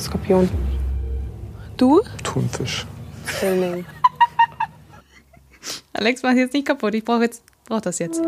Skorpion. 0.00 0.48
Du? 1.76 2.02
Thunfisch. 2.22 2.86
Zwilling. 3.38 3.84
Alex, 5.92 6.22
mach 6.22 6.32
jetzt 6.32 6.54
nicht 6.54 6.66
kaputt. 6.66 6.94
Ich 6.94 7.04
brauche 7.04 7.22
jetzt 7.22 7.42
brauch 7.66 7.80
das 7.80 7.98
jetzt. 7.98 8.22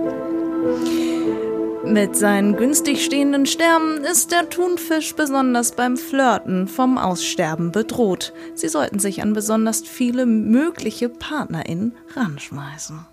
Mit 1.85 2.17
seinen 2.17 2.57
günstig 2.57 3.05
stehenden 3.05 3.47
Sternen 3.47 4.05
ist 4.05 4.31
der 4.33 4.51
Thunfisch 4.51 5.15
besonders 5.15 5.73
beim 5.73 5.97
Flirten 5.97 6.69
vom 6.69 6.99
Aussterben 6.99 7.73
bedroht. 7.73 8.35
Sie 8.55 8.69
sollten 8.69 8.99
sich 8.99 9.23
an 9.23 9.33
besonders 9.33 9.83
viele 9.83 10.27
mögliche 10.27 11.09
PartnerInnen 11.09 11.95
ranschmeißen. 12.15 13.07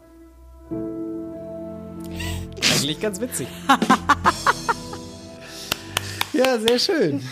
Eigentlich 2.74 3.00
ganz 3.00 3.22
witzig. 3.22 3.48
ja, 6.38 6.60
sehr 6.60 6.80
schön. 6.80 7.24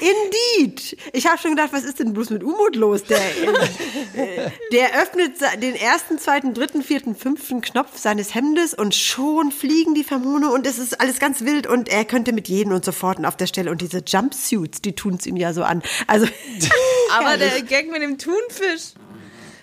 Indeed. 0.00 0.96
Ich 1.12 1.26
habe 1.26 1.38
schon 1.38 1.52
gedacht, 1.52 1.72
was 1.72 1.84
ist 1.84 1.98
denn 1.98 2.12
bloß 2.12 2.30
mit 2.30 2.42
Umut 2.42 2.76
los? 2.76 3.04
Der, 3.04 3.18
äh, 3.18 4.50
der 4.72 5.00
öffnet 5.00 5.36
den 5.62 5.74
ersten, 5.74 6.18
zweiten, 6.18 6.54
dritten, 6.54 6.82
vierten, 6.82 7.16
fünften 7.16 7.60
Knopf 7.60 7.98
seines 7.98 8.34
Hemdes 8.34 8.74
und 8.74 8.94
schon 8.94 9.52
fliegen 9.52 9.94
die 9.94 10.04
Pheromone 10.04 10.50
und 10.50 10.66
es 10.66 10.78
ist 10.78 11.00
alles 11.00 11.18
ganz 11.18 11.42
wild 11.42 11.66
und 11.66 11.88
er 11.88 12.04
könnte 12.04 12.32
mit 12.32 12.48
jedem 12.48 12.72
und 12.72 12.84
sofort 12.84 13.24
auf 13.24 13.36
der 13.36 13.46
Stelle 13.46 13.70
und 13.70 13.80
diese 13.80 14.02
Jumpsuits, 14.06 14.82
die 14.82 14.94
tun 14.94 15.14
es 15.18 15.26
ihm 15.26 15.36
ja 15.36 15.52
so 15.52 15.62
an. 15.62 15.82
Also 16.06 16.26
Aber 17.16 17.36
der 17.38 17.62
Gag 17.62 17.90
mit 17.90 18.02
dem 18.02 18.18
Thunfisch. 18.18 18.92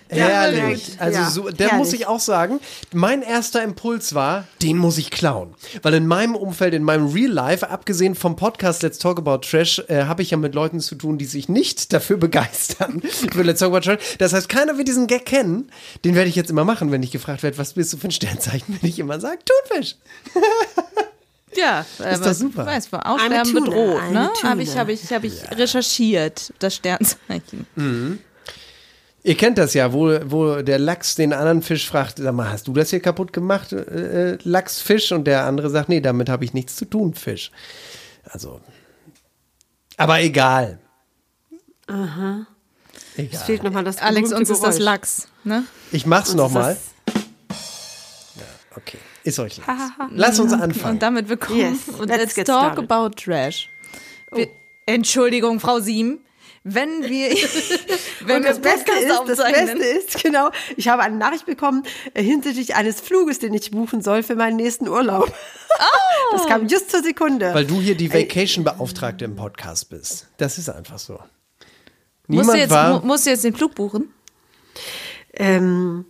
Herrlich. 0.08 0.96
Also 0.98 1.18
Ja, 1.18 1.30
so, 1.30 1.50
der 1.50 1.68
herrlich. 1.68 1.78
muss 1.78 1.92
ich 1.92 2.06
auch 2.06 2.20
sagen, 2.20 2.60
mein 2.92 3.22
erster 3.22 3.62
Impuls 3.62 4.14
war, 4.14 4.46
den 4.62 4.78
muss 4.78 4.98
ich 4.98 5.10
klauen. 5.10 5.54
Weil 5.82 5.94
in 5.94 6.06
meinem 6.06 6.36
Umfeld, 6.36 6.74
in 6.74 6.82
meinem 6.82 7.08
Real 7.08 7.30
Life, 7.30 7.68
abgesehen 7.68 8.14
vom 8.14 8.36
Podcast 8.36 8.82
Let's 8.82 8.98
Talk 8.98 9.18
About 9.18 9.38
Trash, 9.38 9.80
äh, 9.88 10.04
habe 10.04 10.22
ich 10.22 10.30
ja 10.30 10.36
mit 10.36 10.54
Leuten 10.54 10.80
zu 10.80 10.94
tun, 10.94 11.18
die 11.18 11.24
sich 11.24 11.48
nicht 11.48 11.92
dafür 11.92 12.16
begeistern 12.16 13.02
für 13.02 13.42
Let's 13.42 13.60
Talk 13.60 13.70
About 13.74 13.80
Trash. 13.80 14.16
Das 14.18 14.32
heißt, 14.32 14.48
keiner 14.48 14.76
wird 14.78 14.88
diesen 14.88 15.06
Gag 15.06 15.24
kennen. 15.26 15.70
Den 16.04 16.14
werde 16.14 16.28
ich 16.28 16.36
jetzt 16.36 16.50
immer 16.50 16.64
machen, 16.64 16.92
wenn 16.92 17.02
ich 17.02 17.10
gefragt 17.10 17.42
werde, 17.42 17.58
was 17.58 17.72
bist 17.74 17.92
du 17.92 17.96
für 17.96 18.08
ein 18.08 18.12
Sternzeichen, 18.12 18.78
wenn 18.80 18.88
ich 18.88 18.98
immer 18.98 19.20
sage, 19.20 19.38
Thunfisch. 19.44 19.96
Ja, 21.56 21.86
Ist 22.10 22.26
doch 22.26 22.32
super. 22.34 22.62
Ich 22.62 22.66
weiß, 22.66 22.92
Eine 22.92 23.06
Aussterben 23.06 23.54
bedroht, 23.54 24.10
ne? 24.10 24.28
Habe 24.42 24.62
ich, 24.64 24.76
hab 24.76 24.88
ich, 24.88 25.12
hab 25.12 25.22
ich 25.22 25.34
recherchiert, 25.52 26.52
das 26.58 26.74
Sternzeichen. 26.74 27.66
Ihr 29.26 29.36
kennt 29.38 29.56
das 29.56 29.72
ja, 29.72 29.92
wo, 29.94 30.10
wo 30.26 30.60
der 30.60 30.78
Lachs 30.78 31.14
den 31.14 31.32
anderen 31.32 31.62
Fisch 31.62 31.88
fragt, 31.88 32.18
sag 32.18 32.34
mal, 32.34 32.50
hast 32.50 32.68
du 32.68 32.74
das 32.74 32.90
hier 32.90 33.00
kaputt 33.00 33.32
gemacht, 33.32 33.72
äh, 33.72 34.32
äh, 34.34 34.38
Lachsfisch? 34.44 35.12
Und 35.12 35.24
der 35.24 35.44
andere 35.46 35.70
sagt, 35.70 35.88
nee, 35.88 36.02
damit 36.02 36.28
habe 36.28 36.44
ich 36.44 36.52
nichts 36.52 36.76
zu 36.76 36.84
tun, 36.84 37.14
Fisch. 37.14 37.50
Also, 38.24 38.60
aber 39.96 40.20
egal. 40.20 40.78
Aha. 41.86 42.46
es 43.16 43.24
Egal. 43.24 43.44
fehlt 43.44 43.62
nochmal 43.62 43.84
das 43.84 43.96
Alex, 43.98 44.30
uns 44.32 44.50
ist 44.50 44.62
das 44.62 44.76
Geräusch. 44.76 44.84
Lachs, 44.84 45.28
ne? 45.42 45.64
Ich 45.90 46.04
mach's 46.04 46.34
nochmal. 46.34 46.74
das- 46.74 47.24
Okay, 48.76 48.98
ist 49.22 49.38
euch 49.38 49.56
Lachs. 49.58 49.92
Lass 50.10 50.38
uns 50.40 50.52
anfangen. 50.52 50.94
Und 50.94 51.02
damit 51.02 51.28
willkommen 51.30 51.60
Yes, 51.60 51.88
und 51.98 52.08
let's 52.08 52.36
let's 52.36 52.46
talk 52.46 52.72
started. 52.74 52.90
about 52.90 53.14
trash. 53.14 53.70
Wir, 54.32 54.48
Entschuldigung, 54.84 55.60
Frau 55.60 55.78
Siem. 55.80 56.18
Wenn 56.66 57.02
wir, 57.04 57.28
wenn 58.20 58.36
Und 58.38 58.42
wir 58.44 58.50
das 58.50 58.60
Beste, 58.60 58.90
Podcast 58.90 59.28
ist, 59.28 59.38
das. 59.38 59.52
Beste 59.52 59.84
ist, 59.84 60.22
genau, 60.22 60.50
ich 60.76 60.88
habe 60.88 61.02
eine 61.02 61.16
Nachricht 61.16 61.44
bekommen 61.44 61.82
äh, 62.14 62.22
hinsichtlich 62.22 62.74
eines 62.74 63.00
Fluges, 63.02 63.38
den 63.38 63.52
ich 63.52 63.70
buchen 63.70 64.00
soll 64.00 64.22
für 64.22 64.34
meinen 64.34 64.56
nächsten 64.56 64.88
Urlaub. 64.88 65.32
Das 66.32 66.46
kam 66.46 66.66
just 66.66 66.90
zur 66.90 67.02
Sekunde. 67.02 67.52
Weil 67.54 67.66
du 67.66 67.80
hier 67.80 67.96
die 67.96 68.12
Vacation-Beauftragte 68.12 69.24
im 69.24 69.36
Podcast 69.36 69.88
bist. 69.90 70.26
Das 70.38 70.58
ist 70.58 70.68
einfach 70.68 70.98
so. 70.98 71.14
musst, 71.14 71.28
Niemand 72.28 72.54
du 72.54 72.58
jetzt, 72.58 72.70
war. 72.70 73.00
mu- 73.00 73.06
musst 73.06 73.26
du 73.26 73.30
jetzt 73.30 73.44
den 73.44 73.54
Flug 73.54 73.74
buchen? 73.74 74.12
ähm, 75.34 76.06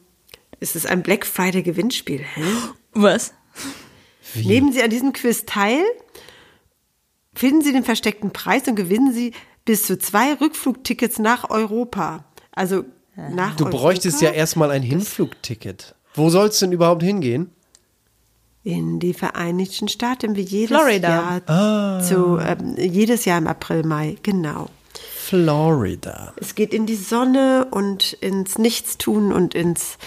es 0.60 0.76
ist 0.76 0.86
ein 0.86 1.02
Black 1.02 1.26
Friday 1.26 1.62
Gewinnspiel. 1.62 2.20
Hä? 2.22 2.42
Was? 2.92 3.34
Nehmen 4.34 4.72
Sie 4.72 4.82
an 4.82 4.90
diesem 4.90 5.12
Quiz 5.12 5.44
teil, 5.46 5.82
finden 7.34 7.62
Sie 7.62 7.72
den 7.72 7.84
versteckten 7.84 8.32
Preis 8.32 8.66
und 8.68 8.76
gewinnen 8.76 9.12
Sie 9.12 9.32
bis 9.64 9.86
zu 9.86 9.98
zwei 9.98 10.34
Rückflugtickets 10.34 11.18
nach 11.18 11.50
Europa. 11.50 12.24
Also 12.52 12.84
nach 13.16 13.56
Du 13.56 13.64
Europa? 13.64 13.78
bräuchtest 13.78 14.20
ja 14.20 14.30
erstmal 14.30 14.70
ein 14.70 14.82
Hinflugticket. 14.82 15.94
Wo 16.14 16.30
soll's 16.30 16.58
denn 16.58 16.72
überhaupt 16.72 17.02
hingehen? 17.02 17.50
in 18.66 18.98
die 18.98 19.12
Vereinigten 19.12 19.88
Staaten 19.88 20.36
wie 20.36 20.40
jedes 20.40 20.74
Florida. 20.74 21.42
Jahr 21.46 22.00
zu 22.02 22.38
ähm, 22.38 22.74
jedes 22.78 23.26
Jahr 23.26 23.36
im 23.36 23.46
April 23.46 23.84
Mai 23.84 24.16
genau. 24.22 24.70
Florida. 25.18 26.32
Es 26.36 26.54
geht 26.54 26.72
in 26.72 26.86
die 26.86 26.96
Sonne 26.96 27.66
und 27.70 28.14
ins 28.14 28.56
Nichtstun 28.56 29.32
und 29.32 29.54
ins 29.54 29.98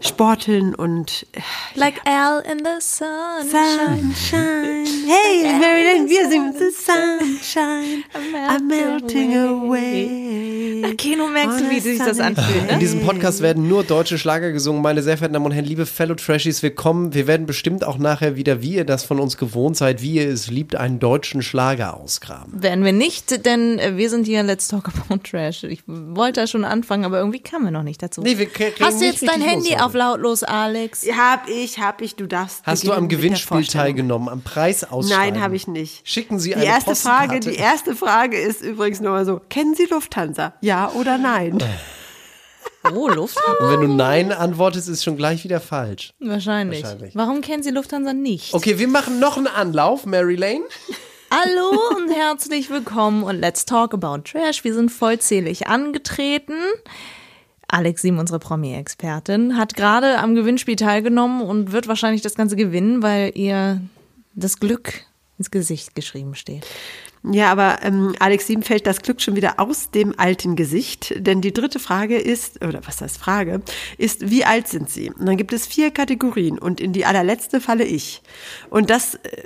Sporteln 0.00 0.74
und 0.74 1.26
äh, 1.32 1.40
Like 1.74 2.00
Al 2.04 2.42
in 2.50 2.58
the 2.58 2.80
sun. 2.80 3.06
Sunshine. 3.48 4.84
Hey, 5.06 5.44
Marilyn, 5.58 6.08
wir 6.08 6.28
singen 6.28 6.52
the 6.52 6.70
Sunshine. 6.70 8.04
I'm 8.48 8.66
melting 8.68 9.36
away. 9.36 10.82
Okay, 10.92 11.16
nun 11.16 11.32
merkst 11.32 11.60
du, 11.60 11.70
wie 11.70 11.80
sich 11.80 11.98
das 11.98 12.20
anfühlt, 12.20 12.62
In 12.62 12.74
ne? 12.74 12.78
diesem 12.78 13.00
Podcast 13.00 13.40
werden 13.42 13.68
nur 13.68 13.84
deutsche 13.84 14.18
Schlager 14.18 14.52
gesungen. 14.52 14.82
Meine 14.82 15.02
sehr 15.02 15.16
verehrten 15.16 15.34
Damen 15.34 15.46
und 15.46 15.52
Herren, 15.52 15.64
liebe 15.64 15.86
Fellow 15.86 16.14
Trashies, 16.14 16.62
willkommen. 16.62 17.14
Wir 17.14 17.26
werden 17.26 17.46
bestimmt 17.46 17.84
auch 17.84 17.98
nachher 17.98 18.36
wieder, 18.36 18.62
wie 18.62 18.74
ihr 18.74 18.84
das 18.84 19.04
von 19.04 19.20
uns 19.20 19.36
gewohnt 19.36 19.76
seid, 19.76 20.02
wie 20.02 20.14
ihr 20.14 20.28
es 20.28 20.48
liebt, 20.48 20.76
einen 20.76 20.98
deutschen 20.98 21.42
Schlager 21.42 21.96
ausgraben. 21.96 22.62
Werden 22.62 22.84
wir 22.84 22.92
nicht, 22.92 23.46
denn 23.46 23.78
äh, 23.78 23.96
wir 23.96 24.10
sind 24.10 24.26
hier 24.26 24.42
Let's 24.42 24.68
Talk 24.68 24.88
About 24.88 25.18
Trash. 25.18 25.64
Ich 25.64 25.82
wollte 25.86 26.40
da 26.40 26.46
schon 26.46 26.64
anfangen, 26.64 27.04
aber 27.04 27.18
irgendwie 27.18 27.40
kamen 27.40 27.64
wir 27.64 27.70
noch 27.70 27.82
nicht 27.82 28.02
dazu. 28.02 28.20
Nee, 28.22 28.38
wir 28.38 28.46
kriegen 28.46 28.74
Hast 28.80 29.00
du 29.00 29.06
jetzt 29.06 29.26
dein 29.26 29.42
richtig 29.42 29.75
Handy 29.76 29.84
auf 29.84 29.94
lautlos, 29.94 30.42
Alex? 30.42 31.06
Hab 31.16 31.48
ich, 31.48 31.78
hab 31.78 32.00
ich, 32.00 32.16
du 32.16 32.26
darfst. 32.26 32.62
Hast 32.64 32.86
du 32.86 32.92
am 32.92 33.08
Gewinnspiel 33.08 33.66
teilgenommen, 33.66 34.28
am 34.28 34.42
Preisausschreiben? 34.42 35.34
Nein, 35.34 35.42
habe 35.42 35.56
ich 35.56 35.66
nicht. 35.66 36.08
Schicken 36.08 36.38
Sie 36.38 36.50
Die 36.50 36.56
eine 36.56 36.64
erste 36.64 36.90
Postkarte. 36.90 37.28
Frage, 37.28 37.40
die 37.40 37.56
erste 37.56 37.96
Frage 37.96 38.38
ist 38.38 38.62
übrigens 38.62 39.00
nur 39.00 39.12
mal 39.12 39.24
so: 39.24 39.40
Kennen 39.48 39.74
Sie 39.74 39.86
Lufthansa? 39.86 40.54
Ja 40.60 40.90
oder 40.92 41.18
nein? 41.18 41.62
Oh, 42.94 43.08
Lufthansa? 43.08 43.64
Und 43.64 43.70
wenn 43.72 43.80
du 43.80 43.96
Nein 43.96 44.30
antwortest, 44.30 44.88
ist 44.88 45.02
schon 45.02 45.16
gleich 45.16 45.42
wieder 45.42 45.58
falsch. 45.60 46.12
Wahrscheinlich. 46.20 46.84
Wahrscheinlich. 46.84 47.16
Warum 47.16 47.40
kennen 47.40 47.64
Sie 47.64 47.70
Lufthansa 47.70 48.12
nicht? 48.12 48.54
Okay, 48.54 48.78
wir 48.78 48.86
machen 48.86 49.18
noch 49.18 49.36
einen 49.36 49.48
Anlauf, 49.48 50.06
Mary 50.06 50.36
Lane. 50.36 50.62
Hallo 51.32 51.96
und 51.96 52.12
herzlich 52.12 52.70
willkommen 52.70 53.24
und 53.24 53.40
Let's 53.40 53.64
Talk 53.64 53.92
About 53.92 54.18
Trash. 54.18 54.62
Wir 54.62 54.72
sind 54.72 54.90
vollzählig 54.92 55.66
angetreten. 55.66 56.54
Alex 57.68 58.02
Sim, 58.02 58.18
unsere 58.18 58.38
Promi-Expertin, 58.38 59.56
hat 59.56 59.74
gerade 59.74 60.18
am 60.18 60.34
Gewinnspiel 60.34 60.76
teilgenommen 60.76 61.42
und 61.42 61.72
wird 61.72 61.88
wahrscheinlich 61.88 62.22
das 62.22 62.34
Ganze 62.34 62.56
gewinnen, 62.56 63.02
weil 63.02 63.32
ihr 63.34 63.80
das 64.34 64.60
Glück 64.60 65.04
ins 65.38 65.50
Gesicht 65.50 65.94
geschrieben 65.94 66.34
steht. 66.34 66.66
Ja, 67.28 67.50
aber 67.50 67.82
ähm, 67.82 68.14
Alex 68.20 68.46
Sieben 68.46 68.62
fällt 68.62 68.86
das 68.86 69.02
Glück 69.02 69.20
schon 69.20 69.34
wieder 69.34 69.58
aus 69.58 69.90
dem 69.90 70.16
alten 70.16 70.54
Gesicht, 70.54 71.12
denn 71.16 71.40
die 71.40 71.52
dritte 71.52 71.80
Frage 71.80 72.18
ist, 72.18 72.64
oder 72.64 72.80
was 72.86 73.00
heißt 73.00 73.18
Frage, 73.18 73.62
ist, 73.98 74.30
wie 74.30 74.44
alt 74.44 74.68
sind 74.68 74.88
Sie? 74.88 75.10
Und 75.10 75.26
dann 75.26 75.36
gibt 75.36 75.52
es 75.52 75.66
vier 75.66 75.90
Kategorien 75.90 76.58
und 76.58 76.80
in 76.80 76.92
die 76.92 77.04
allerletzte 77.04 77.60
falle 77.60 77.84
ich. 77.84 78.22
Und 78.70 78.90
das, 78.90 79.16
äh, 79.16 79.42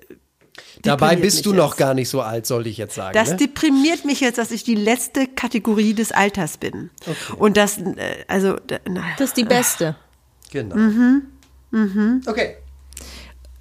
Dabei 0.82 1.16
bist 1.16 1.46
du 1.46 1.52
noch 1.52 1.72
jetzt. 1.72 1.78
gar 1.78 1.94
nicht 1.94 2.08
so 2.08 2.22
alt, 2.22 2.46
sollte 2.46 2.68
ich 2.68 2.76
jetzt 2.76 2.94
sagen. 2.94 3.14
Das 3.14 3.30
ne? 3.30 3.36
deprimiert 3.36 4.04
mich 4.04 4.20
jetzt, 4.20 4.38
dass 4.38 4.50
ich 4.50 4.64
die 4.64 4.74
letzte 4.74 5.26
Kategorie 5.26 5.94
des 5.94 6.12
Alters 6.12 6.58
bin. 6.58 6.90
Und 7.36 7.56
das, 7.56 7.78
äh, 7.78 8.24
also, 8.28 8.56
na, 8.88 9.02
Das 9.18 9.30
ist 9.30 9.36
die 9.36 9.44
beste. 9.44 9.96
Genau. 10.50 10.76
Mhm. 10.76 12.22
Okay. 12.26 12.56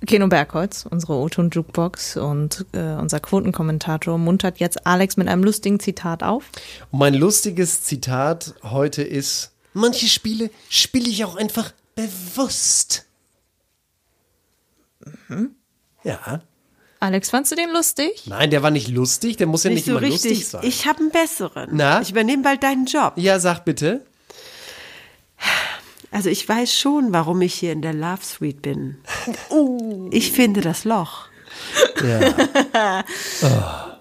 Keno 0.06 0.28
Bergholz, 0.28 0.86
unsere 0.90 1.14
O-Ton 1.14 1.50
Jukebox 1.50 2.16
und 2.16 2.66
äh, 2.72 2.94
unser 2.94 3.20
Quotenkommentator 3.20 4.18
muntert 4.18 4.60
jetzt 4.60 4.88
Alex 4.88 5.18
mit 5.18 5.28
einem 5.28 5.44
lustigen 5.44 5.80
Zitat 5.80 6.24
auf. 6.24 6.46
Und 6.92 7.00
mein 7.00 7.14
lustiges 7.14 7.84
Zitat 7.84 8.56
heute 8.64 9.04
ist: 9.04 9.52
Manche 9.74 10.08
Spiele 10.08 10.52
spiele 10.70 11.10
ich 11.10 11.26
auch 11.26 11.36
einfach 11.36 11.74
bewusst. 11.96 13.06
Ja. 16.04 16.42
Alex, 17.00 17.30
fandst 17.30 17.52
du 17.52 17.56
den 17.56 17.70
lustig? 17.72 18.24
Nein, 18.26 18.50
der 18.52 18.62
war 18.62 18.72
nicht 18.72 18.90
lustig, 18.90 19.38
der 19.38 19.48
muss 19.48 19.64
ja 19.64 19.70
Nicht 19.70 19.86
nicht, 19.88 19.94
so 19.94 19.98
immer 19.98 20.08
lustig 20.08 20.32
richtig. 20.32 20.48
sein. 20.48 20.62
Ich 20.64 20.86
habe 20.86 21.00
einen 21.00 21.12
besseren. 21.12 21.70
Na? 21.72 22.02
Ich 22.02 22.10
übernehme 22.12 22.44
bald 22.44 22.62
deinen 22.64 22.86
Job. 22.86 23.14
ja, 23.16 23.40
sag 23.40 23.64
bitte. 23.66 24.06
Also 26.12 26.30
ich 26.30 26.48
weiß 26.50 26.74
schon, 26.76 27.14
warum 27.14 27.42
ich 27.42 27.54
hier 27.54 27.72
in 27.72 27.82
der 27.82 27.94
Love 27.94 28.24
Suite 28.24 28.62
bin. 28.62 28.98
Ich 30.12 30.32
finde 30.32 30.62
das 30.62 30.84
Loch. 30.86 31.28
Ja. 32.04 33.04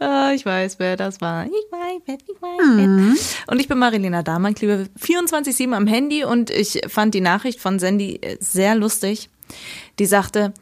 Ah, 0.01 0.31
ich 0.33 0.47
weiß, 0.47 0.79
wer 0.79 0.97
das 0.97 1.21
war. 1.21 1.45
Ich 1.47 1.51
weiß, 1.51 2.03
wer, 2.07 2.15
ich 2.15 2.41
weiß, 2.41 2.61
wer. 2.77 3.53
Und 3.53 3.59
ich 3.61 3.67
bin 3.67 3.79
Marilena 3.79 4.23
Dahmann, 4.23 4.55
klebe 4.55 4.87
24-7 5.01 5.73
am 5.75 5.89
Handy 5.89 6.23
und 6.23 6.51
ich 6.51 6.83
fand 6.87 7.15
die 7.15 7.21
Nachricht 7.21 7.59
von 7.59 7.81
Sandy 7.81 8.21
äh, 8.23 8.37
sehr 8.39 8.77
lustig. 8.77 9.29
Die 9.99 10.07
sagte, 10.07 10.55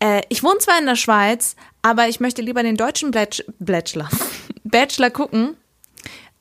äh, 0.00 0.22
ich 0.28 0.42
wohne 0.42 0.58
zwar 0.58 0.78
in 0.78 0.86
der 0.86 0.96
Schweiz, 0.96 1.56
aber 1.82 2.08
ich 2.08 2.20
möchte 2.20 2.42
lieber 2.42 2.62
den 2.62 2.76
deutschen 2.76 3.10
Bachelor, 3.10 3.52
Bachelor, 3.58 4.08
Bachelor 4.64 5.10
gucken, 5.10 5.56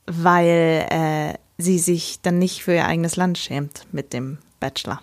weil 0.05 0.85
äh, 0.89 1.33
sie 1.57 1.79
sich 1.79 2.21
dann 2.21 2.39
nicht 2.39 2.63
für 2.63 2.73
ihr 2.73 2.85
eigenes 2.85 3.15
Land 3.15 3.37
schämt 3.37 3.85
mit 3.91 4.13
dem 4.13 4.37
Bachelor. 4.59 5.01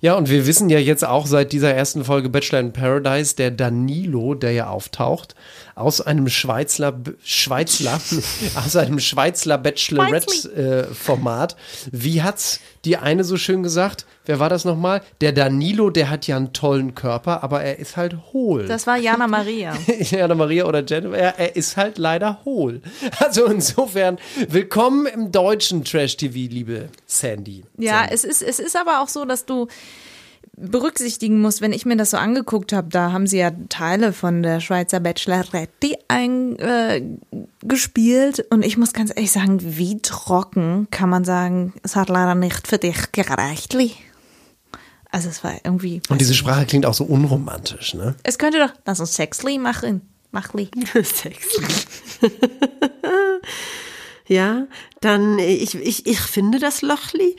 Ja, 0.00 0.14
und 0.14 0.28
wir 0.28 0.46
wissen 0.46 0.68
ja 0.68 0.78
jetzt 0.78 1.04
auch 1.04 1.26
seit 1.26 1.52
dieser 1.52 1.72
ersten 1.72 2.04
Folge 2.04 2.28
Bachelor 2.28 2.60
in 2.60 2.72
Paradise, 2.72 3.34
der 3.34 3.50
Danilo, 3.50 4.34
der 4.34 4.52
ja 4.52 4.68
auftaucht, 4.68 5.34
aus 5.74 6.00
einem 6.00 6.28
Schweizler, 6.28 7.00
Schweizler, 7.24 8.00
aus 8.54 8.76
einem 8.76 9.00
Schweizler 9.00 9.58
Bachelorette-Format. 9.58 11.56
Wie 11.90 12.22
hat's 12.22 12.60
die 12.86 12.96
eine 12.96 13.24
so 13.24 13.36
schön 13.36 13.62
gesagt? 13.64 14.06
Wer 14.24 14.38
war 14.38 14.48
das 14.48 14.64
nochmal? 14.64 15.02
Der 15.20 15.32
Danilo, 15.32 15.90
der 15.90 16.08
hat 16.08 16.26
ja 16.26 16.36
einen 16.36 16.52
tollen 16.52 16.94
Körper, 16.94 17.42
aber 17.42 17.62
er 17.62 17.78
ist 17.78 17.96
halt 17.96 18.16
hohl. 18.32 18.66
Das 18.66 18.86
war 18.86 18.96
Jana 18.96 19.26
Maria. 19.28 19.74
Jana 20.00 20.34
Maria 20.34 20.64
oder 20.64 20.84
Jennifer, 20.86 21.16
er, 21.16 21.38
er 21.38 21.56
ist 21.56 21.76
halt 21.76 21.98
leider 21.98 22.40
hohl. 22.44 22.80
Also 23.18 23.46
insofern, 23.46 24.18
willkommen 24.48 25.06
im 25.06 25.32
deutschen 25.32 25.84
Trash-TV, 25.84 26.52
liebe 26.52 26.88
Sandy. 27.06 27.64
Ja, 27.78 28.06
es 28.08 28.24
ist, 28.24 28.42
es 28.42 28.60
ist 28.60 28.76
aber 28.76 29.00
auch 29.00 29.08
so, 29.08 29.24
dass 29.24 29.46
du 29.46 29.66
berücksichtigen 30.56 31.40
musst, 31.40 31.60
wenn 31.60 31.72
ich 31.72 31.84
mir 31.84 31.96
das 31.96 32.10
so 32.10 32.16
angeguckt 32.16 32.72
habe, 32.72 32.88
da 32.88 33.12
haben 33.12 33.26
sie 33.26 33.38
ja 33.38 33.50
Teile 33.68 34.12
von 34.12 34.42
der 34.42 34.60
Schweizer 34.60 35.00
Bachelorette 35.00 35.98
eingespielt 36.08 36.60
äh, 36.60 37.46
gespielt. 37.62 38.46
und 38.50 38.64
ich 38.64 38.76
muss 38.76 38.92
ganz 38.92 39.10
ehrlich 39.14 39.32
sagen, 39.32 39.58
wie 39.62 40.00
trocken 40.00 40.88
kann 40.90 41.10
man 41.10 41.24
sagen, 41.24 41.74
es 41.82 41.96
hat 41.96 42.08
leider 42.08 42.34
nicht 42.34 42.66
für 42.66 42.78
dich 42.78 43.12
gereicht. 43.12 43.76
Also 45.10 45.28
es 45.28 45.44
war 45.44 45.54
irgendwie. 45.64 46.02
Und 46.08 46.20
diese 46.20 46.34
Sprache 46.34 46.66
klingt 46.66 46.86
auch 46.86 46.94
so 46.94 47.04
unromantisch, 47.04 47.94
ne? 47.94 48.14
Es 48.22 48.38
könnte 48.38 48.58
doch, 48.58 48.72
lass 48.84 49.00
uns 49.00 49.14
Sexli 49.14 49.58
machen. 49.58 50.02
Mach 50.30 50.52
li. 50.54 50.68
Sexy. 50.94 51.62
ja, 54.26 54.66
dann 55.00 55.38
ich, 55.38 55.74
ich, 55.74 56.06
ich 56.06 56.20
finde 56.20 56.58
das 56.58 56.82
Lochli. 56.82 57.36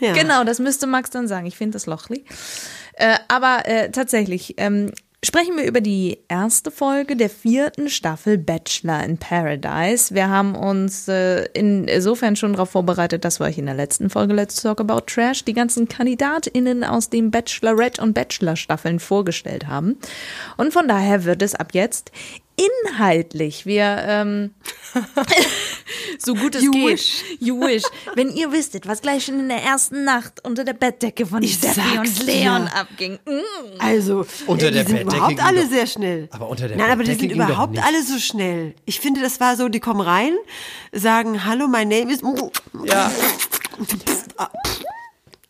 Ja. 0.00 0.12
Genau, 0.12 0.44
das 0.44 0.58
müsste 0.58 0.86
Max 0.86 1.10
dann 1.10 1.28
sagen. 1.28 1.46
Ich 1.46 1.56
finde 1.56 1.74
das 1.74 1.86
Lochli. 1.86 2.24
Äh, 2.94 3.16
aber 3.28 3.62
äh, 3.66 3.90
tatsächlich, 3.90 4.54
ähm, 4.58 4.90
sprechen 5.24 5.56
wir 5.56 5.64
über 5.64 5.80
die 5.80 6.18
erste 6.28 6.70
Folge 6.70 7.16
der 7.16 7.28
vierten 7.28 7.88
Staffel 7.88 8.38
Bachelor 8.38 9.02
in 9.02 9.18
Paradise. 9.18 10.14
Wir 10.14 10.28
haben 10.28 10.54
uns 10.54 11.08
äh, 11.08 11.46
insofern 11.54 12.36
schon 12.36 12.52
darauf 12.52 12.70
vorbereitet, 12.70 13.24
dass 13.24 13.40
wir 13.40 13.46
euch 13.46 13.58
in 13.58 13.66
der 13.66 13.74
letzten 13.74 14.08
Folge 14.08 14.34
Let's 14.34 14.62
Talk 14.62 14.80
About 14.80 15.02
Trash 15.06 15.44
die 15.44 15.52
ganzen 15.52 15.88
KandidatInnen 15.88 16.84
aus 16.84 17.10
den 17.10 17.30
Bachelorette 17.30 18.00
und 18.00 18.14
Bachelor 18.14 18.56
Staffeln 18.56 19.00
vorgestellt 19.00 19.66
haben. 19.66 19.98
Und 20.56 20.72
von 20.72 20.86
daher 20.86 21.24
wird 21.24 21.42
es 21.42 21.54
ab 21.54 21.70
jetzt 21.72 22.12
inhaltlich. 22.56 23.66
Wir 23.66 23.84
ähm, 24.06 24.54
so 26.18 26.34
gut 26.34 26.54
es 26.54 26.62
You 26.62 26.70
geht. 26.70 26.86
wish. 26.88 27.22
You 27.38 27.60
wish. 27.60 27.82
Wenn 28.14 28.30
ihr 28.30 28.50
wisstet, 28.52 28.86
was 28.86 29.02
gleich 29.02 29.24
schon 29.24 29.38
in 29.40 29.48
der 29.48 29.62
ersten 29.62 30.04
Nacht 30.04 30.44
unter 30.44 30.64
der 30.64 30.72
Bettdecke 30.72 31.26
von 31.26 31.42
Ich 31.42 31.54
Steffi 31.54 31.98
und 31.98 32.22
Leon 32.24 32.64
dir. 32.66 32.74
abging. 32.74 33.18
Mm. 33.26 33.40
Also, 33.78 34.24
Unter 34.46 34.68
äh, 34.68 34.72
der 34.72 34.84
die 34.84 34.90
sind 34.90 34.98
Bettdecke 35.00 35.16
überhaupt 35.16 35.42
alle 35.44 35.62
doch- 35.64 35.70
sehr 35.70 35.86
schnell. 35.86 36.28
Aber 36.32 36.48
unter 36.48 36.68
der 36.68 36.76
Nein, 36.76 36.90
aber 36.90 37.02
die 37.04 37.10
Bettdecke 37.10 37.34
sind 37.34 37.42
überhaupt 37.42 37.78
alle 37.78 38.02
so 38.02 38.18
schnell. 38.18 38.74
Ich 38.84 39.00
finde, 39.00 39.20
das 39.20 39.38
war 39.40 39.56
so, 39.56 39.68
die 39.68 39.80
kommen 39.80 40.00
rein, 40.00 40.32
sagen, 40.92 41.44
hallo, 41.44 41.68
my 41.68 41.84
name 41.84 42.10
is... 42.12 42.20
Ja. 42.84 43.10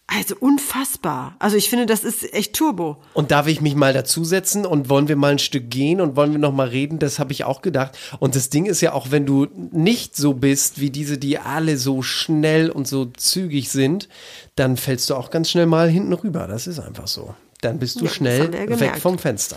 Also 0.09 0.37
unfassbar. 0.39 1.35
Also 1.41 1.57
ich 1.57 1.69
finde, 1.69 1.85
das 1.85 2.05
ist 2.05 2.33
echt 2.33 2.55
Turbo. 2.55 3.03
Und 3.13 3.33
darf 3.33 3.49
ich 3.49 3.61
mich 3.61 3.75
mal 3.75 3.93
dazusetzen 3.93 4.65
und 4.65 4.89
wollen 4.89 5.09
wir 5.09 5.17
mal 5.17 5.33
ein 5.33 5.41
Stück 5.41 5.69
gehen 5.69 6.01
und 6.01 6.15
wollen 6.15 6.31
wir 6.31 6.39
noch 6.39 6.53
mal 6.53 6.69
reden? 6.69 7.01
Das 7.01 7.19
habe 7.19 7.33
ich 7.33 7.43
auch 7.43 7.61
gedacht. 7.61 7.99
Und 8.21 8.37
das 8.37 8.49
Ding 8.49 8.67
ist 8.67 8.81
ja 8.81 8.93
auch, 8.93 9.11
wenn 9.11 9.27
du 9.27 9.49
nicht 9.73 10.15
so 10.15 10.35
bist 10.35 10.81
wie 10.81 10.91
diese, 10.91 11.19
die 11.19 11.39
alle 11.39 11.77
so 11.77 12.03
schnell 12.03 12.71
und 12.71 12.87
so 12.87 13.07
zügig 13.07 13.69
sind, 13.71 14.09
dann 14.55 14.77
fällst 14.77 15.11
du 15.11 15.17
auch 15.17 15.31
ganz 15.31 15.51
schnell 15.51 15.67
mal 15.67 15.89
hinten 15.89 16.13
rüber. 16.13 16.47
Das 16.47 16.69
ist 16.69 16.79
einfach 16.79 17.09
so. 17.09 17.35
Dann 17.61 17.81
bist 17.81 18.01
du 18.01 18.05
Ja, 18.05 18.11
schnell 18.11 18.55
ja 18.55 18.79
weg 18.81 18.99
vom 18.99 19.19
Fenster. 19.19 19.57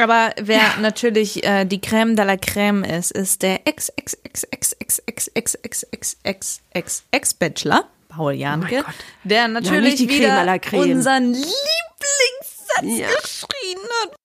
Aber 0.00 0.30
wer 0.40 0.62
natürlich 0.80 1.44
äh, 1.44 1.64
die 1.64 1.80
Creme 1.80 2.16
de 2.16 2.24
la 2.24 2.36
Creme 2.36 2.84
ist, 2.84 3.10
ist 3.10 3.42
der 3.42 3.66
ex 3.66 3.90
ex 3.90 4.14
ex 4.24 4.44
ex 4.44 4.72
ex 4.72 5.02
ex 5.04 5.26
ex 5.26 5.54
ex 5.64 5.86
ex 5.92 6.16
ex 6.22 6.60
ex 6.72 7.02
ex 7.10 7.34
Bachelor 7.34 7.84
Paul 8.14 8.32
Janke, 8.32 8.84
Oh 8.86 8.90
der 9.24 9.48
natürlich 9.48 9.96
Creme 9.96 10.08
wieder 10.10 10.58
Creme. 10.58 10.92
unseren 10.92 11.24
Lieblingssatz 11.32 12.82
Ja. 12.82 13.08
geschrien 13.08 13.78
hat. 14.02 14.16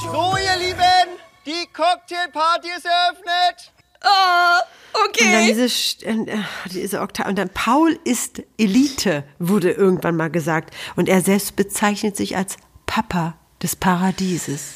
So, 0.00 0.36
ihr 0.36 0.56
Lieben, 0.66 1.18
die 1.46 1.66
Cocktailparty 1.72 2.68
ist 2.76 2.86
eröffnet. 2.86 3.72
Oh, 4.06 4.98
Und 5.06 5.18
dann 5.20 5.28
okay. 5.28 5.46
diese, 5.48 5.64
St- 5.64 6.04
äh, 6.04 6.38
diese 6.70 7.00
Oktav. 7.00 7.26
Und 7.26 7.36
dann 7.38 7.48
Paul 7.48 7.98
ist 8.04 8.42
Elite, 8.58 9.24
wurde 9.38 9.70
irgendwann 9.70 10.16
mal 10.16 10.30
gesagt. 10.30 10.74
Und 10.96 11.08
er 11.08 11.22
selbst 11.22 11.56
bezeichnet 11.56 12.16
sich 12.16 12.36
als 12.36 12.56
Papa 12.86 13.34
des 13.62 13.76
Paradieses. 13.76 14.74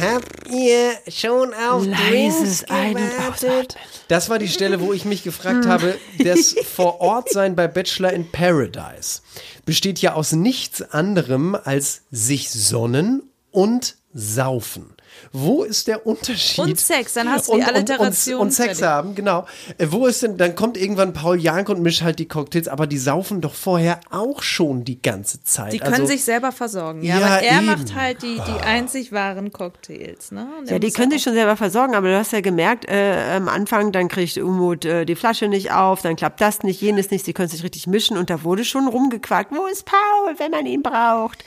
Habt 0.00 0.48
ihr 0.48 0.92
schon 1.08 1.52
auf 1.54 1.84
Leises 1.84 2.64
Ein- 2.68 2.96
und 2.96 3.02
Ausatmen. 3.28 3.66
Das 4.06 4.30
war 4.30 4.38
die 4.38 4.48
Stelle, 4.48 4.80
wo 4.80 4.92
ich 4.92 5.04
mich 5.04 5.24
gefragt 5.24 5.66
habe, 5.66 5.98
das 6.18 6.54
Vorortsein 6.74 7.56
bei 7.56 7.66
Bachelor 7.66 8.12
in 8.12 8.30
Paradise 8.30 9.22
besteht 9.64 9.98
ja 10.00 10.14
aus 10.14 10.32
nichts 10.32 10.82
anderem 10.82 11.56
als 11.56 12.02
sich 12.10 12.50
sonnen 12.50 13.22
und 13.50 13.96
saufen. 14.14 14.94
Wo 15.32 15.62
ist 15.64 15.86
der 15.88 16.06
Unterschied? 16.06 16.58
Und 16.64 16.78
Sex, 16.80 17.14
dann 17.14 17.30
hast 17.30 17.48
du 17.48 17.56
die 17.56 17.62
Alliteration 17.64 18.34
Und, 18.36 18.40
und, 18.40 18.46
und 18.48 18.52
Sex 18.52 18.78
fertig. 18.78 18.84
haben, 18.86 19.14
genau. 19.14 19.46
Äh, 19.78 19.86
Wo 19.90 20.06
ist 20.06 20.22
denn, 20.22 20.36
dann 20.36 20.54
kommt 20.54 20.76
irgendwann 20.76 21.12
Paul 21.12 21.40
Jank 21.40 21.68
und 21.68 21.82
mischt 21.82 22.02
halt 22.02 22.18
die 22.18 22.28
Cocktails, 22.28 22.68
aber 22.68 22.86
die 22.86 22.98
saufen 22.98 23.40
doch 23.40 23.54
vorher 23.54 24.00
auch 24.10 24.42
schon 24.42 24.84
die 24.84 25.00
ganze 25.02 25.42
Zeit. 25.42 25.72
Die 25.72 25.78
können 25.78 25.94
also, 25.94 26.06
sich 26.06 26.24
selber 26.24 26.52
versorgen, 26.52 27.02
ja. 27.02 27.18
Ja, 27.20 27.26
aber 27.26 27.42
er 27.42 27.56
eben. 27.58 27.66
macht 27.66 27.94
halt 27.94 28.22
die, 28.22 28.36
die 28.36 28.64
einzig 28.66 29.12
wahren 29.12 29.52
Cocktails, 29.52 30.30
ne? 30.32 30.46
Und 30.58 30.70
Ja, 30.70 30.78
die 30.78 30.90
können 30.90 31.08
auch- 31.08 31.14
sich 31.14 31.22
schon 31.22 31.34
selber 31.34 31.56
versorgen, 31.56 31.94
aber 31.94 32.08
du 32.08 32.16
hast 32.18 32.32
ja 32.32 32.40
gemerkt, 32.40 32.86
äh, 32.88 33.34
am 33.36 33.48
Anfang, 33.48 33.92
dann 33.92 34.08
kriegt 34.08 34.36
Umut 34.38 34.84
äh, 34.84 35.04
die 35.04 35.14
Flasche 35.16 35.48
nicht 35.48 35.72
auf, 35.72 36.02
dann 36.02 36.16
klappt 36.16 36.40
das 36.40 36.62
nicht, 36.62 36.80
jenes 36.80 37.10
nicht, 37.10 37.24
sie 37.24 37.32
können 37.32 37.48
sich 37.48 37.62
richtig 37.62 37.86
mischen 37.86 38.16
und 38.16 38.30
da 38.30 38.42
wurde 38.44 38.64
schon 38.64 38.88
rumgequakt, 38.88 39.52
wo 39.52 39.66
ist 39.66 39.84
Paul, 39.84 40.34
wenn 40.38 40.50
man 40.50 40.66
ihn 40.66 40.82
braucht? 40.82 41.44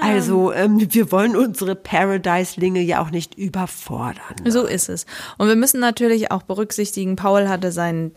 Also, 0.00 0.52
ähm, 0.52 0.86
wir 0.92 1.10
wollen 1.10 1.34
unsere 1.34 1.74
Paradise-Linge 1.74 2.80
ja 2.80 2.97
auch 2.98 3.10
nicht 3.10 3.34
überfordern. 3.36 4.36
So 4.46 4.64
ist 4.64 4.88
es. 4.88 5.06
Und 5.38 5.48
wir 5.48 5.56
müssen 5.56 5.80
natürlich 5.80 6.30
auch 6.30 6.42
berücksichtigen, 6.42 7.16
Paul 7.16 7.48
hatte 7.48 7.72
sein 7.72 8.12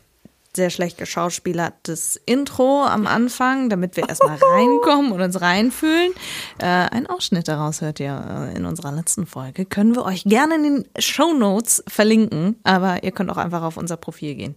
sehr 0.53 0.69
schlecht 0.69 0.97
geschauspielertes 0.97 2.19
Intro 2.25 2.83
am 2.83 3.07
Anfang, 3.07 3.69
damit 3.69 3.95
wir 3.95 4.09
erstmal 4.09 4.37
reinkommen 4.41 5.13
und 5.13 5.21
uns 5.21 5.39
reinfühlen. 5.39 6.11
Äh, 6.59 6.65
ein 6.65 7.07
Ausschnitt 7.07 7.47
daraus 7.47 7.79
hört 7.81 8.01
ihr 8.01 8.49
äh, 8.53 8.57
in 8.57 8.65
unserer 8.65 8.91
letzten 8.91 9.25
Folge. 9.25 9.63
Können 9.65 9.95
wir 9.95 10.03
euch 10.03 10.23
gerne 10.25 10.55
in 10.55 10.63
den 10.63 10.85
Show 10.99 11.33
Notes 11.33 11.83
verlinken, 11.87 12.57
aber 12.63 13.03
ihr 13.03 13.11
könnt 13.11 13.29
auch 13.29 13.37
einfach 13.37 13.63
auf 13.63 13.77
unser 13.77 13.95
Profil 13.95 14.35
gehen 14.35 14.55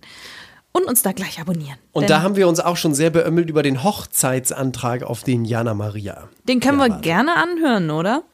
und 0.73 0.85
uns 0.87 1.03
da 1.03 1.13
gleich 1.13 1.41
abonnieren. 1.41 1.79
Und 1.93 2.11
da 2.11 2.23
haben 2.23 2.35
wir 2.35 2.49
uns 2.49 2.59
auch 2.59 2.77
schon 2.77 2.95
sehr 2.95 3.11
beömmelt 3.11 3.49
über 3.49 3.63
den 3.63 3.85
Hochzeitsantrag 3.85 5.05
auf 5.05 5.23
den 5.23 5.45
Jana 5.45 5.75
Maria. 5.75 6.29
den 6.49 6.59
können 6.59 6.79
wir 6.79 6.87
Ja, 6.87 6.91
warte. 6.95 7.03
gerne 7.05 7.37
anhören, 7.37 7.91
oder? 7.91 8.25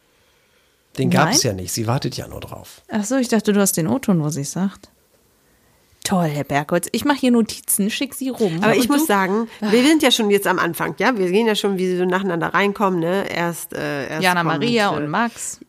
Den 0.98 1.10
gab 1.10 1.30
es 1.30 1.42
ja 1.42 1.52
nicht, 1.52 1.72
sie 1.72 1.86
wartet 1.86 2.16
ja 2.16 2.26
nur 2.28 2.40
drauf. 2.40 2.82
Ach 2.90 3.04
so, 3.04 3.16
ich 3.16 3.28
dachte, 3.28 3.52
du 3.52 3.60
hast 3.60 3.76
den 3.76 3.86
O-Ton, 3.86 4.22
wo 4.22 4.28
sie 4.28 4.42
es 4.42 4.52
sagt. 4.52 4.90
Toll, 6.04 6.28
Herr 6.28 6.44
Bergholz. 6.44 6.88
Ich 6.92 7.04
mache 7.04 7.18
hier 7.18 7.30
Notizen, 7.30 7.90
schick 7.90 8.14
sie 8.14 8.30
rum. 8.30 8.60
Aber 8.62 8.74
ich 8.74 8.82
Und 8.82 8.90
muss 8.90 9.00
du? 9.02 9.06
sagen, 9.06 9.48
wir 9.60 9.84
sind 9.84 10.02
ja 10.02 10.10
schon 10.10 10.30
jetzt 10.30 10.46
am 10.46 10.58
Anfang, 10.58 10.94
ja, 10.98 11.16
wir 11.16 11.30
gehen 11.30 11.46
ja 11.46 11.54
schon, 11.54 11.78
wie 11.78 11.86
sie 11.86 11.96
so 11.98 12.04
nacheinander 12.04 12.48
reinkommen, 12.48 13.00
ne, 13.00 13.30
erst, 13.30 13.74
äh, 13.74 14.08
erst 14.08 14.22
Jana 14.22 14.42
kommt, 14.42 14.54
Maria 14.54 14.92
äh, 14.92 14.96
und 14.96 15.08
Max. 15.08 15.60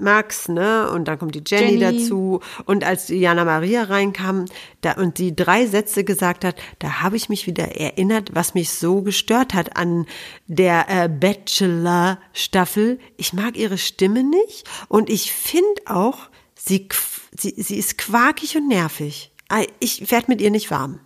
Max, 0.00 0.48
ne? 0.48 0.90
Und 0.90 1.06
dann 1.06 1.18
kommt 1.18 1.34
die 1.34 1.42
Jenny, 1.46 1.76
Jenny. 1.76 1.98
dazu. 2.00 2.40
Und 2.64 2.84
als 2.84 3.06
die 3.06 3.16
Jana 3.16 3.44
Maria 3.44 3.84
reinkam 3.84 4.46
da, 4.80 4.92
und 4.92 5.18
die 5.18 5.34
drei 5.34 5.66
Sätze 5.66 6.04
gesagt 6.04 6.44
hat, 6.44 6.56
da 6.78 7.00
habe 7.00 7.16
ich 7.16 7.28
mich 7.28 7.46
wieder 7.46 7.76
erinnert, 7.76 8.30
was 8.34 8.54
mich 8.54 8.70
so 8.70 9.02
gestört 9.02 9.54
hat 9.54 9.76
an 9.76 10.06
der 10.46 10.86
äh, 10.88 11.08
Bachelor-Staffel. 11.08 12.98
Ich 13.16 13.32
mag 13.32 13.56
ihre 13.56 13.78
Stimme 13.78 14.22
nicht 14.24 14.68
und 14.88 15.10
ich 15.10 15.32
finde 15.32 15.82
auch, 15.86 16.28
sie, 16.54 16.88
sie, 17.36 17.54
sie 17.56 17.76
ist 17.76 17.98
quakig 17.98 18.56
und 18.56 18.68
nervig. 18.68 19.32
Ich 19.80 20.10
werde 20.10 20.26
mit 20.28 20.40
ihr 20.40 20.50
nicht 20.50 20.70
warm. 20.70 21.00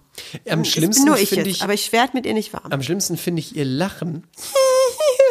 Am 0.48 0.64
schlimmsten 0.64 1.08
ich 1.14 1.28
finde 1.30 1.48
jetzt, 1.48 1.56
ich, 1.56 1.62
aber 1.62 1.74
ich 1.74 1.92
werde 1.92 2.12
mit 2.14 2.26
ihr 2.26 2.34
nicht 2.34 2.52
warm. 2.52 2.70
am 2.70 2.82
schlimmsten 2.82 3.16
finde 3.16 3.40
ich 3.40 3.56
ihr 3.56 3.64
Lachen. 3.64 4.24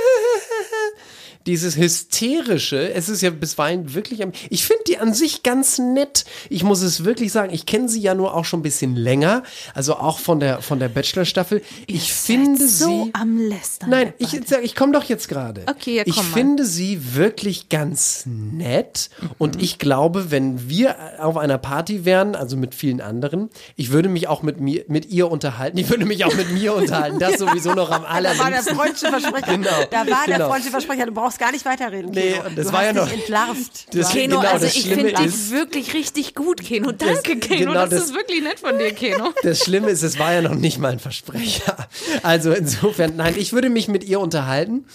Dieses 1.46 1.78
hysterische, 1.78 2.94
es 2.94 3.10
ist 3.10 3.22
ja 3.22 3.30
bisweilen 3.30 3.94
wirklich 3.94 4.22
am. 4.24 4.32
Ich 4.50 4.66
finde 4.66 4.84
die 4.88 4.98
an 5.00 5.14
sich 5.14 5.44
ganz 5.44 5.80
nett. 5.80 6.26
Ich 6.50 6.64
muss 6.64 6.82
es 6.82 7.04
wirklich 7.04 7.32
sagen, 7.32 7.54
ich 7.54 7.66
kenne 7.66 7.90
sie 7.90 8.00
ja 8.02 8.14
nur 8.14 8.34
auch 8.36 8.46
schon 8.46 8.60
ein 8.60 8.64
bisschen 8.64 8.96
länger, 8.96 9.44
also 9.74 9.96
auch 9.96 10.20
von 10.20 10.40
der 10.40 10.62
von 10.62 10.80
der 10.80 10.90
Bachelor-Staffel. 10.90 11.62
Ich 11.88 12.14
finde 12.14 12.68
so 12.68 13.06
sie. 13.06 13.12
am 13.14 13.38
Lästern. 13.38 13.90
Nein, 13.90 14.14
ihr 14.20 14.28
ich 14.28 14.52
ich 14.64 14.76
komme 14.76 14.94
doch 14.94 15.04
jetzt 15.06 15.28
gerade. 15.30 15.64
Okay, 15.70 15.98
ja, 15.98 16.04
Ich 16.06 16.16
komm 16.16 16.30
mal. 16.30 16.34
finde 16.38 16.66
sie 16.66 17.16
wirklich 17.16 17.70
ganz 17.70 18.24
nett 18.26 19.10
und 19.38 19.62
ich 19.62 19.80
glaube, 19.80 20.32
wenn 20.32 20.70
wir 20.70 20.96
auf 21.20 21.38
einer 21.38 21.58
Party 21.58 22.06
wären, 22.06 22.36
also 22.36 22.58
mit 22.58 22.76
vielen 22.76 23.02
anderen, 23.02 23.50
ich 23.76 23.92
würde 23.92 24.10
mich 24.10 24.28
auch 24.28 24.44
mit 24.44 24.60
mir 24.60 24.84
mit 24.88 25.08
ihr 25.10 25.30
unterhalten. 25.32 25.78
Ich 25.78 25.90
würde 25.90 26.06
mich 26.06 26.26
auch 26.26 26.36
mit 26.36 26.52
mir 26.52 26.74
unterhalten. 26.76 27.20
Das 27.20 27.38
sowieso 27.40 27.74
noch 27.74 27.90
am 27.92 28.04
Da 28.04 28.08
war 28.08 28.22
der 28.22 28.32
allerliebsten. 28.32 28.76
freundliche 28.76 29.08
Versprecher. 29.08 29.52
Genau, 29.58 29.70
Da 29.90 29.98
war 30.00 30.26
der 30.28 30.36
genau. 30.36 30.48
freundliche 30.50 30.72
Versprecher. 30.72 31.06
Du 31.06 31.12
brauchst 31.14 31.31
gar 31.38 31.52
nicht 31.52 31.66
weiterreden. 31.66 32.12
Nee, 32.12 32.32
Keno. 32.34 32.48
und 32.48 32.58
das 32.58 32.68
du 32.68 32.74
war 32.74 32.80
hast 32.80 32.86
ja 32.88 32.94
noch- 32.94 33.12
entlarvt. 33.12 33.96
Das- 33.96 34.12
Keno, 34.12 34.40
genau, 34.42 34.52
also 34.52 34.66
das 34.66 34.76
ich 34.76 34.84
finde 34.88 35.14
dich 35.14 35.52
wirklich 35.52 35.94
richtig 35.94 36.36
gut, 36.36 36.64
Keno. 36.64 36.92
Danke, 36.92 37.38
Keno. 37.38 37.60
genau, 37.72 37.74
das, 37.74 37.90
das- 37.92 38.04
ist 38.06 38.14
wirklich 38.16 38.42
nett 38.44 38.60
von 38.60 38.78
dir, 38.78 38.92
Keno. 38.94 39.34
Das 39.44 39.60
Schlimme 39.64 39.90
ist, 39.90 40.04
es 40.04 40.18
war 40.20 40.34
ja 40.34 40.42
noch 40.42 40.56
nicht 40.56 40.78
mal 40.80 40.92
ein 40.92 41.00
Versprecher. 41.00 41.88
Also 42.24 42.52
insofern, 42.52 43.16
nein, 43.16 43.36
ich 43.38 43.54
würde 43.54 43.70
mich 43.70 43.88
mit 43.88 44.04
ihr 44.04 44.20
unterhalten. 44.20 44.86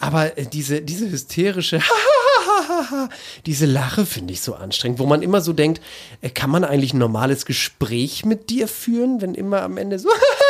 Aber 0.00 0.36
äh, 0.38 0.46
diese, 0.46 0.80
diese 0.82 1.08
hysterische, 1.10 1.80
diese 3.46 3.66
Lache 3.66 4.06
finde 4.06 4.32
ich 4.32 4.40
so 4.40 4.54
anstrengend, 4.54 4.98
wo 4.98 5.06
man 5.06 5.22
immer 5.22 5.40
so 5.40 5.52
denkt, 5.52 5.80
äh, 6.22 6.30
kann 6.30 6.50
man 6.50 6.64
eigentlich 6.64 6.94
ein 6.94 6.98
normales 6.98 7.46
Gespräch 7.46 8.24
mit 8.24 8.50
dir 8.50 8.66
führen, 8.68 9.20
wenn 9.20 9.34
immer 9.34 9.62
am 9.62 9.76
Ende 9.76 9.98
so, 9.98 10.08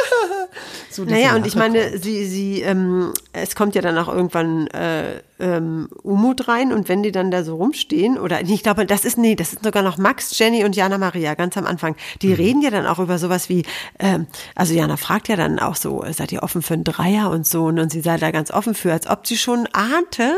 so 0.90 1.04
Naja, 1.04 1.34
und 1.36 1.46
ich 1.46 1.56
meine, 1.56 1.90
kommt? 1.90 2.04
sie, 2.04 2.24
sie, 2.26 2.62
ähm, 2.62 3.12
es 3.32 3.54
kommt 3.54 3.74
ja 3.74 3.82
dann 3.82 3.96
auch 3.98 4.08
irgendwann 4.08 4.66
äh, 4.68 5.20
ähm, 5.40 5.88
Umut 6.02 6.46
rein 6.48 6.72
und 6.72 6.88
wenn 6.88 7.02
die 7.02 7.10
dann 7.12 7.30
da 7.30 7.42
so 7.44 7.56
rumstehen, 7.56 8.18
oder 8.18 8.40
ich 8.42 8.62
glaube, 8.62 8.86
das 8.86 9.04
ist, 9.04 9.18
nee, 9.18 9.34
das 9.34 9.52
ist 9.54 9.64
sogar 9.64 9.82
noch 9.82 9.98
Max, 9.98 10.38
Jenny 10.38 10.64
und 10.64 10.76
Jana 10.76 10.96
Maria 10.98 11.34
ganz 11.34 11.56
am 11.56 11.66
Anfang. 11.66 11.96
Die 12.22 12.28
Mhm. 12.28 12.34
reden 12.34 12.62
ja 12.62 12.70
dann 12.70 12.86
auch 12.86 12.98
über 12.98 13.18
sowas 13.18 13.48
wie, 13.48 13.64
ähm, 13.98 14.26
also 14.54 14.74
Jana 14.74 14.96
fragt 14.96 15.28
ja 15.28 15.36
dann 15.36 15.58
auch 15.58 15.76
so, 15.76 16.04
seid 16.12 16.30
ihr 16.32 16.42
offen 16.42 16.62
für 16.62 16.74
einen 16.74 16.84
Dreier 16.84 17.30
und 17.30 17.46
so, 17.46 17.64
und 17.64 17.90
sie 17.90 18.00
sei 18.00 18.16
da 18.16 18.30
ganz 18.30 18.50
offen 18.50 18.74
für, 18.74 18.92
als 18.92 19.08
ob 19.08 19.26
sie 19.26 19.36
schon 19.36 19.66
ahnte, 19.72 20.32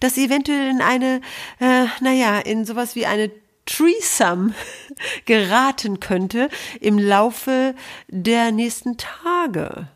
dass 0.00 0.14
sie 0.14 0.26
eventuell 0.26 0.70
in 0.70 0.80
eine, 0.80 1.20
äh, 1.60 1.86
naja, 2.00 2.38
in 2.38 2.64
sowas 2.64 2.94
wie 2.94 3.06
eine 3.06 3.30
Threesome 3.66 4.54
geraten 5.26 6.00
könnte 6.00 6.48
im 6.80 6.98
Laufe 6.98 7.74
der 8.08 8.52
nächsten 8.52 8.96
Tage. 8.96 9.88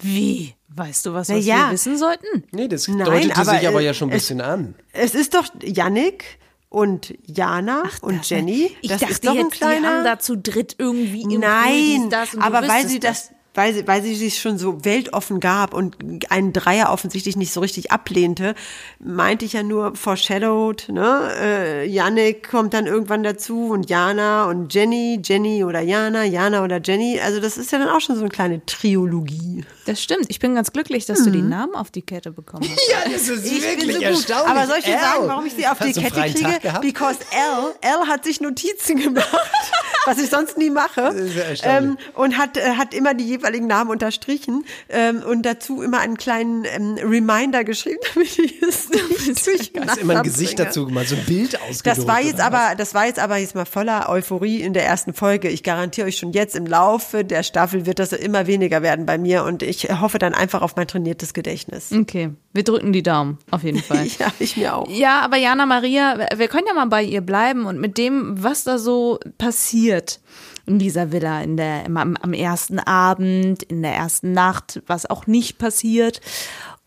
Wie? 0.00 0.54
Weißt 0.68 1.06
du 1.06 1.12
was, 1.14 1.28
was 1.28 1.44
ja. 1.44 1.66
wir 1.66 1.72
wissen 1.72 1.98
sollten? 1.98 2.44
Nee, 2.52 2.68
das 2.68 2.86
Nein, 2.88 3.04
deutete 3.04 3.36
aber, 3.36 3.50
sich 3.58 3.66
aber 3.68 3.80
ja 3.80 3.92
schon 3.94 4.10
ein 4.10 4.16
es- 4.16 4.22
bisschen 4.24 4.40
an. 4.40 4.74
Es 4.92 5.14
ist 5.14 5.34
doch 5.34 5.46
Yannick 5.62 6.38
und 6.68 7.14
Jana 7.24 7.82
und 8.02 8.28
Jenny. 8.28 8.76
Ich 8.82 8.88
das 8.90 9.00
dachte 9.00 9.12
ist 9.12 9.26
doch 9.26 9.32
ein 9.32 9.36
jetzt, 9.38 9.54
die 9.60 9.64
haben 9.64 9.78
kleiner. 9.80 10.04
da 10.04 10.18
zu 10.18 10.36
dritt 10.36 10.76
irgendwie 10.78 11.22
im 11.22 11.40
Nein, 11.40 12.10
das 12.10 12.34
und 12.34 12.40
du 12.40 12.46
aber 12.46 12.68
weil 12.68 12.86
sie 12.86 13.00
das, 13.00 13.30
weil 13.58 13.74
sie, 13.74 13.88
weil 13.88 14.02
sie 14.04 14.14
sich 14.14 14.38
schon 14.38 14.56
so 14.56 14.84
weltoffen 14.84 15.40
gab 15.40 15.74
und 15.74 15.96
einen 16.30 16.52
Dreier 16.52 16.92
offensichtlich 16.92 17.36
nicht 17.36 17.52
so 17.52 17.58
richtig 17.58 17.90
ablehnte, 17.90 18.54
meinte 19.00 19.44
ich 19.44 19.54
ja 19.54 19.64
nur 19.64 19.96
foreshadowed, 19.96 20.88
ne? 20.90 21.32
Äh, 21.40 21.88
Yannick 21.88 22.48
kommt 22.48 22.72
dann 22.72 22.86
irgendwann 22.86 23.24
dazu 23.24 23.70
und 23.70 23.90
Jana 23.90 24.44
und 24.44 24.72
Jenny, 24.72 25.20
Jenny 25.24 25.64
oder 25.64 25.80
Jana, 25.80 26.22
Jana 26.22 26.62
oder 26.62 26.80
Jenny. 26.80 27.18
Also 27.20 27.40
das 27.40 27.58
ist 27.58 27.72
ja 27.72 27.80
dann 27.80 27.88
auch 27.88 28.00
schon 28.00 28.14
so 28.14 28.20
eine 28.20 28.30
kleine 28.30 28.64
Triologie. 28.64 29.64
Das 29.86 30.00
stimmt. 30.00 30.26
Ich 30.28 30.38
bin 30.38 30.54
ganz 30.54 30.72
glücklich, 30.72 31.06
dass 31.06 31.24
du 31.24 31.30
die 31.30 31.42
Namen 31.42 31.74
auf 31.74 31.90
die 31.90 32.02
Kette 32.02 32.30
bekommen 32.30 32.62
hast. 32.70 32.90
Ja, 32.92 33.10
das 33.12 33.28
ist 33.28 33.44
Ich 33.44 33.76
bin 33.76 33.90
so 33.92 33.98
gut. 33.98 34.30
Aber 34.46 34.66
soll 34.68 34.78
ich 34.78 34.84
dir 34.84 35.00
sagen, 35.00 35.26
warum 35.26 35.46
ich 35.46 35.54
sie 35.54 35.66
auf 35.66 35.78
die 35.78 35.88
Hast 35.88 35.96
einen 35.96 36.32
Kette 36.34 36.60
kriege? 36.60 36.80
Because 36.80 37.18
L, 37.32 37.74
L 37.80 38.06
hat 38.06 38.22
sich 38.22 38.40
Notizen 38.40 39.00
gemacht, 39.00 39.26
was 40.04 40.18
ich 40.18 40.30
sonst 40.30 40.58
nie 40.58 40.70
mache. 40.70 41.00
erstaunlich. 41.00 41.62
ähm, 41.64 41.98
und 42.14 42.38
hat, 42.38 42.56
äh, 42.56 42.74
hat 42.76 42.94
immer 42.94 43.14
die 43.14 43.24
jeweiligen 43.48 43.66
Namen 43.66 43.90
unterstrichen 43.90 44.64
ähm, 44.88 45.22
und 45.22 45.42
dazu 45.42 45.82
immer 45.82 46.00
einen 46.00 46.16
kleinen 46.16 46.64
ähm, 46.64 46.98
Reminder 47.02 47.64
geschrieben, 47.64 48.00
damit 48.14 48.38
ich 48.38 48.62
es 48.62 48.88
nicht 48.90 49.46
durcheinander 49.46 49.92
Hast 49.92 50.00
immer 50.00 50.16
ein 50.18 50.22
Gesicht 50.22 50.58
dazu 50.58 50.86
gemacht, 50.86 51.08
so 51.08 51.16
ein 51.16 51.24
Bild 51.24 51.60
ausgedruckt. 51.60 51.86
Das 51.86 52.06
war 52.06 52.20
jetzt 52.20 52.40
aber, 52.40 52.74
das 52.76 52.94
war 52.94 53.06
jetzt 53.06 53.18
aber 53.18 53.38
jetzt 53.38 53.54
mal 53.54 53.64
voller 53.64 54.08
Euphorie 54.08 54.60
in 54.60 54.74
der 54.74 54.84
ersten 54.84 55.14
Folge. 55.14 55.48
Ich 55.48 55.62
garantiere 55.62 56.06
euch 56.06 56.18
schon 56.18 56.32
jetzt 56.32 56.54
im 56.54 56.66
Laufe 56.66 57.24
der 57.24 57.42
Staffel 57.42 57.86
wird 57.86 57.98
das 57.98 58.12
immer 58.12 58.46
weniger 58.46 58.82
werden 58.82 59.06
bei 59.06 59.18
mir 59.18 59.44
und 59.44 59.62
ich 59.62 59.88
hoffe 60.00 60.18
dann 60.18 60.34
einfach 60.34 60.62
auf 60.62 60.76
mein 60.76 60.86
trainiertes 60.86 61.32
Gedächtnis. 61.32 61.92
Okay, 61.92 62.30
wir 62.52 62.64
drücken 62.64 62.92
die 62.92 63.02
Daumen, 63.02 63.38
auf 63.50 63.62
jeden 63.62 63.82
Fall. 63.82 64.06
Ja, 64.18 64.32
ich 64.38 64.56
mir 64.56 64.74
auch. 64.74 64.88
Ja, 64.88 65.20
aber 65.20 65.36
Jana 65.36 65.66
Maria, 65.66 66.28
wir 66.34 66.48
können 66.48 66.66
ja 66.66 66.74
mal 66.74 66.86
bei 66.86 67.02
ihr 67.02 67.20
bleiben 67.20 67.66
und 67.66 67.78
mit 67.78 67.98
dem, 67.98 68.42
was 68.42 68.64
da 68.64 68.78
so 68.78 69.20
passiert 69.36 70.20
in 70.68 70.78
dieser 70.78 71.12
Villa, 71.12 71.42
in 71.42 71.56
der, 71.56 71.86
am, 71.86 72.16
am 72.16 72.32
ersten 72.32 72.78
Abend, 72.78 73.62
in 73.64 73.82
der 73.82 73.94
ersten 73.94 74.32
Nacht, 74.32 74.82
was 74.86 75.08
auch 75.08 75.26
nicht 75.26 75.58
passiert. 75.58 76.20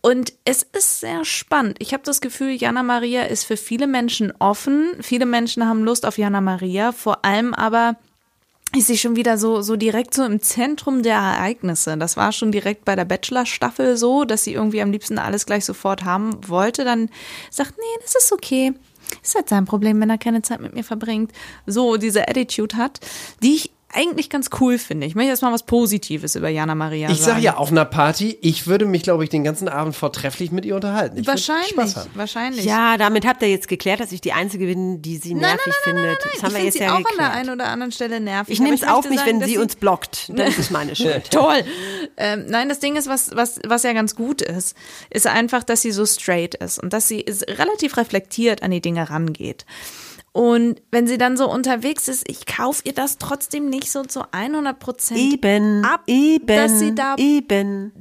Und 0.02 0.34
es 0.46 0.64
ist 0.64 1.00
sehr 1.00 1.26
spannend. 1.26 1.78
Ich 1.80 1.94
habe 1.94 2.04
das 2.04 2.22
Gefühl, 2.22 2.52
Jana 2.52 2.82
Maria 2.82 3.24
ist 3.24 3.44
für 3.44 3.58
viele 3.58 3.86
Menschen 3.86 4.34
offen. 4.40 4.94
Viele 5.00 5.28
Menschen 5.28 5.68
haben 5.68 5.84
Lust 5.84 6.06
auf 6.06 6.18
Jana 6.18 6.42
Maria, 6.42 6.92
vor 6.92 7.24
allem 7.24 7.54
aber 7.54 7.98
ist 8.76 8.88
sie 8.88 8.98
schon 8.98 9.16
wieder 9.16 9.38
so, 9.38 9.62
so 9.62 9.76
direkt 9.76 10.14
so 10.14 10.24
im 10.24 10.42
Zentrum 10.42 11.04
der 11.04 11.16
Ereignisse. 11.16 11.98
Das 11.98 12.16
war 12.18 12.32
schon 12.32 12.52
direkt 12.52 12.86
bei 12.86 12.96
der 12.96 13.06
Bachelor-Staffel 13.06 13.98
so, 13.98 14.24
dass 14.24 14.46
sie 14.46 14.54
irgendwie 14.54 14.82
am 14.82 14.92
liebsten 14.92 15.20
alles 15.20 15.46
gleich 15.46 15.66
sofort 15.66 16.06
haben 16.06 16.48
wollte. 16.48 16.86
Dann 16.86 17.10
sagt, 17.50 17.74
nee, 17.78 18.02
das 18.02 18.16
ist 18.16 18.32
okay. 18.32 18.74
Ist 19.22 19.36
halt 19.36 19.50
sein 19.50 19.66
Problem, 19.66 20.00
wenn 20.02 20.10
er 20.10 20.18
keine 20.18 20.42
Zeit 20.42 20.62
mit 20.62 20.74
mir 20.74 20.84
verbringt. 20.84 21.32
So 21.66 21.98
diese 21.98 22.28
Attitude 22.28 22.78
hat, 22.78 23.00
die 23.42 23.56
ich 23.56 23.72
eigentlich 23.94 24.30
ganz 24.30 24.50
cool 24.60 24.78
finde. 24.78 25.06
Ich 25.08 25.16
möchte 25.16 25.30
jetzt 25.30 25.42
mal 25.42 25.52
was 25.52 25.64
Positives 25.64 26.36
über 26.36 26.50
Jana 26.50 26.76
Maria 26.76 27.10
Ich 27.10 27.20
sagen. 27.22 27.36
sag 27.38 27.44
ja, 27.44 27.58
auf 27.58 27.72
einer 27.72 27.86
Party, 27.86 28.38
ich 28.42 28.68
würde 28.68 28.86
mich, 28.86 29.04
glaube 29.04 29.24
ich, 29.24 29.30
den 29.30 29.44
ganzen 29.44 29.68
Abend 29.68 29.96
vortrefflich 29.96 30.52
mit 30.52 30.66
ihr 30.66 30.76
unterhalten. 30.76 31.18
Ich 31.18 31.28
Wahrscheinlich, 31.28 31.70
Spaß 31.72 31.96
haben. 31.98 32.10
wahrscheinlich. 32.16 32.66
Ja, 32.66 32.98
damit 32.98 33.26
habt 33.26 33.42
ihr 33.42 33.50
jetzt 33.50 33.68
geklärt, 33.68 34.00
dass 34.00 34.12
ich 34.12 34.22
die 34.22 34.34
Einzige 34.34 34.66
bin, 34.66 35.02
die 35.02 35.18
sie 35.18 35.34
nervig 35.34 35.74
findet. 35.84 36.18
Das 36.34 36.44
haben 36.44 36.52
ich 36.52 36.58
wir 36.58 36.66
jetzt 36.66 36.78
sie 36.78 36.84
ja 36.84 36.94
auch 36.94 36.98
geklärt. 36.98 37.20
an 37.20 37.26
der 37.26 37.32
einen 37.34 37.50
oder 37.50 37.68
anderen 37.68 37.92
Stelle 37.92 38.20
nervig. 38.20 38.54
ich 38.54 38.60
nehme 38.60 38.76
es 38.76 38.84
auf 38.84 39.10
mich, 39.10 39.20
sagen, 39.20 39.42
wenn 39.42 39.48
sie 39.48 39.58
uns 39.58 39.76
blockt. 39.76 40.30
Dann 40.30 40.48
ist 40.48 40.72
meine 40.72 40.96
Schuld. 40.96 41.30
Toll. 41.32 41.64
Ähm, 42.18 42.46
nein, 42.48 42.70
das 42.70 42.80
Ding 42.80 42.96
ist, 42.96 43.08
was, 43.08 43.36
was, 43.36 43.60
was 43.68 43.84
ja 43.84 43.94
ganz 43.94 44.16
gut 44.16 44.42
ist, 44.42 44.76
ist 45.10 45.28
einfach, 45.28 45.64
dass 45.64 45.82
sie 45.82 45.92
so 45.92 46.06
straight 46.06 46.56
ist 46.56 46.80
und 46.82 46.94
dass 46.94 47.08
sie 47.08 47.20
ist 47.22 47.48
relativ 47.48 47.98
reflektiert 47.98 48.64
an 48.64 48.72
die 48.72 48.82
Dinge 48.82 49.10
rangeht. 49.10 49.66
Und 50.34 50.82
wenn 50.92 51.08
sie 51.08 51.18
dann 51.18 51.36
so 51.36 51.52
unterwegs 51.52 52.08
ist, 52.08 52.24
ich 52.30 52.46
kaufe 52.46 52.82
ihr 52.86 52.94
das 52.94 53.18
trotzdem 53.18 53.70
nicht 53.70 53.92
so 53.92 54.04
zu 54.04 54.22
100 54.32 54.80
Prozent 54.80 55.20
Eben, 55.20 55.84
ab, 55.84 56.04
eben, 56.08 56.48
dass 56.48 56.80
sie 56.80 56.96
da 56.96 57.16
eben. 57.18 57.92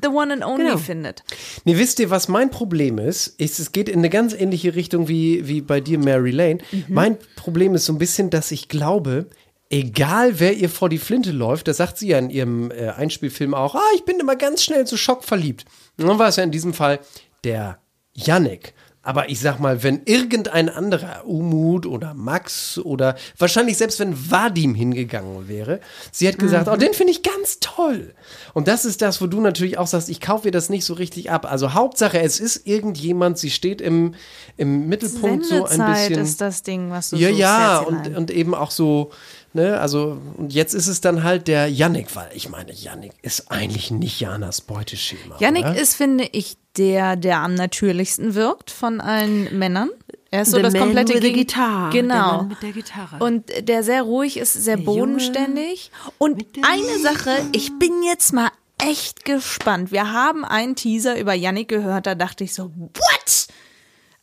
the 0.00 0.08
one 0.08 0.32
and 0.32 0.44
only 0.44 0.66
Genau. 0.66 0.76
findet. 0.78 1.24
Nee, 1.64 1.76
wisst 1.78 1.98
ihr, 1.98 2.08
was 2.10 2.28
mein 2.28 2.50
Problem 2.50 2.98
ist? 2.98 3.26
ist 3.40 3.58
es 3.58 3.72
geht 3.72 3.88
in 3.88 3.98
eine 3.98 4.08
ganz 4.10 4.34
ähnliche 4.34 4.76
Richtung 4.76 5.08
wie, 5.08 5.48
wie 5.48 5.62
bei 5.62 5.80
dir, 5.80 5.98
Mary 5.98 6.30
Lane. 6.30 6.58
Mein 6.86 7.16
Problem 7.34 7.74
ist 7.74 7.86
so 7.86 7.92
ein 7.92 7.98
bisschen, 7.98 8.30
dass 8.30 8.52
ich 8.52 8.68
glaube, 8.68 9.26
egal 9.68 10.38
wer 10.38 10.54
ihr 10.56 10.68
vor 10.70 10.88
die 10.90 10.98
Flinte 10.98 11.32
läuft, 11.32 11.66
das 11.66 11.78
sagt 11.78 11.98
sie 11.98 12.08
ja 12.08 12.18
in 12.18 12.30
ihrem 12.30 12.70
äh, 12.70 12.90
Einspielfilm 12.90 13.52
auch, 13.52 13.74
ah, 13.74 13.80
ich 13.96 14.04
bin 14.04 14.20
immer 14.20 14.36
ganz 14.36 14.62
schnell 14.62 14.86
zu 14.86 14.96
Schock 14.96 15.24
verliebt. 15.24 15.64
Und 15.98 16.06
dann 16.06 16.20
war 16.20 16.28
es 16.28 16.36
ja 16.36 16.44
in 16.44 16.52
diesem 16.52 16.72
Fall 16.72 17.00
der 17.42 17.78
Yannick. 18.14 18.74
Aber 19.02 19.30
ich 19.30 19.40
sag 19.40 19.58
mal, 19.58 19.82
wenn 19.82 20.02
irgendein 20.04 20.68
anderer, 20.68 21.26
Umut 21.26 21.86
oder 21.86 22.12
Max 22.12 22.78
oder 22.78 23.16
wahrscheinlich 23.38 23.78
selbst 23.78 23.98
wenn 23.98 24.30
Vadim 24.30 24.74
hingegangen 24.74 25.48
wäre, 25.48 25.80
sie 26.12 26.28
hat 26.28 26.38
gesagt, 26.38 26.68
oh, 26.68 26.76
den 26.76 26.92
finde 26.92 27.12
ich 27.12 27.22
ganz 27.22 27.60
toll. 27.60 28.14
Und 28.52 28.68
das 28.68 28.84
ist 28.84 29.00
das, 29.00 29.22
wo 29.22 29.26
du 29.26 29.40
natürlich 29.40 29.78
auch 29.78 29.86
sagst, 29.86 30.10
ich 30.10 30.20
kaufe 30.20 30.48
ihr 30.48 30.52
das 30.52 30.68
nicht 30.68 30.84
so 30.84 30.92
richtig 30.92 31.30
ab. 31.30 31.50
Also 31.50 31.72
Hauptsache, 31.72 32.20
es 32.20 32.40
ist 32.40 32.66
irgendjemand, 32.66 33.38
sie 33.38 33.50
steht 33.50 33.80
im, 33.80 34.14
im 34.58 34.86
Mittelpunkt 34.88 35.46
so 35.46 35.64
ein 35.64 35.70
Sendezeit 35.70 36.08
bisschen. 36.08 36.24
ist 36.24 36.40
das 36.42 36.62
Ding, 36.62 36.90
was 36.90 37.08
du 37.08 37.16
Ja, 37.16 37.30
ja, 37.30 37.78
und, 37.78 38.14
und 38.14 38.30
eben 38.30 38.54
auch 38.54 38.70
so, 38.70 39.12
ne, 39.52 39.80
also, 39.80 40.18
und 40.36 40.52
jetzt 40.52 40.74
ist 40.74 40.86
es 40.86 41.00
dann 41.00 41.22
halt 41.24 41.48
der 41.48 41.68
Yannick, 41.68 42.14
weil 42.16 42.28
ich 42.34 42.48
meine, 42.48 42.72
Yannick 42.72 43.12
ist 43.22 43.50
eigentlich 43.50 43.90
nicht 43.90 44.20
Janas 44.20 44.60
Beuteschema. 44.60 45.36
Yannick 45.38 45.64
oder? 45.66 45.76
ist, 45.80 45.94
finde 45.96 46.24
ich, 46.32 46.56
der, 46.76 47.16
der 47.16 47.38
am 47.40 47.54
natürlichsten 47.54 48.34
wirkt 48.34 48.70
von 48.70 49.00
allen 49.00 49.58
Männern. 49.58 49.90
Er 50.32 50.42
ist 50.42 50.52
so 50.52 50.58
The 50.58 50.62
das 50.62 50.72
man 50.74 50.82
komplette 50.82 51.14
with 51.14 51.22
the 51.22 51.28
Geg- 51.32 51.34
guitar. 51.48 51.90
Der 51.90 52.02
Genau. 52.02 52.36
Mann 52.38 52.48
mit 52.48 52.62
der 52.62 52.70
Gitarre. 52.72 53.16
Und 53.24 53.46
der 53.68 53.82
sehr 53.82 54.02
ruhig 54.02 54.36
ist, 54.36 54.52
sehr 54.52 54.76
Der 54.76 54.84
Junge 54.84 54.98
bodenständig. 55.00 55.90
Und 56.18 56.44
eine 56.62 56.98
Sache, 57.00 57.32
ich 57.50 57.76
bin 57.80 58.04
jetzt 58.04 58.32
mal 58.32 58.50
echt 58.78 59.24
gespannt. 59.24 59.90
Wir 59.90 60.12
haben 60.12 60.44
einen 60.44 60.76
Teaser 60.76 61.18
über 61.18 61.34
Yannick 61.34 61.66
gehört, 61.68 62.06
da 62.06 62.14
dachte 62.14 62.44
ich 62.44 62.54
so, 62.54 62.70
what? 62.76 63.46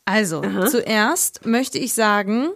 Also, 0.06 0.40
zuerst 0.70 1.44
möchte 1.44 1.76
ich 1.76 1.92
sagen, 1.92 2.48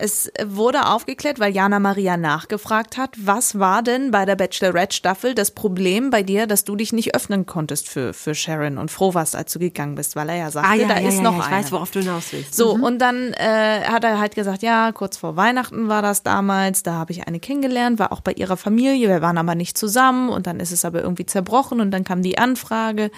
es 0.00 0.30
wurde 0.46 0.86
aufgeklärt, 0.86 1.40
weil 1.40 1.52
Jana 1.52 1.80
Maria 1.80 2.16
nachgefragt 2.16 2.96
hat, 2.96 3.10
was 3.18 3.58
war 3.58 3.82
denn 3.82 4.12
bei 4.12 4.24
der 4.24 4.36
Bachelorette-Staffel 4.36 5.34
das 5.34 5.50
Problem 5.50 6.10
bei 6.10 6.22
dir, 6.22 6.46
dass 6.46 6.62
du 6.62 6.76
dich 6.76 6.92
nicht 6.92 7.16
öffnen 7.16 7.46
konntest 7.46 7.88
für, 7.88 8.14
für 8.14 8.36
Sharon 8.36 8.78
und 8.78 8.92
froh 8.92 9.14
warst, 9.14 9.34
als 9.34 9.52
du 9.52 9.58
gegangen 9.58 9.96
bist, 9.96 10.14
weil 10.14 10.28
er 10.28 10.36
ja 10.36 10.50
sagte, 10.52 10.70
ah 10.70 10.74
ja, 10.74 10.86
da 10.86 11.00
ja, 11.00 11.08
ist 11.08 11.16
ja, 11.16 11.22
noch 11.22 11.32
ja, 11.32 11.40
ich 11.40 11.46
eine. 11.46 11.56
weiß, 11.56 11.72
worauf 11.72 11.90
du 11.90 11.98
hinaus 11.98 12.32
willst. 12.32 12.54
So, 12.54 12.74
und 12.74 13.00
dann 13.00 13.32
äh, 13.32 13.82
hat 13.88 14.04
er 14.04 14.20
halt 14.20 14.36
gesagt, 14.36 14.62
ja, 14.62 14.92
kurz 14.92 15.16
vor 15.16 15.34
Weihnachten 15.34 15.88
war 15.88 16.00
das 16.00 16.22
damals, 16.22 16.84
da 16.84 16.92
habe 16.92 17.10
ich 17.10 17.26
eine 17.26 17.40
kennengelernt, 17.40 17.98
war 17.98 18.12
auch 18.12 18.20
bei 18.20 18.32
ihrer 18.32 18.56
Familie, 18.56 19.08
wir 19.08 19.20
waren 19.20 19.36
aber 19.36 19.56
nicht 19.56 19.76
zusammen 19.76 20.28
und 20.28 20.46
dann 20.46 20.60
ist 20.60 20.70
es 20.70 20.84
aber 20.84 21.02
irgendwie 21.02 21.26
zerbrochen 21.26 21.80
und 21.80 21.90
dann 21.90 22.04
kam 22.04 22.22
die 22.22 22.38
Anfrage 22.38 23.10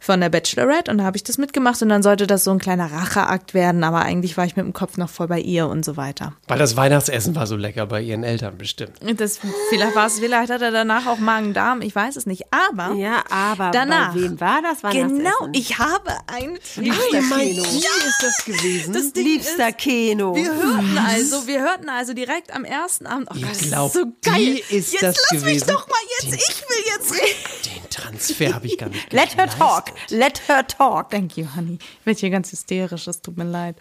von 0.00 0.20
der 0.20 0.30
Bachelorette 0.30 0.90
und 0.90 0.98
da 0.98 1.04
habe 1.04 1.16
ich 1.16 1.22
das 1.22 1.38
mitgemacht 1.38 1.80
und 1.80 1.90
dann 1.90 2.02
sollte 2.02 2.26
das 2.26 2.42
so 2.42 2.50
ein 2.50 2.58
kleiner 2.58 2.90
Racheakt 2.90 3.54
werden, 3.54 3.84
aber 3.84 4.00
eigentlich 4.00 4.36
war 4.36 4.46
ich 4.46 4.56
mit 4.56 4.66
dem 4.66 4.72
Kopf 4.72 4.96
noch 4.96 5.10
voll 5.10 5.28
bei 5.28 5.38
ihr 5.38 5.68
und 5.68 5.84
so 5.84 5.96
weiter. 5.96 6.23
Weil 6.48 6.58
das 6.58 6.76
Weihnachtsessen 6.76 7.34
war 7.34 7.46
so 7.46 7.56
lecker 7.56 7.86
bei 7.86 8.00
ihren 8.02 8.24
Eltern 8.24 8.58
bestimmt. 8.58 8.92
Das, 9.18 9.38
vielleicht 9.70 9.94
war 9.94 10.06
es, 10.06 10.18
vielleicht 10.18 10.50
hat 10.50 10.62
er 10.62 10.70
danach 10.70 11.06
auch 11.06 11.18
Magen-Darm, 11.18 11.80
ich 11.82 11.94
weiß 11.94 12.16
es 12.16 12.26
nicht, 12.26 12.44
aber 12.50 12.94
Ja, 12.94 13.22
aber 13.30 13.70
danach, 13.72 14.14
bei 14.14 14.20
wem 14.22 14.40
war 14.40 14.62
das 14.62 14.82
Weihnachtsessen? 14.82 15.18
genau, 15.18 15.48
ich 15.52 15.78
habe 15.78 16.10
ein 16.26 16.58
Liebster 16.76 17.20
Keno. 17.20 17.64
Wie 17.64 17.78
ist 17.78 18.22
das 18.22 18.44
gewesen? 18.44 18.92
Das 18.92 19.12
Ding 19.12 19.24
Liebster 19.24 19.68
ist, 19.68 19.78
Keno. 19.78 20.34
Wir 20.34 20.52
hörten 20.54 20.98
also, 20.98 21.46
wir 21.46 21.60
hörten 21.60 21.88
also 21.88 22.12
direkt 22.14 22.52
am 22.54 22.64
ersten 22.64 23.06
Abend. 23.06 23.28
Oh, 23.32 23.36
Ihr 23.36 23.46
das 23.46 23.60
ist 23.62 23.68
glaubt, 23.68 23.94
so 23.94 24.04
geil. 24.22 24.36
die 24.70 24.76
ist 24.76 24.92
jetzt 24.92 25.02
das 25.02 25.16
lass 25.16 25.32
mich 25.32 25.40
gewesen? 25.42 25.66
doch 25.68 25.88
mal 25.88 25.96
jetzt. 26.22 26.34
ich 26.34 26.60
will 26.62 26.84
jetzt 26.96 27.12
reden. 27.12 27.82
Den 27.82 27.90
Transfer 27.90 28.54
habe 28.54 28.66
ich 28.66 28.78
gar 28.78 28.88
nicht 28.88 29.12
Let 29.12 29.36
her 29.36 29.48
talk. 29.48 29.84
Let 30.10 30.42
her 30.48 30.66
talk. 30.66 31.10
Thank 31.10 31.36
you, 31.36 31.46
honey. 31.56 31.78
Ich 32.00 32.06
werde 32.06 32.18
hier 32.20 32.30
ganz 32.30 32.50
hysterisch. 32.52 33.06
Es 33.06 33.20
tut 33.22 33.36
mir 33.36 33.44
leid. 33.44 33.76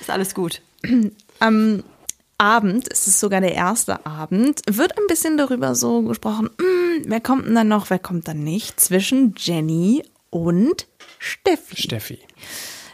Ist 0.00 0.10
alles 0.10 0.34
gut. 0.34 0.60
Am 1.40 1.82
Abend, 2.38 2.90
es 2.90 3.06
ist 3.06 3.20
sogar 3.20 3.42
der 3.42 3.54
erste 3.54 4.06
Abend, 4.06 4.62
wird 4.66 4.96
ein 4.96 5.06
bisschen 5.08 5.36
darüber 5.36 5.74
so 5.74 6.02
gesprochen. 6.02 6.48
hm, 6.58 7.04
wer 7.06 7.20
kommt 7.20 7.46
denn 7.46 7.54
dann 7.54 7.68
noch? 7.68 7.90
Wer 7.90 7.98
kommt 7.98 8.28
dann 8.28 8.42
nicht? 8.42 8.80
Zwischen 8.80 9.34
Jenny 9.36 10.02
und 10.30 10.86
Steffi. 11.18 11.76
Steffi. 11.76 12.18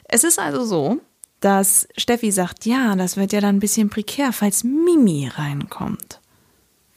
Es 0.04 0.24
ist 0.24 0.40
also 0.40 0.64
so, 0.64 1.00
dass 1.40 1.86
Steffi 1.96 2.32
sagt, 2.32 2.66
ja, 2.66 2.96
das 2.96 3.16
wird 3.16 3.32
ja 3.32 3.40
dann 3.40 3.56
ein 3.56 3.60
bisschen 3.60 3.88
prekär, 3.88 4.32
falls 4.32 4.64
Mimi 4.64 5.30
reinkommt. 5.32 6.20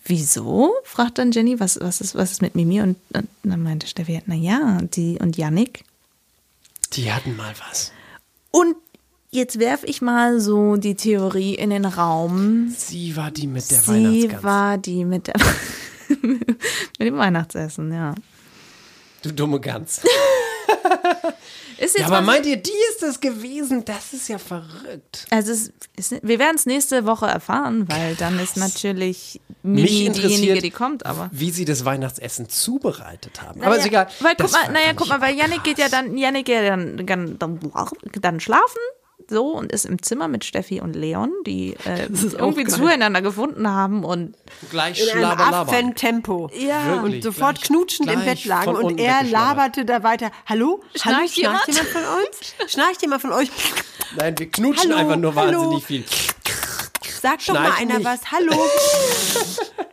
Wieso? 0.06 0.74
fragt 0.86 1.20
dann 1.20 1.32
Jenny, 1.32 1.60
was, 1.60 1.80
was, 1.80 2.02
ist, 2.02 2.16
was 2.16 2.32
ist 2.32 2.42
mit 2.42 2.56
Mimi? 2.56 2.82
Und, 2.82 2.98
und 3.14 3.28
dann 3.44 3.62
meinte 3.62 3.86
Steffi, 3.86 4.22
na 4.26 4.34
ja, 4.34 4.80
die 4.82 5.20
und 5.20 5.38
Yannick. 5.38 5.84
Die 6.94 7.12
hatten 7.12 7.36
mal 7.36 7.54
was. 7.68 7.92
Und 8.50 8.76
jetzt 9.32 9.60
werfe 9.60 9.86
ich 9.86 10.02
mal 10.02 10.40
so 10.40 10.76
die 10.76 10.96
Theorie 10.96 11.56
in 11.56 11.70
den 11.70 11.86
Raum. 11.86 12.74
Sie 12.76 13.16
war 13.16 13.32
die 13.32 13.48
mit 13.48 13.70
der 13.70 13.80
Sie 13.80 13.88
Weihnachtsgans. 13.88 14.44
war 14.44 14.78
die 14.78 15.06
mit, 15.06 15.28
der 15.28 15.36
mit 16.22 17.08
dem 17.08 17.18
Weihnachtsessen, 17.18 17.92
ja. 17.94 18.16
Du 19.22 19.32
dumme 19.32 19.60
Gans. 19.60 20.02
Ist 21.78 21.98
jetzt 21.98 22.10
Ja, 22.10 22.18
aber 22.18 22.22
meint 22.22 22.46
ihr, 22.46 22.58
die 22.58 22.74
ist 22.92 23.02
das 23.02 23.22
gewesen? 23.22 23.86
Das 23.86 24.12
ist 24.12 24.28
ja 24.28 24.38
verrückt. 24.38 25.26
Also 25.30 25.54
es 25.54 25.72
ist, 25.96 26.12
wir 26.22 26.38
werden 26.38 26.56
es 26.56 26.66
nächste 26.66 27.06
Woche 27.06 27.28
erfahren, 27.28 27.88
weil 27.88 28.16
dann 28.16 28.38
ist 28.38 28.58
natürlich 28.58 29.40
Mimi 29.64 30.12
diejenige, 30.12 30.62
die 30.62 30.72
kommt, 30.72 31.06
aber. 31.06 31.30
wie 31.32 31.52
sie 31.52 31.64
das 31.64 31.86
Weihnachtsessen 31.86 32.50
zubereitet 32.50 33.42
haben. 33.42 33.62
aber 33.62 33.78
ist 33.78 33.86
Naja, 33.86 33.88
egal. 33.88 34.08
Weil 34.20 34.36
guck 34.38 34.52
mal, 34.52 34.72
naja, 34.74 34.92
guck 34.94 35.08
mal, 35.08 35.22
weil 35.22 35.36
Yannick 35.38 35.64
geht 35.64 35.78
ja 35.78 35.88
dann, 35.88 36.18
Yannick 36.18 36.48
geht 36.48 36.56
ja 36.56 36.76
dann, 36.76 37.06
dann, 37.06 37.40
dann, 37.40 37.60
dann 38.22 38.40
schlafen. 38.42 38.82
So 39.28 39.48
und 39.48 39.72
ist 39.72 39.86
im 39.86 40.02
Zimmer 40.02 40.28
mit 40.28 40.44
Steffi 40.46 40.82
und 40.82 40.96
Leon, 40.96 41.32
die 41.46 41.76
äh, 41.86 42.08
irgendwie 42.38 42.66
zueinander 42.66 43.22
gefunden 43.22 43.68
haben 43.70 44.04
und 44.04 44.36
gleich 44.72 45.02
In 45.14 45.24
einem. 45.24 45.40
Affentempo. 45.40 46.50
ja, 46.58 46.86
Wirklich. 46.88 47.16
Und 47.16 47.24
sofort 47.24 47.56
Gleich- 47.58 47.68
knutschend 47.68 48.10
im 48.12 48.22
gleich 48.22 48.26
Bett 48.44 48.46
lagen 48.46 48.76
und 48.76 49.00
er 49.00 49.24
laberte 49.24 49.86
da 49.86 50.02
weiter. 50.04 50.32
Hallo? 50.48 50.82
Hallo, 51.04 51.18
Schnarcht 51.28 51.38
jemand? 51.38 51.62
schnarcht 51.64 51.72
jemand 51.74 51.92
von 51.92 52.02
euch? 52.04 52.56
Schnarcht 52.72 53.02
jemand 53.02 53.22
von 53.22 53.32
euch? 53.34 53.50
Nein, 54.18 54.40
wir 54.40 54.50
knutschen 54.50 54.92
Hallo, 54.92 55.02
einfach 55.02 55.18
nur 55.18 55.36
hallo. 55.36 55.62
wahnsinnig 55.62 55.86
viel. 55.86 56.04
Sag 57.22 57.46
doch 57.46 57.54
mal 57.54 57.72
einer 57.78 57.96
nicht. 58.00 58.06
was. 58.06 58.20
Hallo? 58.32 58.54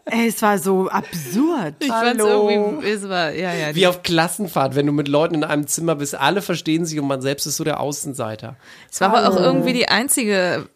Ey, 0.08 0.28
es 0.28 0.40
war 0.40 0.56
so 0.60 0.88
absurd. 0.88 1.74
ich 1.80 1.88
fand's 1.88 2.22
irgendwie, 2.22 2.86
es 2.88 3.08
war, 3.08 3.32
ja, 3.32 3.52
ja, 3.52 3.74
Wie 3.74 3.88
auf 3.88 4.04
Klassenfahrt, 4.04 4.76
wenn 4.76 4.86
du 4.86 4.92
mit 4.92 5.08
Leuten 5.08 5.34
in 5.34 5.42
einem 5.42 5.66
Zimmer 5.66 5.96
bist, 5.96 6.14
alle 6.14 6.42
verstehen 6.42 6.86
sich 6.86 7.00
und 7.00 7.08
man 7.08 7.20
selbst 7.22 7.44
ist 7.44 7.56
so 7.56 7.64
der 7.64 7.80
Außenseiter. 7.80 8.54
es 8.88 9.00
war 9.00 9.12
aber 9.12 9.28
auch 9.28 9.36
irgendwie 9.36 9.72
die 9.72 9.88
einzige, 9.88 10.68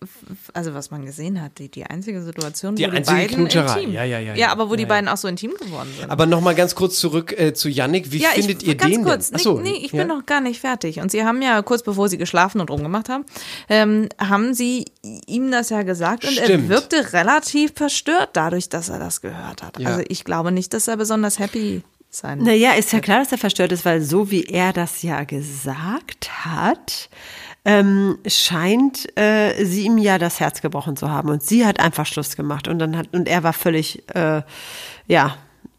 also 0.53 0.75
was 0.75 0.91
man 0.91 1.05
gesehen 1.07 1.41
hat, 1.41 1.59
die, 1.59 1.69
die 1.69 1.85
einzige 1.85 2.23
Situation, 2.23 2.75
Die 2.75 2.85
wo 2.85 2.91
die 2.91 2.97
einzige 2.97 3.17
beiden 3.19 3.37
Knutscherei. 3.37 3.79
intim, 3.83 3.93
Ja, 3.95 4.03
ja, 4.03 4.19
ja, 4.19 4.31
ja, 4.31 4.35
ja. 4.35 4.49
aber 4.51 4.69
wo 4.69 4.75
die 4.75 4.83
Ja, 4.83 4.89
ja. 4.89 4.95
beiden 4.97 5.09
auch 5.09 5.17
so 5.17 5.29
intim 5.29 5.53
geworden 5.61 5.95
sind. 5.97 6.11
Aber 6.11 6.27
nochmal 6.27 6.57
ganz 6.57 6.75
kurz 6.75 6.99
zurück 6.99 7.33
äh, 7.39 7.55
zu 7.55 7.69
Yannick. 7.69 8.11
Wie 8.11 8.19
ja, 8.23 8.31
findet 8.31 8.63
ich, 8.65 8.69
ihr 8.71 8.75
ganz 8.75 8.93
den 8.93 9.05
kurz, 9.05 9.29
denn? 9.31 9.37
Ach 9.39 9.45
so, 9.45 9.61
nee, 9.61 9.79
ich 9.81 9.93
ja. 9.93 9.99
bin 9.99 10.09
noch 10.09 10.27
gar 10.27 10.41
nicht 10.41 10.61
fertig. 10.61 10.99
Und 10.99 11.13
sie 11.13 11.23
haben 11.25 11.41
ja 11.41 11.63
kurz 11.63 11.85
bevor 11.85 12.09
sie 12.09 12.19
geschlafen 12.19 12.61
und 12.61 12.69
rumgemacht 12.69 13.09
haben, 13.09 13.25
ähm, 13.69 14.09
haben 14.19 14.55
sie 14.55 14.87
ihm 15.29 15.53
das 15.53 15.71
ja 15.71 15.85
gesagt 15.85 16.25
und 16.25 16.37
er 16.49 16.69
wirkte 16.69 17.13
relativ 17.13 17.73
verstört 17.75 18.31
dadurch, 18.35 18.69
dass 18.69 18.89
er 18.89 18.99
das 18.99 19.21
gehört 19.21 19.63
hat. 19.63 19.79
Ja. 19.79 19.89
Also 19.89 20.05
ich 20.09 20.25
glaube 20.25 20.53
nicht, 20.53 20.73
dass 20.75 20.89
er 20.89 20.97
besonders 20.97 21.39
happy 21.39 21.83
sein 22.11 22.39
Naja, 22.39 22.73
ist 22.73 22.93
ja 22.93 23.01
klar, 23.01 23.21
dass 23.21 23.33
er 23.33 23.39
verstört 23.39 23.73
ist, 23.73 23.85
weil 23.85 24.01
so 24.01 24.31
wie 24.31 24.45
er 24.45 24.73
das 24.73 25.03
ja 25.03 25.25
gesagt 25.25 26.45
hat, 26.45 27.09
ähm, 27.65 28.19
scheint 28.27 29.17
äh, 29.19 29.65
sie 29.65 29.85
ihm 29.85 29.99
ja 29.99 30.19
das 30.19 30.41
Herz 30.41 30.61
gebrochen 30.61 30.97
zu 30.97 31.11
haben. 31.11 31.29
Und 31.29 31.43
sie 31.43 31.67
hat 31.67 31.79
einfach 31.79 32.07
Schluss 32.07 32.37
gemacht. 32.37 32.69
Und 32.69 32.79
dann 32.79 32.97
hat, 32.97 33.09
und 33.13 33.29
er 33.29 33.43
war 33.43 33.53
völlig, 33.53 34.03
äh, 34.15 34.43
ja, 35.07 35.37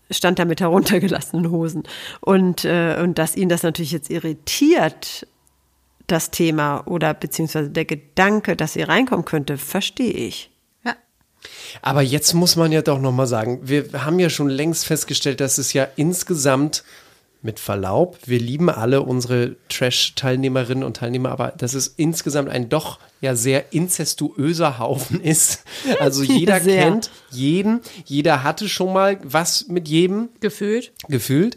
stand 0.09 0.39
da 0.39 0.45
mit 0.45 0.61
heruntergelassenen 0.61 1.51
Hosen. 1.51 1.83
Und, 2.19 2.65
äh, 2.65 2.97
und 3.01 3.17
dass 3.17 3.35
ihn 3.35 3.49
das 3.49 3.63
natürlich 3.63 3.91
jetzt 3.91 4.09
irritiert, 4.09 5.27
das 6.07 6.29
Thema 6.29 6.85
oder 6.87 7.13
beziehungsweise 7.13 7.69
der 7.69 7.85
Gedanke, 7.85 8.55
dass 8.55 8.73
sie 8.73 8.83
reinkommen 8.83 9.25
könnte, 9.25 9.57
verstehe 9.57 10.11
ich. 10.11 10.50
Aber 11.81 12.01
jetzt 12.01 12.33
muss 12.33 12.55
man 12.55 12.71
ja 12.71 12.81
doch 12.81 12.99
nochmal 12.99 13.27
sagen, 13.27 13.59
wir 13.63 13.85
haben 14.05 14.19
ja 14.19 14.29
schon 14.29 14.49
längst 14.49 14.85
festgestellt, 14.85 15.39
dass 15.39 15.57
es 15.57 15.73
ja 15.73 15.87
insgesamt, 15.95 16.83
mit 17.43 17.59
Verlaub, 17.59 18.19
wir 18.25 18.39
lieben 18.39 18.69
alle 18.69 19.01
unsere 19.01 19.55
Trash-Teilnehmerinnen 19.69 20.83
und 20.83 20.97
Teilnehmer, 20.97 21.31
aber 21.31 21.53
dass 21.57 21.73
es 21.73 21.87
insgesamt 21.87 22.49
ein 22.49 22.69
doch 22.69 22.99
ja 23.19 23.35
sehr 23.35 23.73
inzestuöser 23.73 24.77
Haufen 24.77 25.19
ist. 25.23 25.63
Also 25.99 26.23
jeder 26.23 26.59
Sehr. 26.59 26.83
kennt 26.83 27.09
jeden, 27.31 27.81
jeder 28.05 28.43
hatte 28.43 28.69
schon 28.69 28.93
mal 28.93 29.19
was 29.23 29.67
mit 29.67 29.87
jedem 29.87 30.29
Gefühlt. 30.39 30.91
gefühlt. 31.07 31.55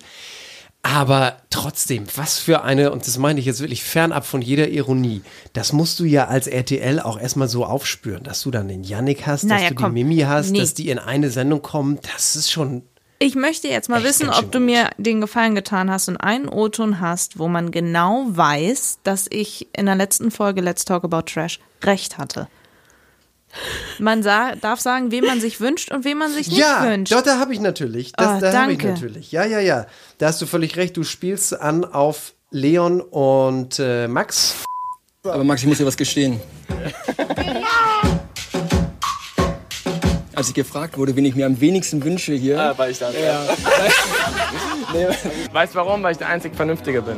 Aber 0.87 1.39
trotzdem, 1.49 2.05
was 2.15 2.39
für 2.39 2.63
eine, 2.63 2.93
und 2.93 3.07
das 3.07 3.17
meine 3.17 3.41
ich 3.41 3.47
jetzt 3.47 3.61
wirklich 3.61 3.83
fernab 3.83 4.27
von 4.27 4.43
jeder 4.43 4.69
Ironie, 4.69 5.23
das 5.55 5.73
musst 5.73 5.99
du 5.99 6.05
ja 6.05 6.27
als 6.27 6.47
RTL 6.47 7.01
auch 7.01 7.19
erstmal 7.19 7.49
so 7.49 7.65
aufspüren, 7.65 8.23
dass 8.23 8.43
du 8.43 8.51
dann 8.51 8.69
den 8.69 8.85
Yannick 8.85 9.27
hast, 9.27 9.45
Naja, 9.45 9.61
dass 9.63 9.69
du 9.71 9.75
komm. 9.77 9.95
die 9.95 10.05
Mimi 10.05 10.21
hast, 10.21 10.51
Nee. 10.51 10.59
dass 10.61 10.75
die 10.75 10.91
in 10.91 10.99
eine 10.99 11.31
Sendung 11.31 11.63
kommen, 11.63 11.99
das 12.13 12.37
ist 12.37 12.53
schon. 12.53 12.83
Ich 13.19 13.35
möchte 13.35 13.67
jetzt 13.69 13.89
mal 13.89 14.05
wissen, 14.05 14.29
ob 14.29 14.53
du 14.53 14.61
mir 14.61 14.91
den 14.99 15.23
Gefallen 15.23 15.55
getan 15.55 15.91
hast 15.91 16.09
und 16.09 16.19
einen 16.19 16.49
O-Ton 16.51 17.01
hast, 17.01 17.39
wo 17.39 17.49
man 17.49 17.71
genau 17.71 18.27
weiß, 18.29 18.99
dass 19.05 19.27
ich 19.31 19.69
in 19.75 19.87
der 19.87 19.95
letzten 19.95 20.31
Folge 20.31 20.61
Let's 20.61 20.85
Talk 20.85 21.03
About 21.05 21.23
Trash 21.23 21.61
recht 21.83 22.19
hatte. 22.19 22.47
Man 23.99 24.23
sa 24.23 24.55
darf 24.57 24.81
sagen, 24.81 25.11
wen 25.11 25.25
man 25.25 25.41
sich 25.41 25.61
wünscht 25.61 25.93
und 25.93 26.05
wen 26.05 26.19
man 26.19 26.33
sich 26.33 26.49
nicht 26.49 26.59
ja, 26.59 26.85
wünscht. 26.85 27.13
doch, 27.13 27.23
da 27.23 27.39
habe 27.39 27.53
ich 27.53 27.61
natürlich. 27.61 28.13
Das, 28.13 28.39
Oh, 28.39 28.41
da 28.41 28.53
habe 28.63 28.73
ich 28.73 28.79
danke. 28.79 28.95
natürlich. 28.95 29.33
Ja, 29.33 29.45
ja, 29.45 29.61
ja. 29.61 29.87
Da 30.19 30.27
hast 30.27 30.41
du 30.43 30.47
völlig 30.47 30.77
recht. 30.77 30.97
Du 30.97 31.05
spielst 31.05 31.59
an 31.61 31.85
auf 31.85 32.33
Leon 32.51 33.01
und 33.01 33.79
äh, 33.79 34.09
Max. 34.09 34.57
Aber 35.25 35.45
Max, 35.45 35.63
ich 35.63 35.69
muss 35.69 35.79
dir 35.79 35.87
was 35.87 35.97
gestehen. 35.97 36.41
Als 40.35 40.49
ich 40.49 40.55
gefragt 40.55 40.99
wurde, 40.99 41.15
wen 41.15 41.25
ich 41.25 41.37
mir 41.37 41.47
am 41.47 41.61
wenigsten 41.61 42.03
wünsche 42.05 42.35
hier. 42.35 42.61
Ah, 42.61 42.75
weil 42.77 42.91
ich 42.91 42.99
das. 42.99 43.15
Ja. 43.15 43.41
weißt 45.53 45.75
du 45.75 45.79
warum? 45.79 46.03
Weil 46.03 46.13
ich 46.13 46.19
der 46.19 46.29
einzig 46.29 46.57
Vernünftige 46.57 47.03
bin. 47.03 47.17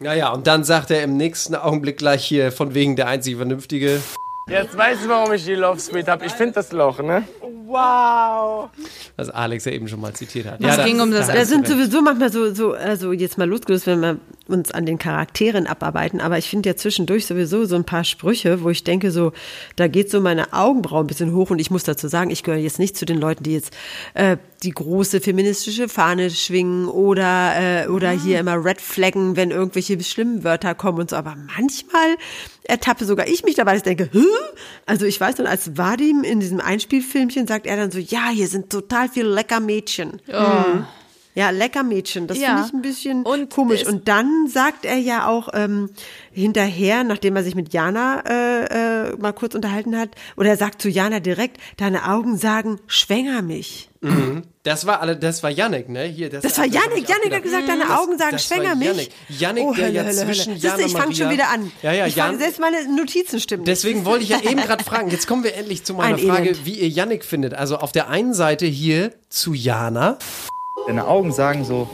Naja, 0.00 0.30
und 0.32 0.46
dann 0.46 0.64
sagt 0.64 0.90
er 0.90 1.02
im 1.02 1.16
nächsten 1.16 1.54
Augenblick 1.54 1.98
gleich 1.98 2.24
hier 2.24 2.52
von 2.52 2.74
wegen 2.74 2.96
der 2.96 3.06
einzige 3.08 3.36
Vernünftige. 3.36 4.00
Jetzt 4.48 4.76
weißt 4.76 5.04
du, 5.04 5.08
warum 5.10 5.32
ich 5.34 5.44
die 5.44 5.54
Love 5.54 5.78
Suite 5.78 6.08
habe. 6.08 6.24
Ich 6.24 6.32
finde 6.32 6.54
das 6.54 6.72
Loch, 6.72 7.00
ne? 7.00 7.24
Wow. 7.68 8.70
Was 9.16 9.28
Alex 9.30 9.64
ja 9.66 9.72
eben 9.72 9.88
schon 9.88 10.00
mal 10.00 10.12
zitiert 10.14 10.46
hat. 10.46 10.60
Es 10.62 10.84
ging 10.84 11.00
um 11.00 11.10
das- 11.10 11.26
da 11.26 11.44
sind 11.44 11.68
recht. 11.68 11.72
sowieso 11.78 12.00
manchmal 12.02 12.32
so, 12.32 12.54
so 12.54 12.72
also 12.72 13.12
jetzt 13.12 13.36
mal 13.36 13.48
losgelöst, 13.48 13.86
wenn 13.86 14.00
wir 14.00 14.16
uns 14.48 14.70
an 14.70 14.86
den 14.86 14.98
Charakteren 14.98 15.66
abarbeiten, 15.66 16.22
aber 16.22 16.38
ich 16.38 16.48
finde 16.48 16.70
ja 16.70 16.76
zwischendurch 16.76 17.26
sowieso 17.26 17.66
so 17.66 17.76
ein 17.76 17.84
paar 17.84 18.04
Sprüche, 18.04 18.62
wo 18.62 18.70
ich 18.70 18.82
denke 18.82 19.10
so, 19.10 19.32
da 19.76 19.88
geht 19.88 20.10
so 20.10 20.20
meine 20.22 20.54
Augenbrauen 20.54 21.04
ein 21.04 21.06
bisschen 21.06 21.34
hoch 21.34 21.50
und 21.50 21.58
ich 21.58 21.70
muss 21.70 21.84
dazu 21.84 22.08
sagen, 22.08 22.30
ich 22.30 22.42
gehöre 22.42 22.58
jetzt 22.58 22.78
nicht 22.78 22.96
zu 22.96 23.04
den 23.04 23.18
Leuten, 23.18 23.42
die 23.42 23.52
jetzt 23.52 23.76
äh, 24.14 24.38
die 24.62 24.70
große 24.70 25.20
feministische 25.20 25.88
Fahne 25.88 26.30
schwingen 26.30 26.88
oder, 26.88 27.84
äh, 27.84 27.88
oder 27.88 28.10
hier 28.10 28.40
immer 28.40 28.64
Red 28.64 28.80
Flaggen, 28.80 29.36
wenn 29.36 29.50
irgendwelche 29.50 30.02
schlimmen 30.02 30.42
Wörter 30.44 30.74
kommen 30.74 30.98
und 30.98 31.10
so, 31.10 31.16
aber 31.16 31.36
manchmal 31.56 32.16
ertappe 32.64 33.04
sogar 33.04 33.28
ich 33.28 33.44
mich 33.44 33.54
dabei, 33.54 33.72
dass 33.72 33.78
ich 33.86 33.96
denke, 33.96 34.08
Hä? 34.12 34.24
also 34.86 35.04
ich 35.04 35.20
weiß 35.20 35.38
noch, 35.38 35.46
als 35.46 35.76
Vadim 35.76 36.22
in 36.24 36.40
diesem 36.40 36.60
Einspielfilmchen 36.60 37.46
sagt 37.46 37.57
er 37.66 37.76
dann 37.76 37.90
so, 37.90 37.98
ja, 37.98 38.28
hier 38.30 38.48
sind 38.48 38.70
total 38.70 39.08
viele 39.08 39.28
lecker 39.28 39.60
Mädchen. 39.60 40.20
Mhm. 40.26 40.86
Ja, 41.38 41.50
lecker 41.50 41.84
Mädchen. 41.84 42.26
Das 42.26 42.36
Ja. 42.38 42.48
finde 42.48 42.62
ich 42.66 42.72
ein 42.74 42.82
bisschen 42.82 43.22
Und 43.22 43.50
komisch. 43.50 43.86
Und 43.86 44.08
dann 44.08 44.48
sagt 44.48 44.84
er 44.84 44.96
ja 44.96 45.26
auch 45.28 45.48
ähm, 45.54 45.90
hinterher, 46.32 47.04
nachdem 47.04 47.36
er 47.36 47.44
sich 47.44 47.54
mit 47.54 47.72
Jana 47.72 48.22
äh, 48.28 49.10
äh, 49.12 49.16
mal 49.18 49.32
kurz 49.32 49.54
unterhalten 49.54 49.96
hat, 49.96 50.10
oder 50.36 50.48
er 50.50 50.56
sagt 50.56 50.82
zu 50.82 50.88
Jana 50.88 51.20
direkt, 51.20 51.58
deine 51.76 52.08
Augen 52.10 52.36
sagen, 52.36 52.80
schwänger 52.88 53.42
mich. 53.42 53.88
Das 54.62 54.86
war 54.86 55.00
alle, 55.00 55.16
das 55.16 55.42
war 55.42 55.50
Yannick, 55.50 55.88
ne? 55.88 56.04
Hier, 56.04 56.30
das, 56.30 56.42
Das 56.42 56.56
war 56.58 56.66
Yannick. 56.66 57.08
Yannick 57.08 57.34
hat 57.34 57.42
gesagt, 57.42 57.68
deine 57.68 57.82
Das- 57.84 57.98
Augen 57.98 58.16
sagen, 58.18 58.32
das 58.32 58.44
schwänger 58.44 58.74
mich. 58.76 58.86
Yannick. 58.88 59.10
Yannick, 59.28 59.64
oh, 59.64 59.74
der 59.74 59.84
Hölle, 59.86 59.94
ja 59.94 60.02
Hölle, 60.04 60.16
Hölle. 60.16 60.26
zwischen 60.26 60.52
Siehst 60.54 60.64
du, 60.64 60.68
Jana 60.68 60.86
ich 60.86 60.92
fange 60.92 61.14
schon 61.16 61.30
wieder 61.30 61.48
an. 61.50 61.72
Ja, 61.82 61.92
ja, 61.92 62.06
ich 62.06 62.14
fange, 62.14 62.32
Jan- 62.34 62.38
selbst 62.40 62.60
meine 62.60 62.88
Notizen 62.96 63.40
stimmen 63.40 63.62
nicht. 63.64 63.70
Deswegen 63.70 64.04
wollte 64.04 64.22
ich 64.24 64.30
ja 64.30 64.40
eben 64.42 64.60
gerade 64.60 64.84
fragen, 64.84 65.10
jetzt 65.10 65.26
kommen 65.26 65.42
wir 65.42 65.54
endlich 65.56 65.84
zu 65.84 65.94
meiner 65.94 66.16
Ein 66.16 66.26
Frage, 66.28 66.48
Elend. 66.50 66.64
wie 66.66 66.74
ihr 66.74 66.88
Yannick 66.88 67.24
findet. 67.24 67.54
Also 67.54 67.76
auf 67.78 67.90
der 67.92 68.08
einen 68.08 68.34
Seite 68.34 68.66
hier 68.66 69.12
zu 69.28 69.52
Jana. 69.54 70.18
Deine 70.88 71.06
Augen 71.06 71.32
sagen 71.32 71.66
so, 71.66 71.86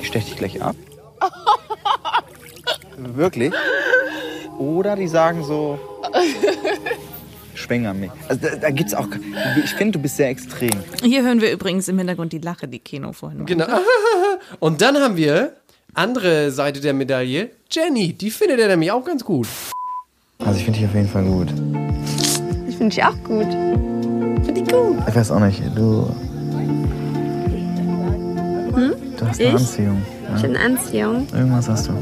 ich 0.00 0.06
stech 0.06 0.24
dich 0.26 0.36
gleich 0.36 0.62
ab. 0.62 0.76
Wirklich? 2.96 3.52
Oder 4.56 4.94
die 4.94 5.08
sagen 5.08 5.42
so, 5.42 5.80
schwänger 7.56 7.92
mich. 7.92 8.12
Also 8.28 8.46
da, 8.46 8.54
da 8.54 8.70
gibt's 8.70 8.94
auch, 8.94 9.08
ich 9.64 9.70
finde, 9.70 9.98
du 9.98 9.98
bist 9.98 10.16
sehr 10.16 10.28
extrem. 10.28 10.70
Hier 11.02 11.24
hören 11.24 11.40
wir 11.40 11.50
übrigens 11.50 11.88
im 11.88 11.98
Hintergrund 11.98 12.32
die 12.32 12.38
Lache, 12.38 12.68
die 12.68 12.78
Keno 12.78 13.12
vorhin 13.12 13.38
meinte. 13.38 13.56
Genau. 13.56 13.80
Und 14.60 14.80
dann 14.80 14.96
haben 14.98 15.16
wir 15.16 15.54
andere 15.94 16.52
Seite 16.52 16.78
der 16.78 16.94
Medaille, 16.94 17.50
Jenny. 17.68 18.12
Die 18.12 18.30
findet 18.30 18.60
er 18.60 18.68
nämlich 18.68 18.92
auch 18.92 19.04
ganz 19.04 19.24
gut. 19.24 19.48
Also 20.38 20.56
ich 20.56 20.64
finde 20.64 20.78
dich 20.78 20.88
auf 20.88 20.94
jeden 20.94 21.08
Fall 21.08 21.24
gut. 21.24 21.48
Ich 22.68 22.76
finde 22.76 22.94
dich 22.94 23.02
auch 23.02 23.24
gut. 23.24 23.48
Finde 24.44 24.60
ich 24.60 24.68
gut. 24.68 24.98
Ich 25.08 25.16
weiß 25.16 25.32
auch 25.32 25.40
nicht, 25.40 25.60
du... 25.74 26.14
Du 28.70 29.26
hast 29.26 29.40
eine 29.40 29.48
Ich? 29.48 29.54
Anziehung. 29.54 30.02
Ich 30.36 30.42
Ja? 30.42 30.48
bin 30.48 30.56
Anziehung. 30.56 31.26
Irgendwas 31.32 31.68
hast 31.68 31.88
du. 31.88 31.92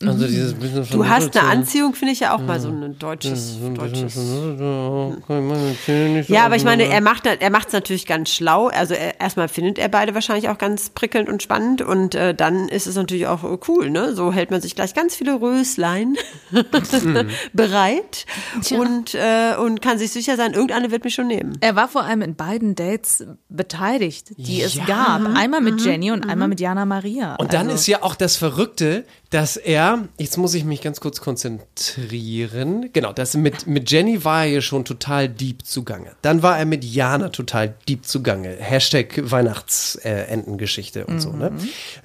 Also 0.00 0.26
dieses 0.28 0.54
bisschen 0.54 0.84
von 0.84 0.96
Du 0.98 1.08
hast 1.08 1.36
eine 1.36 1.48
Anziehung, 1.48 1.94
finde 1.94 2.12
ich 2.12 2.20
ja 2.20 2.34
auch 2.34 2.40
mal 2.40 2.60
so 2.60 2.68
ein 2.68 2.96
deutsches. 3.00 3.58
deutsches. 3.74 4.16
Ja, 6.28 6.44
aber 6.46 6.56
ich 6.56 6.64
meine, 6.64 6.84
er 6.84 7.00
macht 7.00 7.26
er 7.26 7.50
macht 7.50 7.68
es 7.68 7.72
natürlich 7.72 8.06
ganz 8.06 8.30
schlau. 8.30 8.68
Also 8.68 8.94
er, 8.94 9.20
erstmal 9.20 9.48
findet 9.48 9.78
er 9.78 9.88
beide 9.88 10.14
wahrscheinlich 10.14 10.48
auch 10.48 10.58
ganz 10.58 10.90
prickelnd 10.90 11.28
und 11.28 11.42
spannend 11.42 11.82
und 11.82 12.14
äh, 12.14 12.34
dann 12.34 12.68
ist 12.68 12.86
es 12.86 12.94
natürlich 12.94 13.26
auch 13.26 13.42
äh, 13.44 13.58
cool, 13.66 13.90
ne? 13.90 14.14
So 14.14 14.32
hält 14.32 14.50
man 14.50 14.60
sich 14.60 14.74
gleich 14.76 14.94
ganz 14.94 15.16
viele 15.16 15.40
Röslein 15.40 16.16
bereit 17.52 18.26
und 18.70 19.14
äh, 19.14 19.56
und 19.58 19.82
kann 19.82 19.98
sich 19.98 20.10
sicher 20.12 20.36
sein, 20.36 20.52
irgendeine 20.52 20.90
wird 20.90 21.04
mich 21.04 21.14
schon 21.14 21.26
nehmen. 21.26 21.56
Er 21.60 21.74
war 21.76 21.88
vor 21.88 22.04
allem 22.04 22.22
in 22.22 22.34
beiden 22.36 22.74
Dates 22.74 23.24
beteilt, 23.48 24.36
die 24.38 24.62
es 24.62 24.74
Ja. 24.74 24.84
gab. 24.84 25.36
Einmal 25.36 25.60
mit 25.60 25.80
Jenny 25.80 26.10
und 26.12 26.28
einmal 26.28 26.48
mit 26.48 26.60
Jana 26.60 26.84
Maria. 26.84 27.34
Und 27.36 27.52
dann 27.52 27.66
also, 27.66 27.74
ist 27.74 27.86
ja 27.86 28.02
auch 28.02 28.14
das 28.14 28.36
Verrückte, 28.36 29.04
dass 29.30 29.56
er, 29.56 29.87
jetzt 30.18 30.36
muss 30.36 30.54
ich 30.54 30.64
mich 30.64 30.82
ganz 30.82 31.00
kurz 31.00 31.20
konzentrieren, 31.20 32.90
genau, 32.92 33.12
das 33.12 33.34
mit, 33.34 33.66
mit 33.66 33.90
Jenny 33.90 34.24
war 34.24 34.44
er 34.44 34.50
ja 34.50 34.60
schon 34.60 34.84
total 34.84 35.28
deep 35.28 35.64
zugange. 35.64 36.12
Dann 36.22 36.42
war 36.42 36.58
er 36.58 36.64
mit 36.64 36.84
Jana 36.84 37.28
total 37.28 37.74
deep 37.88 38.04
zugange. 38.04 38.56
Hashtag 38.58 39.30
Weihnachtsendengeschichte 39.30 41.06
und 41.06 41.20
so, 41.20 41.32
ne? 41.32 41.52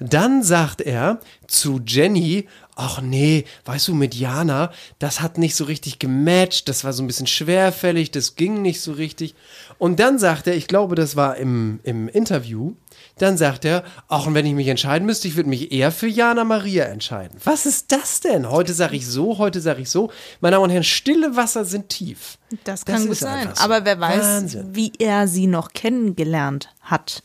Dann 0.00 0.42
sagt 0.42 0.80
er 0.80 1.20
zu 1.46 1.80
Jenny, 1.86 2.46
ach 2.76 3.00
nee, 3.00 3.44
weißt 3.64 3.88
du, 3.88 3.94
mit 3.94 4.14
Jana, 4.14 4.72
das 4.98 5.20
hat 5.20 5.38
nicht 5.38 5.54
so 5.54 5.64
richtig 5.64 5.98
gematcht, 5.98 6.68
das 6.68 6.84
war 6.84 6.92
so 6.92 7.02
ein 7.02 7.06
bisschen 7.06 7.26
schwerfällig, 7.26 8.10
das 8.10 8.36
ging 8.36 8.62
nicht 8.62 8.80
so 8.80 8.92
richtig. 8.92 9.34
Und 9.78 10.00
dann 10.00 10.18
sagt 10.18 10.46
er, 10.46 10.56
ich 10.56 10.66
glaube, 10.66 10.94
das 10.94 11.16
war 11.16 11.36
im, 11.36 11.80
im 11.82 12.08
Interview, 12.08 12.74
dann 13.18 13.36
sagt 13.36 13.64
er, 13.64 13.84
auch 14.08 14.32
wenn 14.32 14.44
ich 14.44 14.54
mich 14.54 14.68
entscheiden 14.68 15.06
müsste, 15.06 15.28
ich 15.28 15.36
würde 15.36 15.48
mich 15.48 15.70
eher 15.70 15.92
für 15.92 16.08
Jana 16.08 16.44
Maria 16.44 16.84
entscheiden. 16.84 17.38
Was 17.44 17.64
ist 17.64 17.92
das 17.92 18.20
denn? 18.20 18.50
Heute 18.50 18.74
sage 18.74 18.96
ich 18.96 19.06
so, 19.06 19.38
heute 19.38 19.60
sage 19.60 19.82
ich 19.82 19.90
so. 19.90 20.10
Meine 20.40 20.56
Damen 20.56 20.64
und 20.64 20.70
Herren, 20.70 20.84
stille 20.84 21.36
Wasser 21.36 21.64
sind 21.64 21.88
tief. 21.88 22.38
Das 22.64 22.84
kann 22.84 23.02
gut 23.02 23.12
ist 23.12 23.20
sein. 23.20 23.50
so. 23.54 23.62
Aber 23.62 23.84
wer 23.84 24.00
weiß, 24.00 24.20
Wahnsinn. 24.20 24.74
wie 24.74 24.92
er 24.98 25.28
sie 25.28 25.46
noch 25.46 25.72
kennengelernt 25.72 26.70
hat. 26.80 27.22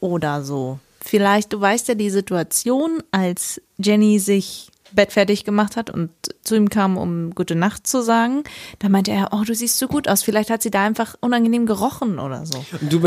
Oder 0.00 0.42
so. 0.42 0.78
Vielleicht, 1.00 1.52
du 1.52 1.60
weißt 1.60 1.88
ja 1.88 1.94
die 1.94 2.10
Situation, 2.10 3.02
als 3.10 3.60
Jenny 3.78 4.18
sich 4.18 4.69
bettfertig 4.92 5.44
gemacht 5.44 5.76
hat 5.76 5.90
und 5.90 6.10
zu 6.42 6.56
ihm 6.56 6.70
kam, 6.70 6.96
um 6.96 7.34
gute 7.34 7.54
Nacht 7.54 7.86
zu 7.86 8.02
sagen. 8.02 8.44
Da 8.78 8.88
meinte 8.88 9.10
er, 9.10 9.28
oh, 9.32 9.42
du 9.44 9.54
siehst 9.54 9.78
so 9.78 9.88
gut 9.88 10.08
aus. 10.08 10.22
Vielleicht 10.22 10.50
hat 10.50 10.62
sie 10.62 10.70
da 10.70 10.84
einfach 10.84 11.16
unangenehm 11.20 11.66
gerochen 11.66 12.18
oder 12.18 12.46
so. 12.46 12.64
Und, 12.80 12.92
du, 12.92 13.02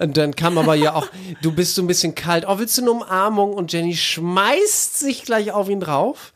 und 0.00 0.16
dann 0.16 0.36
kam 0.36 0.58
aber 0.58 0.74
ja 0.74 0.94
auch, 0.94 1.08
du 1.42 1.52
bist 1.52 1.74
so 1.74 1.82
ein 1.82 1.86
bisschen 1.86 2.14
kalt. 2.14 2.44
Oh, 2.46 2.58
willst 2.58 2.76
du 2.78 2.82
eine 2.82 2.92
Umarmung? 2.92 3.54
Und 3.54 3.72
Jenny 3.72 3.96
schmeißt 3.96 4.98
sich 4.98 5.24
gleich 5.24 5.52
auf 5.52 5.68
ihn 5.68 5.80
drauf. 5.80 6.33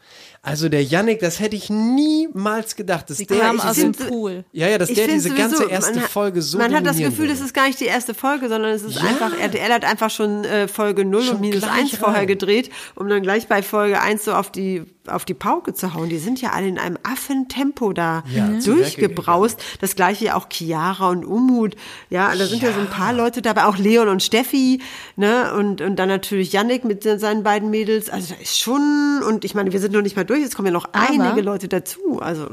Also 0.48 0.70
der 0.70 0.82
Yannick, 0.82 1.20
das 1.20 1.40
hätte 1.40 1.56
ich 1.56 1.68
niemals 1.68 2.74
gedacht. 2.74 3.10
Dass 3.10 3.18
Sie 3.18 3.26
der 3.26 3.38
kam 3.38 3.60
aus 3.60 3.76
dem 3.76 3.92
Pool. 3.92 4.44
Ja, 4.52 4.66
ja, 4.68 4.78
dass 4.78 4.88
Ich 4.88 4.94
der 4.96 5.06
diese 5.08 5.28
sowieso, 5.28 5.36
ganze 5.58 5.64
erste 5.70 5.92
man 5.94 6.02
hat- 6.04 6.10
Folge 6.10 6.40
so 6.42 6.56
Man 6.58 6.74
hat 6.74 6.86
das 6.86 6.96
Gefühl, 6.96 7.18
würde. 7.18 7.32
das 7.34 7.40
ist 7.40 7.52
gar 7.52 7.66
nicht 7.66 7.78
die 7.80 7.84
erste 7.84 8.14
Folge, 8.14 8.48
sondern 8.48 8.70
es 8.72 8.82
ist 8.82 8.96
Ja. 8.96 9.02
einfach, 9.08 9.38
RTL 9.38 9.72
hat 9.72 9.84
einfach 9.84 10.10
schon 10.10 10.44
äh, 10.44 10.66
Folge 10.66 11.04
0 11.04 11.22
Schon 11.22 11.34
und 11.36 11.40
minus 11.42 11.60
gleich 11.60 11.72
1 11.92 11.96
vorher 11.96 12.20
rein. 12.20 12.26
gedreht, 12.26 12.70
um 12.94 13.08
dann 13.08 13.22
gleich 13.22 13.46
bei 13.46 13.62
Folge 13.62 14.00
1 14.00 14.24
so 14.24 14.32
auf 14.32 14.50
die 14.50 14.84
auf 15.08 15.24
die 15.24 15.34
Pauke 15.34 15.74
zu 15.74 15.94
hauen. 15.94 16.08
Die 16.08 16.18
sind 16.18 16.40
ja 16.40 16.50
alle 16.50 16.68
in 16.68 16.78
einem 16.78 16.98
Affentempo 17.02 17.92
da 17.92 18.22
Ja, 18.34 18.48
durchgebraust. 18.64 19.60
Das 19.80 19.94
gleiche 19.96 20.26
ja 20.26 20.34
auch 20.36 20.48
Chiara 20.50 21.08
und 21.10 21.24
Umut. 21.24 21.76
Ja, 22.10 22.34
da 22.34 22.46
sind 22.46 22.62
ja. 22.62 22.72
so 22.72 22.80
ein 22.80 22.88
paar 22.90 23.12
Leute 23.12 23.42
dabei, 23.42 23.64
auch 23.64 23.78
Leon 23.78 24.08
und 24.08 24.22
Steffi, 24.22 24.80
ne? 25.16 25.52
Und, 25.54 25.80
und 25.80 25.96
dann 25.96 26.08
natürlich 26.08 26.52
Yannick 26.52 26.84
mit 26.84 27.02
seinen 27.02 27.42
beiden 27.42 27.70
Mädels. 27.70 28.10
Also 28.10 28.34
da 28.34 28.40
ist 28.40 28.58
schon, 28.58 29.22
und 29.26 29.44
ich 29.44 29.54
meine, 29.54 29.72
wir 29.72 29.80
sind 29.80 29.92
noch 29.92 30.02
nicht 30.02 30.16
mal 30.16 30.24
durch, 30.24 30.40
jetzt 30.40 30.56
kommen 30.56 30.66
ja 30.66 30.72
noch 30.72 30.88
Aber- 30.92 31.08
einige 31.10 31.40
Leute 31.42 31.68
dazu. 31.68 32.20
Also 32.20 32.48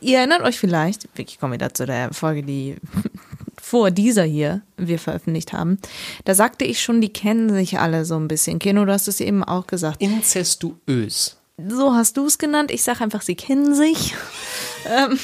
Ihr 0.00 0.18
erinnert 0.18 0.42
euch 0.42 0.58
vielleicht, 0.58 1.08
ich 1.16 1.38
komme 1.40 1.54
wieder 1.54 1.72
zu 1.74 1.86
der 1.86 2.12
Folge, 2.12 2.42
die 2.42 2.76
vor 3.62 3.90
dieser 3.90 4.24
hier 4.24 4.62
wir 4.76 4.98
veröffentlicht 4.98 5.52
haben. 5.52 5.78
Da 6.24 6.34
sagte 6.34 6.64
ich 6.64 6.82
schon, 6.82 7.00
die 7.00 7.12
kennen 7.12 7.50
sich 7.54 7.78
alle 7.78 8.04
so 8.04 8.16
ein 8.16 8.26
bisschen. 8.28 8.58
Keno, 8.58 8.84
du 8.84 8.92
hast 8.92 9.06
es 9.08 9.20
eben 9.20 9.44
auch 9.44 9.66
gesagt. 9.66 10.00
Inzestuös. 10.02 11.36
So 11.68 11.94
hast 11.94 12.16
du 12.16 12.26
es 12.26 12.38
genannt. 12.38 12.70
Ich 12.70 12.82
sage 12.82 13.02
einfach, 13.02 13.22
sie 13.22 13.34
kennen 13.34 13.74
sich. 13.74 14.14
ähm, 14.86 15.18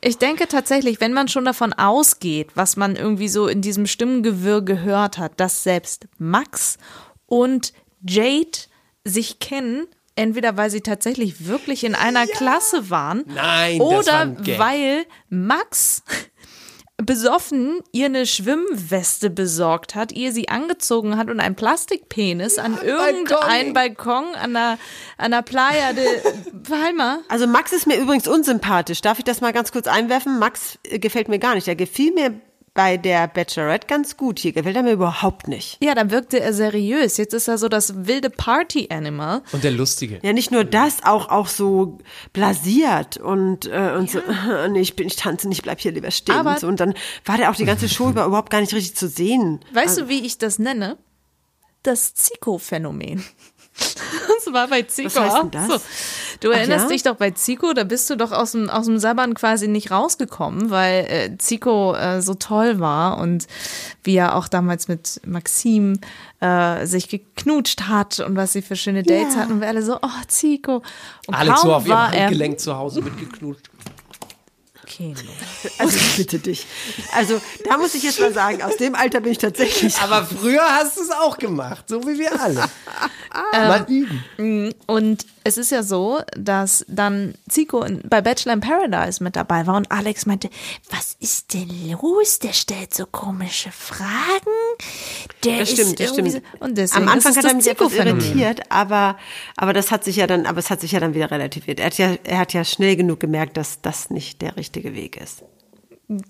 ich 0.00 0.18
denke 0.18 0.48
tatsächlich, 0.48 1.00
wenn 1.00 1.12
man 1.12 1.28
schon 1.28 1.44
davon 1.44 1.72
ausgeht, 1.72 2.50
was 2.54 2.76
man 2.76 2.96
irgendwie 2.96 3.28
so 3.28 3.48
in 3.48 3.62
diesem 3.62 3.86
Stimmengewirr 3.86 4.62
gehört 4.62 5.18
hat, 5.18 5.38
dass 5.40 5.62
selbst 5.62 6.06
Max 6.18 6.78
und 7.26 7.72
Jade 8.06 8.58
sich 9.04 9.38
kennen, 9.38 9.86
entweder 10.16 10.56
weil 10.56 10.70
sie 10.70 10.80
tatsächlich 10.80 11.46
wirklich 11.46 11.84
in 11.84 11.94
einer 11.94 12.26
Klasse 12.26 12.90
waren 12.90 13.24
Nein, 13.26 13.80
oder 13.80 14.34
weil 14.56 15.06
Max 15.28 16.02
besoffen 16.98 17.80
ihr 17.92 18.06
eine 18.06 18.26
Schwimmweste 18.26 19.28
besorgt 19.28 19.94
hat, 19.94 20.12
ihr 20.12 20.32
sie 20.32 20.48
angezogen 20.48 21.18
hat 21.18 21.28
und 21.28 21.40
ein 21.40 21.54
Plastikpenis 21.54 22.58
an 22.58 22.78
irgendeinen 22.82 23.74
Balkon 23.74 24.34
an 24.34 24.54
der, 24.54 24.78
an 25.18 25.30
der 25.32 25.42
Playa 25.42 25.92
de 25.92 26.06
Palma. 26.62 27.20
Also 27.28 27.46
Max 27.46 27.72
ist 27.72 27.86
mir 27.86 27.98
übrigens 27.98 28.26
unsympathisch. 28.26 29.02
Darf 29.02 29.18
ich 29.18 29.24
das 29.24 29.42
mal 29.42 29.52
ganz 29.52 29.72
kurz 29.72 29.86
einwerfen? 29.86 30.38
Max 30.38 30.78
äh, 30.84 30.98
gefällt 30.98 31.28
mir 31.28 31.38
gar 31.38 31.54
nicht. 31.54 31.66
Der 31.66 31.76
gefiel 31.76 32.14
mir 32.14 32.40
bei 32.76 32.96
der 32.96 33.26
Bachelorette 33.26 33.86
ganz 33.88 34.16
gut. 34.16 34.38
Hier 34.38 34.52
gefällt 34.52 34.76
er 34.76 34.82
mir 34.84 34.92
überhaupt 34.92 35.48
nicht. 35.48 35.78
Ja, 35.82 35.94
da 35.94 36.10
wirkte 36.10 36.38
er 36.38 36.52
seriös. 36.52 37.16
Jetzt 37.16 37.34
ist 37.34 37.48
er 37.48 37.58
so 37.58 37.68
das 37.68 38.06
wilde 38.06 38.30
Party-Animal. 38.30 39.42
Und 39.52 39.64
der 39.64 39.72
Lustige. 39.72 40.20
Ja, 40.22 40.32
nicht 40.32 40.52
nur 40.52 40.62
das, 40.64 41.02
auch 41.02 41.28
auch 41.30 41.48
so 41.48 41.98
blasiert 42.32 43.16
und 43.16 43.66
äh, 43.66 43.94
und 43.96 44.10
so. 44.10 44.20
Nee, 44.68 44.80
ich 44.80 44.94
bin, 44.94 45.06
ich 45.06 45.16
tanze 45.16 45.48
nicht, 45.48 45.62
bleib 45.62 45.80
hier 45.80 45.92
lieber 45.92 46.10
stehen. 46.10 46.34
Aber- 46.36 46.50
und, 46.50 46.60
so. 46.60 46.68
und 46.68 46.78
dann 46.80 46.94
war 47.24 47.36
der 47.36 47.50
auch 47.50 47.56
die 47.56 47.64
ganze 47.64 47.88
Show 47.88 48.10
über 48.10 48.24
überhaupt 48.26 48.50
gar 48.50 48.60
nicht 48.60 48.74
richtig 48.74 48.96
zu 48.96 49.08
sehen. 49.08 49.60
Weißt 49.72 49.98
du, 49.98 50.08
wie 50.08 50.24
ich 50.26 50.38
das 50.38 50.58
nenne? 50.58 50.98
Das 51.82 52.14
Zico-Phänomen. 52.14 53.24
Das 53.78 54.52
war 54.52 54.68
bei 54.68 54.82
Zico 54.82 55.08
Was 55.08 55.16
heißt 55.18 55.36
denn 55.42 55.50
das? 55.50 55.66
so. 55.68 55.80
Du 56.40 56.50
erinnerst 56.50 56.84
ja? 56.84 56.88
dich 56.92 57.02
doch 57.02 57.16
bei 57.16 57.30
Zico, 57.32 57.72
da 57.72 57.84
bist 57.84 58.08
du 58.10 58.16
doch 58.16 58.30
aus 58.32 58.52
dem, 58.52 58.70
aus 58.70 58.86
dem 58.86 58.98
Sabbern 58.98 59.34
quasi 59.34 59.68
nicht 59.68 59.90
rausgekommen, 59.90 60.70
weil 60.70 61.04
äh, 61.08 61.38
Zico 61.38 61.94
äh, 61.94 62.22
so 62.22 62.34
toll 62.34 62.78
war 62.78 63.18
und 63.18 63.46
wie 64.04 64.16
er 64.16 64.36
auch 64.36 64.48
damals 64.48 64.88
mit 64.88 65.20
Maxim 65.26 65.98
äh, 66.40 66.86
sich 66.86 67.08
geknutscht 67.08 67.82
hat 67.88 68.20
und 68.20 68.36
was 68.36 68.52
sie 68.52 68.62
für 68.62 68.76
schöne 68.76 69.02
Dates 69.02 69.34
Ja. 69.34 69.40
hatten 69.42 69.52
und 69.52 69.60
wir 69.60 69.68
alle 69.68 69.82
so, 69.82 69.96
oh 70.00 70.08
Zico. 70.28 70.82
Und 71.26 71.34
Alex 71.34 71.60
kaum 71.60 71.70
so 71.70 71.74
auf 71.74 71.86
ihrem 71.86 71.96
war 71.96 72.14
er, 72.14 72.20
Handgelenk 72.26 72.60
zu 72.60 72.76
Hause 72.76 73.02
mitgeknutscht. 73.02 73.70
Okay, 74.82 75.14
Also 75.78 75.96
ich 75.96 76.16
bitte 76.16 76.38
dich. 76.38 76.64
Also 77.12 77.40
da 77.68 77.76
muss 77.76 77.94
ich 77.96 78.04
jetzt 78.04 78.20
mal 78.20 78.32
sagen, 78.32 78.62
aus 78.62 78.76
dem 78.76 78.94
Alter 78.94 79.20
bin 79.20 79.32
ich 79.32 79.38
tatsächlich. 79.38 79.98
Aber 79.98 80.24
früher 80.24 80.62
hast 80.62 80.96
du 80.96 81.02
es 81.02 81.10
auch 81.10 81.38
gemacht, 81.38 81.86
so 81.88 82.06
wie 82.06 82.18
wir 82.20 82.40
alle. 82.40 82.64
Mal 83.52 83.86
üben. 83.88 84.74
Und 84.86 85.26
es 85.44 85.58
ist 85.58 85.70
ja 85.70 85.82
so, 85.82 86.20
dass 86.36 86.84
dann 86.88 87.34
Zico 87.48 87.84
bei 88.04 88.20
Bachelor 88.20 88.54
in 88.54 88.60
Paradise 88.60 89.22
mit 89.22 89.36
dabei 89.36 89.66
war 89.66 89.76
und 89.76 89.90
Alex 89.92 90.26
meinte, 90.26 90.50
was 90.90 91.16
ist 91.20 91.54
denn 91.54 91.70
los? 91.90 92.38
Der 92.38 92.52
stellt 92.52 92.94
so 92.94 93.06
komische 93.06 93.70
Fragen. 93.70 94.06
Der 95.44 95.60
Das 95.60 95.70
stimmt, 95.70 95.88
ist 95.88 96.00
das 96.00 96.16
irgendwie 96.16 96.30
stimmt. 96.30 96.46
So, 96.58 96.64
und 96.64 96.78
deswegen 96.78 97.02
Am 97.04 97.12
Anfang 97.12 97.36
hat 97.36 97.44
er 97.44 97.54
mich 97.54 97.68
etwas 97.68 97.92
irritiert, 97.92 98.60
aber, 98.70 99.16
aber 99.56 99.72
das 99.72 99.90
hat 99.90 100.04
sich 100.04 100.16
ja 100.16 100.26
dann, 100.26 100.46
aber 100.46 100.58
es 100.58 100.70
hat 100.70 100.80
sich 100.80 100.92
ja 100.92 101.00
dann 101.00 101.14
wieder 101.14 101.30
relativiert. 101.30 101.80
Er 101.80 101.86
hat 101.86 101.98
ja, 101.98 102.16
er 102.24 102.38
hat 102.38 102.52
ja 102.52 102.64
schnell 102.64 102.96
genug 102.96 103.20
gemerkt, 103.20 103.56
dass 103.56 103.80
das 103.80 104.10
nicht 104.10 104.42
der 104.42 104.56
richtige 104.56 104.94
Weg 104.94 105.16
ist. 105.16 105.44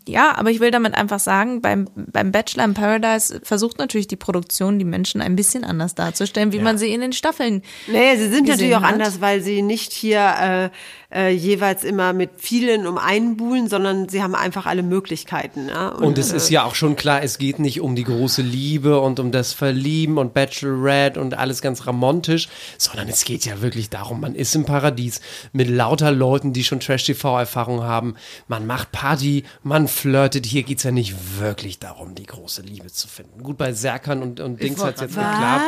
Ja, 0.08 0.34
aber 0.36 0.50
ich 0.50 0.60
will 0.60 0.70
damit 0.70 0.94
einfach 0.94 1.18
sagen, 1.18 1.60
beim, 1.60 1.86
beim 1.94 2.32
Bachelor 2.32 2.64
in 2.64 2.72
Paradise 2.72 3.40
versucht 3.42 3.78
natürlich 3.78 4.08
die 4.08 4.16
Produktion, 4.16 4.78
die 4.78 4.86
Menschen 4.86 5.20
ein 5.20 5.36
bisschen 5.36 5.64
anders 5.64 5.94
darzustellen, 5.94 6.52
wie 6.52 6.60
man 6.60 6.78
sie 6.78 6.94
in 6.94 7.02
den 7.02 7.12
Staffeln. 7.12 7.62
Nee, 7.86 8.16
sie 8.16 8.30
sind 8.30 8.48
natürlich 8.48 8.74
auch 8.74 8.80
hat. 8.80 8.94
anders, 8.94 9.20
weil 9.20 9.42
sie 9.42 9.60
nicht 9.60 9.92
hier 9.92 10.70
äh, 11.12 11.16
äh, 11.16 11.30
jeweils 11.30 11.84
immer 11.84 12.12
mit 12.12 12.30
vielen 12.38 12.86
um 12.86 12.98
einen 12.98 13.36
buhlen, 13.36 13.68
sondern 13.68 14.08
sie 14.08 14.22
haben 14.22 14.34
einfach 14.34 14.66
alle 14.66 14.82
Möglichkeiten. 14.82 15.68
Ja? 15.68 15.88
Und 15.88 16.18
es 16.18 16.32
ist 16.32 16.50
ja 16.50 16.64
auch 16.64 16.74
schon 16.74 16.96
klar, 16.96 17.22
es 17.22 17.38
geht 17.38 17.58
nicht 17.58 17.80
um 17.80 17.94
die 17.94 18.04
große 18.04 18.42
Liebe 18.42 19.00
und 19.00 19.20
um 19.20 19.30
das 19.30 19.52
Verlieben 19.52 20.18
und 20.18 20.34
Bachelorette 20.34 21.20
und 21.20 21.34
alles 21.34 21.62
ganz 21.62 21.86
ramontisch, 21.86 22.48
sondern 22.78 23.08
es 23.08 23.24
geht 23.24 23.44
ja 23.44 23.60
wirklich 23.62 23.90
darum, 23.90 24.20
man 24.20 24.34
ist 24.34 24.54
im 24.54 24.64
Paradies 24.64 25.20
mit 25.52 25.68
lauter 25.68 26.10
Leuten, 26.10 26.52
die 26.52 26.64
schon 26.64 26.80
Trash-TV-Erfahrung 26.80 27.82
haben. 27.82 28.16
Man 28.48 28.66
macht 28.66 28.90
Party, 28.90 29.44
man 29.66 29.88
flirtet. 29.88 30.46
Hier 30.46 30.62
geht's 30.62 30.85
ja 30.85 30.92
nicht 30.92 31.14
wirklich 31.40 31.79
darum, 31.81 32.14
die 32.14 32.24
große 32.24 32.62
Liebe 32.62 32.87
zu 32.92 33.09
finden. 33.09 33.42
Gut, 33.42 33.59
bei 33.59 33.72
Serkan 33.72 34.22
und, 34.22 34.38
und 34.40 34.62
Dings 34.62 34.83
hat's 34.83 35.00
jetzt 35.00 35.14
geklappt. 35.16 35.64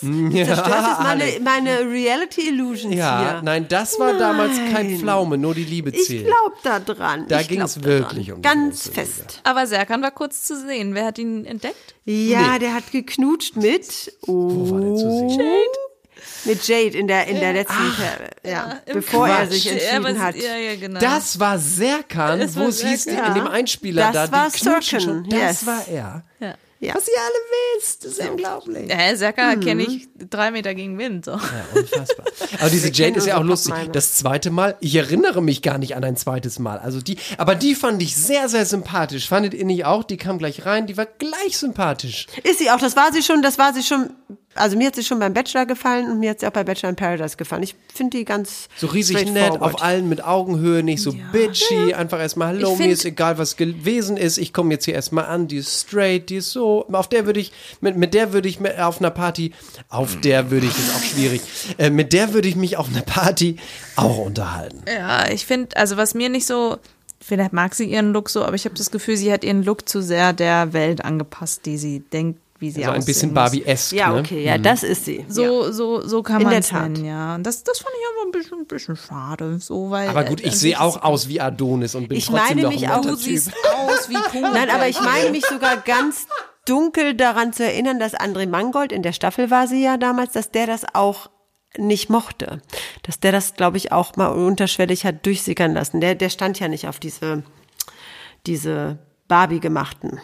Was? 0.00 0.08
Ja, 0.32 0.44
Zerstörst 0.46 0.88
jetzt 0.88 1.00
meine, 1.02 1.24
meine 1.44 1.80
Reality 1.90 2.48
Illusions 2.48 2.94
Ja, 2.94 3.20
hier. 3.34 3.42
nein, 3.42 3.66
das 3.68 3.98
war 4.00 4.14
damals 4.18 4.56
kein 4.72 4.90
Nein. 4.92 4.98
Pflaume, 4.98 5.38
nur 5.38 5.54
die 5.54 5.64
Liebe 5.64 5.90
Ich 5.90 6.06
zählt. 6.06 6.26
glaub 6.26 6.60
da 6.64 6.80
dran. 6.80 7.26
Da 7.28 7.40
ich 7.40 7.48
ging's 7.48 7.74
glaub 7.74 7.84
da 7.84 7.88
wirklich 7.90 8.26
dran. 8.28 8.36
um 8.36 8.42
die 8.42 8.48
Ganz 8.48 8.84
große 8.84 8.92
fest. 8.94 9.40
Aber 9.44 9.66
Serkan 9.66 10.02
war 10.02 10.10
kurz 10.10 10.42
zu 10.44 10.58
sehen. 10.58 10.94
Wer 10.94 11.06
hat 11.06 11.18
ihn 11.18 11.44
entdeckt? 11.44 11.94
Ja, 12.04 12.58
der 12.58 12.74
hat 12.74 12.90
geknutscht 12.90 13.56
mit. 13.56 14.12
Wo 14.22 14.70
war 14.70 14.80
der 14.80 14.94
zu 14.96 15.28
sehen? 15.28 15.38
Mit 16.44 16.66
Jade 16.66 16.96
in 16.98 17.06
der, 17.06 17.26
in 17.28 17.38
der 17.40 17.52
letzten, 17.52 17.74
Ver- 17.92 18.50
ja, 18.50 18.80
bevor 18.92 19.28
er 19.28 19.46
sich 19.48 19.64
Ja, 19.64 19.72
entschieden 19.72 20.04
was- 20.04 20.18
hat. 20.18 20.36
Ja, 20.36 20.56
ja, 20.56 20.76
genau. 20.76 20.98
Das 21.00 21.38
war 21.38 21.58
Serkan, 21.58 22.40
Das 22.40 22.56
wo 22.56 22.60
war 22.60 22.68
es 22.68 22.82
hieß, 22.82 23.06
in 23.06 23.34
dem 23.34 23.46
Einspieler 23.46 24.10
Das 24.12 24.30
da, 24.30 24.36
war 24.36 24.50
die 24.50 24.58
knutschen 24.58 25.00
Serkan, 25.00 25.24
schon. 25.24 25.30
Das 25.30 25.40
yes. 25.60 25.66
war 25.66 25.88
er. 25.88 26.24
ja. 26.40 26.54
Ja. 26.80 26.96
Was 26.96 27.06
ihr 27.06 27.14
alle 27.16 27.78
wisst, 27.78 28.04
das 28.04 28.12
ist 28.18 28.28
unglaublich. 28.28 28.90
Ja, 28.90 29.14
Serkan 29.14 29.60
Mhm. 29.60 29.62
kenne 29.62 29.82
ich 29.84 30.08
drei 30.28 30.50
Meter 30.50 30.74
gegen 30.74 30.98
Wind. 30.98 31.24
So. 31.26 31.30
Ja, 31.30 31.40
unfassbar. 31.76 32.26
Aber 32.58 32.70
diese 32.70 32.90
Jane 32.90 33.16
ist 33.18 33.28
ja 33.28 33.36
auch 33.38 33.44
lustig. 33.44 33.72
Das 33.92 34.14
zweite 34.14 34.50
Mal, 34.50 34.74
ich 34.80 34.96
erinnere 34.96 35.40
mich 35.42 35.62
gar 35.62 35.78
nicht 35.78 35.94
an 35.94 36.02
ein 36.02 36.16
zweites 36.16 36.58
Mal. 36.58 36.80
Also 36.80 37.00
die, 37.00 37.18
aber 37.38 37.54
die 37.54 37.76
fand 37.76 38.02
ich 38.02 38.16
sehr, 38.16 38.48
sehr 38.48 38.66
sympathisch. 38.66 39.28
Fandet 39.28 39.54
ihr 39.54 39.64
nicht 39.64 39.84
auch? 39.84 40.02
Die 40.02 40.16
kam 40.16 40.38
gleich 40.38 40.66
rein, 40.66 40.88
die 40.88 40.96
war 40.96 41.06
gleich 41.06 41.56
sympathisch. 41.56 42.26
Ist 42.42 42.58
sie 42.58 42.68
auch, 42.68 42.80
das 42.80 42.96
war 42.96 43.12
sie 43.12 43.22
schon, 43.22 43.42
das 43.42 43.58
war 43.58 43.72
sie 43.72 43.84
schon, 43.84 44.10
also 44.54 44.76
mir 44.76 44.88
hat 44.88 44.94
sie 44.96 45.02
schon 45.04 45.18
beim 45.18 45.32
Bachelor 45.32 45.66
gefallen 45.66 46.10
und 46.10 46.18
mir 46.20 46.30
hat 46.30 46.40
sie 46.40 46.46
auch 46.46 46.50
bei 46.52 46.64
Bachelor 46.64 46.90
in 46.90 46.96
Paradise 46.96 47.36
gefallen. 47.36 47.62
Ich 47.62 47.74
finde 47.94 48.18
die 48.18 48.24
ganz 48.24 48.68
So 48.76 48.86
riesig 48.88 49.30
nett, 49.32 49.60
auf 49.60 49.82
allen 49.82 50.08
mit 50.08 50.24
Augenhöhe, 50.24 50.82
nicht 50.82 51.02
so 51.02 51.14
bitchy, 51.32 51.94
einfach 51.94 52.20
erstmal 52.20 52.48
Hallo, 52.48 52.76
mir 52.76 52.88
ist 52.90 53.04
egal, 53.04 53.38
was 53.38 53.56
gewesen 53.56 54.16
ist, 54.16 54.38
ich 54.38 54.52
komme 54.52 54.72
jetzt 54.74 54.84
hier 54.84 54.94
erstmal 54.94 55.24
an, 55.26 55.48
die 55.48 55.56
ist 55.58 55.80
straight, 55.88 56.28
die 56.30 56.36
ist 56.36 56.50
so, 56.50 56.86
auf 56.92 57.08
der 57.08 57.26
würde 57.26 57.40
ich, 57.40 57.52
mit, 57.80 57.96
mit 57.96 58.14
der 58.14 58.32
würde 58.32 58.48
ich 58.48 58.60
mit- 58.60 58.78
auf 58.78 58.98
einer 59.00 59.10
Party, 59.10 59.52
auf 59.88 60.20
der 60.20 60.50
würde 60.50 60.66
ich, 60.66 60.76
ist 60.78 60.94
auch 60.94 61.02
schwierig, 61.02 61.40
äh, 61.78 61.90
mit 61.90 62.12
der 62.12 62.34
würde 62.34 62.48
ich 62.48 62.56
mich 62.56 62.76
auf 62.76 62.88
einer 62.88 63.02
Party 63.02 63.56
auch 63.96 64.18
unterhalten. 64.18 64.82
Ja, 64.86 65.30
ich 65.30 65.46
finde, 65.46 65.76
also 65.76 65.96
was 65.96 66.14
mir 66.14 66.28
nicht 66.28 66.46
so, 66.46 66.78
vielleicht 67.20 67.52
mag 67.52 67.74
sie 67.74 67.84
ihren 67.84 68.12
Look 68.12 68.28
so, 68.28 68.44
aber 68.44 68.54
ich 68.54 68.64
habe 68.64 68.74
das 68.74 68.90
Gefühl, 68.90 69.16
sie 69.16 69.32
hat 69.32 69.44
ihren 69.44 69.62
Look 69.62 69.88
zu 69.88 70.02
sehr 70.02 70.32
der 70.32 70.72
Welt 70.72 71.04
angepasst, 71.04 71.66
die 71.66 71.78
sie 71.78 72.00
denkt, 72.00 72.38
wie 72.62 72.70
sie 72.70 72.82
So 72.82 72.90
ein 72.90 72.98
aussehen 72.98 73.04
bisschen 73.04 73.28
muss. 73.30 73.34
Barbie-esque, 73.34 73.96
Ja, 73.96 74.12
ne? 74.12 74.20
okay, 74.20 74.44
ja, 74.44 74.56
das 74.56 74.82
ist 74.82 75.04
sie. 75.04 75.26
So, 75.28 75.70
so, 75.70 76.00
so 76.06 76.22
kann 76.22 76.42
man 76.42 76.54
es 76.54 76.72
nennen, 76.72 77.04
ja. 77.04 77.36
Das, 77.38 77.62
das 77.64 77.80
fand 77.80 77.94
ich 77.94 78.06
aber 78.08 78.28
ein 78.28 78.32
bisschen, 78.32 78.58
ein 78.60 78.66
bisschen 78.66 78.96
schade, 78.96 79.58
so, 79.58 79.90
weil. 79.90 80.08
Aber 80.08 80.24
gut, 80.24 80.40
äh, 80.40 80.44
ich 80.44 80.52
an 80.52 80.58
sehe 80.58 80.80
auch 80.80 81.02
aus 81.02 81.28
wie 81.28 81.40
Adonis 81.40 81.94
und 81.94 82.08
bin 82.08 82.16
Ich 82.16 82.26
trotzdem 82.26 82.46
meine 82.46 82.62
noch 82.62 82.70
mich 82.70 82.88
ein 82.88 82.92
auch, 82.92 83.02
Du 83.02 83.16
siehst 83.16 83.52
aus 83.76 84.08
wie 84.08 84.14
Puh. 84.14 84.40
Nein, 84.40 84.70
aber 84.70 84.88
ich 84.88 85.00
meine 85.02 85.30
mich 85.30 85.44
sogar 85.44 85.76
ganz 85.76 86.26
dunkel 86.64 87.14
daran 87.14 87.52
zu 87.52 87.64
erinnern, 87.64 87.98
dass 87.98 88.14
André 88.14 88.48
Mangold 88.48 88.92
in 88.92 89.02
der 89.02 89.12
Staffel 89.12 89.50
war 89.50 89.66
sie 89.66 89.82
ja 89.82 89.96
damals, 89.96 90.32
dass 90.32 90.50
der 90.50 90.66
das 90.66 90.86
auch 90.94 91.28
nicht 91.76 92.10
mochte. 92.10 92.62
Dass 93.02 93.18
der 93.18 93.32
das, 93.32 93.54
glaube 93.54 93.76
ich, 93.78 93.92
auch 93.92 94.16
mal 94.16 94.28
unterschwellig 94.28 95.04
hat 95.04 95.26
durchsickern 95.26 95.74
lassen. 95.74 96.00
Der, 96.00 96.14
der 96.14 96.28
stand 96.28 96.60
ja 96.60 96.68
nicht 96.68 96.86
auf 96.86 97.00
diese, 97.00 97.42
diese 98.46 98.98
Barbie 99.26 99.60
gemachten. 99.60 100.20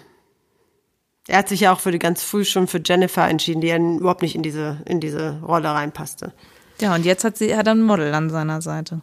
Er 1.29 1.39
hat 1.39 1.49
sich 1.49 1.61
ja 1.61 1.73
auch 1.73 1.81
für 1.81 1.93
die 1.93 1.99
ganz 1.99 2.23
früh 2.23 2.45
schon 2.45 2.67
für 2.67 2.81
Jennifer 2.85 3.29
entschieden, 3.29 3.61
die 3.61 3.69
ja 3.69 3.77
überhaupt 3.77 4.23
nicht 4.23 4.35
in 4.35 4.43
diese, 4.43 4.79
in 4.87 4.99
diese 4.99 5.39
Rolle 5.43 5.69
reinpasste. 5.69 6.33
Ja, 6.81 6.95
und 6.95 7.05
jetzt 7.05 7.23
hat 7.23 7.37
sie 7.37 7.55
hat 7.55 7.69
ein 7.69 7.83
Model 7.83 8.15
an 8.15 8.31
seiner 8.31 8.63
Seite. 8.63 9.03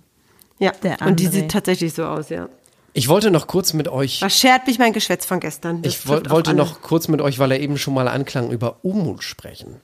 Ja, 0.58 0.72
Der 0.84 1.02
und 1.02 1.20
die 1.20 1.28
sieht 1.28 1.52
tatsächlich 1.52 1.94
so 1.94 2.06
aus, 2.06 2.30
ja. 2.30 2.50
Ich 2.94 3.10
wollte 3.10 3.30
noch 3.30 3.46
kurz 3.48 3.74
mit 3.74 3.90
euch, 3.90 4.22
Was 4.22 4.40
schert 4.40 4.66
mich 4.68 4.80
mein 4.80 4.94
Geschwätz 4.94 5.26
von 5.26 5.40
gestern? 5.40 5.82
Das 5.82 5.94
ich 5.94 6.08
wollte 6.08 6.54
noch 6.54 6.82
kurz 6.82 7.10
mit 7.10 7.22
euch, 7.22 7.40
weil 7.40 7.52
er 7.52 7.60
eben 7.60 7.78
schon 7.78 7.94
mal 7.94 8.08
anklang, 8.08 8.50
über 8.52 8.78
Umut 8.84 9.22
sprechen. 9.24 9.82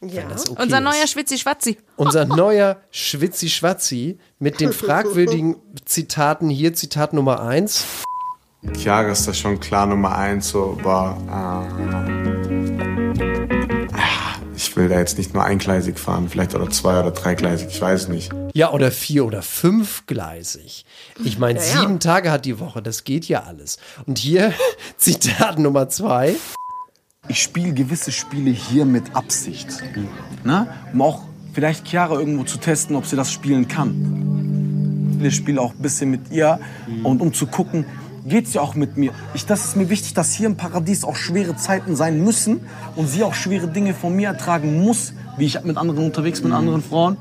Ja. 0.00 0.22
Das 0.28 0.48
okay 0.48 0.62
Unser 0.62 0.78
ist. 0.78 0.84
neuer 0.84 1.06
Schwitzi-Schwatzi. 1.06 1.78
Unser 1.96 2.24
neuer 2.24 2.76
Schwitzi-Schwatzi 2.90 4.18
mit 4.38 4.60
den 4.60 4.72
fragwürdigen 4.72 5.56
Zitaten 5.84 6.48
hier, 6.48 6.72
Zitat 6.74 7.12
Nummer 7.12 7.42
eins. 7.42 7.84
Chiara 8.72 9.10
ist 9.10 9.28
da 9.28 9.34
schon 9.34 9.60
klar 9.60 9.86
Nummer 9.86 10.16
eins, 10.16 10.48
so, 10.48 10.78
aber 10.80 11.16
äh, 12.50 12.54
ich 14.56 14.76
will 14.76 14.88
da 14.88 14.98
jetzt 14.98 15.18
nicht 15.18 15.34
nur 15.34 15.44
eingleisig 15.44 15.98
fahren, 15.98 16.28
vielleicht 16.28 16.54
oder 16.54 16.68
zwei 16.70 16.98
oder 17.00 17.10
dreigleisig, 17.12 17.68
ich 17.68 17.80
weiß 17.80 18.08
nicht. 18.08 18.30
Ja, 18.54 18.72
oder 18.72 18.90
vier- 18.90 19.24
oder 19.26 19.42
fünfgleisig. 19.42 20.84
Ich 21.22 21.38
meine, 21.38 21.60
Ja, 21.60 21.64
ja. 21.66 21.80
sieben 21.80 22.00
Tage 22.00 22.30
hat 22.30 22.44
die 22.44 22.58
Woche, 22.60 22.82
das 22.82 23.04
geht 23.04 23.26
ja 23.26 23.44
alles. 23.44 23.78
Und 24.06 24.18
hier 24.18 24.52
Zitat 24.96 25.58
Nummer 25.58 25.88
zwei. 25.88 26.34
Ich 27.28 27.42
spiele 27.42 27.72
gewisse 27.72 28.12
Spiele 28.12 28.50
hier 28.50 28.84
mit 28.84 29.14
Absicht. 29.16 29.68
Ne? 30.44 30.66
Um 30.92 31.02
auch 31.02 31.22
vielleicht 31.54 31.86
Chiara 31.86 32.18
irgendwo 32.18 32.44
zu 32.44 32.58
testen, 32.58 32.96
ob 32.96 33.06
sie 33.06 33.16
das 33.16 33.32
spielen 33.32 33.66
kann. 33.68 35.20
Ich 35.22 35.36
spiele 35.36 35.58
auch 35.60 35.72
ein 35.72 35.78
bisschen 35.78 36.10
mit 36.10 36.30
ihr 36.30 36.58
und 37.02 37.22
um 37.22 37.32
zu 37.32 37.46
gucken, 37.46 37.86
geht 38.24 38.48
sie 38.48 38.58
auch 38.58 38.74
mit 38.74 38.96
mir. 38.96 39.12
Ich, 39.34 39.46
das 39.46 39.64
ist 39.64 39.76
mir 39.76 39.88
wichtig, 39.90 40.14
dass 40.14 40.32
hier 40.32 40.46
im 40.46 40.56
Paradies 40.56 41.04
auch 41.04 41.16
schwere 41.16 41.56
Zeiten 41.56 41.96
sein 41.96 42.22
müssen 42.22 42.66
und 42.96 43.08
sie 43.08 43.22
auch 43.22 43.34
schwere 43.34 43.68
Dinge 43.68 43.94
von 43.94 44.14
mir 44.14 44.28
ertragen 44.28 44.82
muss, 44.82 45.12
wie 45.36 45.46
ich 45.46 45.62
mit 45.62 45.76
anderen 45.76 46.04
unterwegs 46.04 46.40
bin, 46.40 46.50
mit 46.50 46.58
anderen 46.58 46.82
Frauen. 46.82 47.16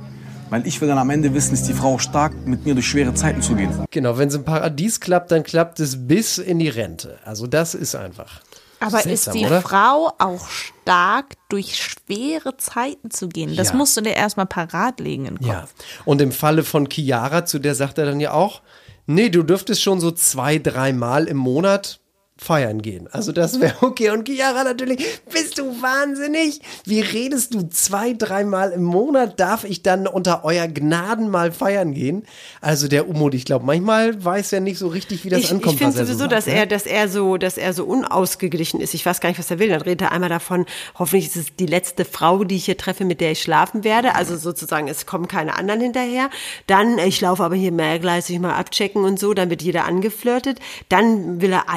Weil 0.49 0.67
ich 0.67 0.79
will 0.81 0.87
dann 0.87 0.99
am 0.99 1.09
Ende 1.09 1.33
wissen, 1.33 1.53
ist 1.53 1.67
die 1.67 1.73
Frau 1.73 1.97
stark, 1.97 2.33
mit 2.45 2.65
mir 2.65 2.73
durch 2.75 2.87
schwere 2.87 3.13
Zeiten 3.13 3.41
zu 3.41 3.55
gehen. 3.55 3.71
Genau, 3.89 4.17
wenn 4.17 4.27
es 4.29 4.35
im 4.35 4.43
Paradies 4.45 4.99
klappt, 4.99 5.31
dann 5.31 5.43
klappt 5.43 5.79
es 5.79 6.07
bis 6.07 6.37
in 6.37 6.59
die 6.59 6.69
Rente. 6.69 7.17
Also 7.25 7.47
das 7.47 7.73
ist 7.73 7.95
einfach. 7.95 8.41
Aber 8.79 8.99
seltsam, 8.99 9.33
ist 9.33 9.41
die 9.41 9.45
oder? 9.47 9.61
Frau 9.61 10.11
auch 10.19 10.47
stark, 10.49 11.35
durch 11.49 11.77
schwere 11.77 12.57
Zeiten 12.57 13.09
zu 13.09 13.29
gehen? 13.29 13.55
Das 13.55 13.69
Ja. 13.69 13.75
musst 13.75 13.95
du 13.97 14.01
dir 14.01 14.13
erstmal 14.13 14.45
parat 14.45 14.99
legen 14.99 15.25
im 15.25 15.37
Kopf. 15.39 15.47
Ja. 15.47 15.65
Und 16.05 16.21
im 16.21 16.31
Falle 16.31 16.63
von 16.63 16.87
Chiara, 16.91 17.45
zu 17.45 17.59
der 17.59 17.75
sagt 17.75 17.97
er 17.97 18.05
dann 18.05 18.19
ja 18.19 18.31
auch, 18.33 18.61
nee, 19.05 19.29
du 19.29 19.43
dürftest 19.43 19.81
schon 19.81 19.99
so 19.99 20.11
zwei, 20.11 20.57
dreimal 20.57 21.25
im 21.25 21.37
Monat 21.37 21.99
feiern 22.43 22.81
gehen. 22.81 23.07
Also 23.11 23.31
das 23.31 23.59
wäre 23.59 23.75
okay. 23.81 24.09
Und 24.09 24.27
Chiara 24.27 24.63
natürlich, 24.63 24.99
bist 25.31 25.57
du 25.57 25.81
wahnsinnig? 25.81 26.61
Wie 26.85 27.01
redest 27.01 27.53
du 27.53 27.69
zwei, 27.69 28.13
dreimal 28.13 28.71
im 28.71 28.83
Monat? 28.83 29.39
Darf 29.39 29.63
ich 29.63 29.81
dann 29.81 30.07
unter 30.07 30.43
euer 30.43 30.67
Gnaden 30.67 31.29
mal 31.29 31.51
feiern 31.51 31.93
gehen? 31.93 32.23
Also 32.61 32.87
der 32.87 33.07
Umut, 33.09 33.33
ich 33.33 33.45
glaube, 33.45 33.65
manchmal 33.65 34.23
weiß 34.23 34.53
er 34.53 34.59
nicht 34.59 34.77
so 34.77 34.87
richtig, 34.87 35.23
wie 35.25 35.29
das 35.29 35.41
ich, 35.41 35.51
ankommt. 35.51 35.73
Ich 35.73 35.79
finde 35.79 35.97
sowieso, 35.97 36.19
so 36.19 36.27
dass 36.27 36.45
sagt, 36.45 36.55
ne? 36.55 36.61
er, 36.61 36.65
dass 36.67 36.85
er 36.85 37.07
so, 37.07 37.37
dass 37.37 37.57
er 37.57 37.73
so 37.73 37.85
unausgeglichen 37.85 38.81
ist. 38.81 38.93
Ich 38.93 39.05
weiß 39.05 39.21
gar 39.21 39.29
nicht, 39.29 39.39
was 39.39 39.49
er 39.49 39.59
will. 39.59 39.69
Dann 39.69 39.81
redet 39.81 40.01
er 40.01 40.11
einmal 40.11 40.29
davon, 40.29 40.65
hoffentlich 40.95 41.27
ist 41.27 41.35
es 41.35 41.55
die 41.55 41.65
letzte 41.65 42.05
Frau, 42.05 42.43
die 42.43 42.55
ich 42.55 42.65
hier 42.65 42.77
treffe, 42.77 43.05
mit 43.05 43.21
der 43.21 43.31
ich 43.31 43.41
schlafen 43.41 43.83
werde. 43.83 44.15
Also 44.15 44.37
sozusagen, 44.37 44.87
es 44.87 45.05
kommen 45.05 45.27
keine 45.27 45.57
anderen 45.57 45.81
hinterher. 45.81 46.29
Dann, 46.67 46.97
ich 46.97 47.21
laufe 47.21 47.43
aber 47.43 47.55
hier 47.55 47.71
mehrgleisig 47.71 48.39
mal 48.39 48.55
abchecken 48.55 49.03
und 49.03 49.19
so, 49.19 49.33
dann 49.33 49.49
wird 49.49 49.61
jeder 49.61 49.85
angeflirtet. 49.85 50.59
Dann 50.89 51.41
will 51.41 51.53
er 51.53 51.69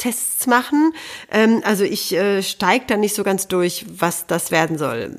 Eifersuchtstests 0.00 0.46
machen. 0.46 0.92
Ähm, 1.30 1.62
also 1.64 1.84
ich 1.84 2.12
äh, 2.14 2.42
steige 2.42 2.84
da 2.86 2.96
nicht 2.96 3.14
so 3.14 3.22
ganz 3.24 3.48
durch, 3.48 3.86
was 3.98 4.26
das 4.26 4.50
werden 4.50 4.78
soll. 4.78 5.18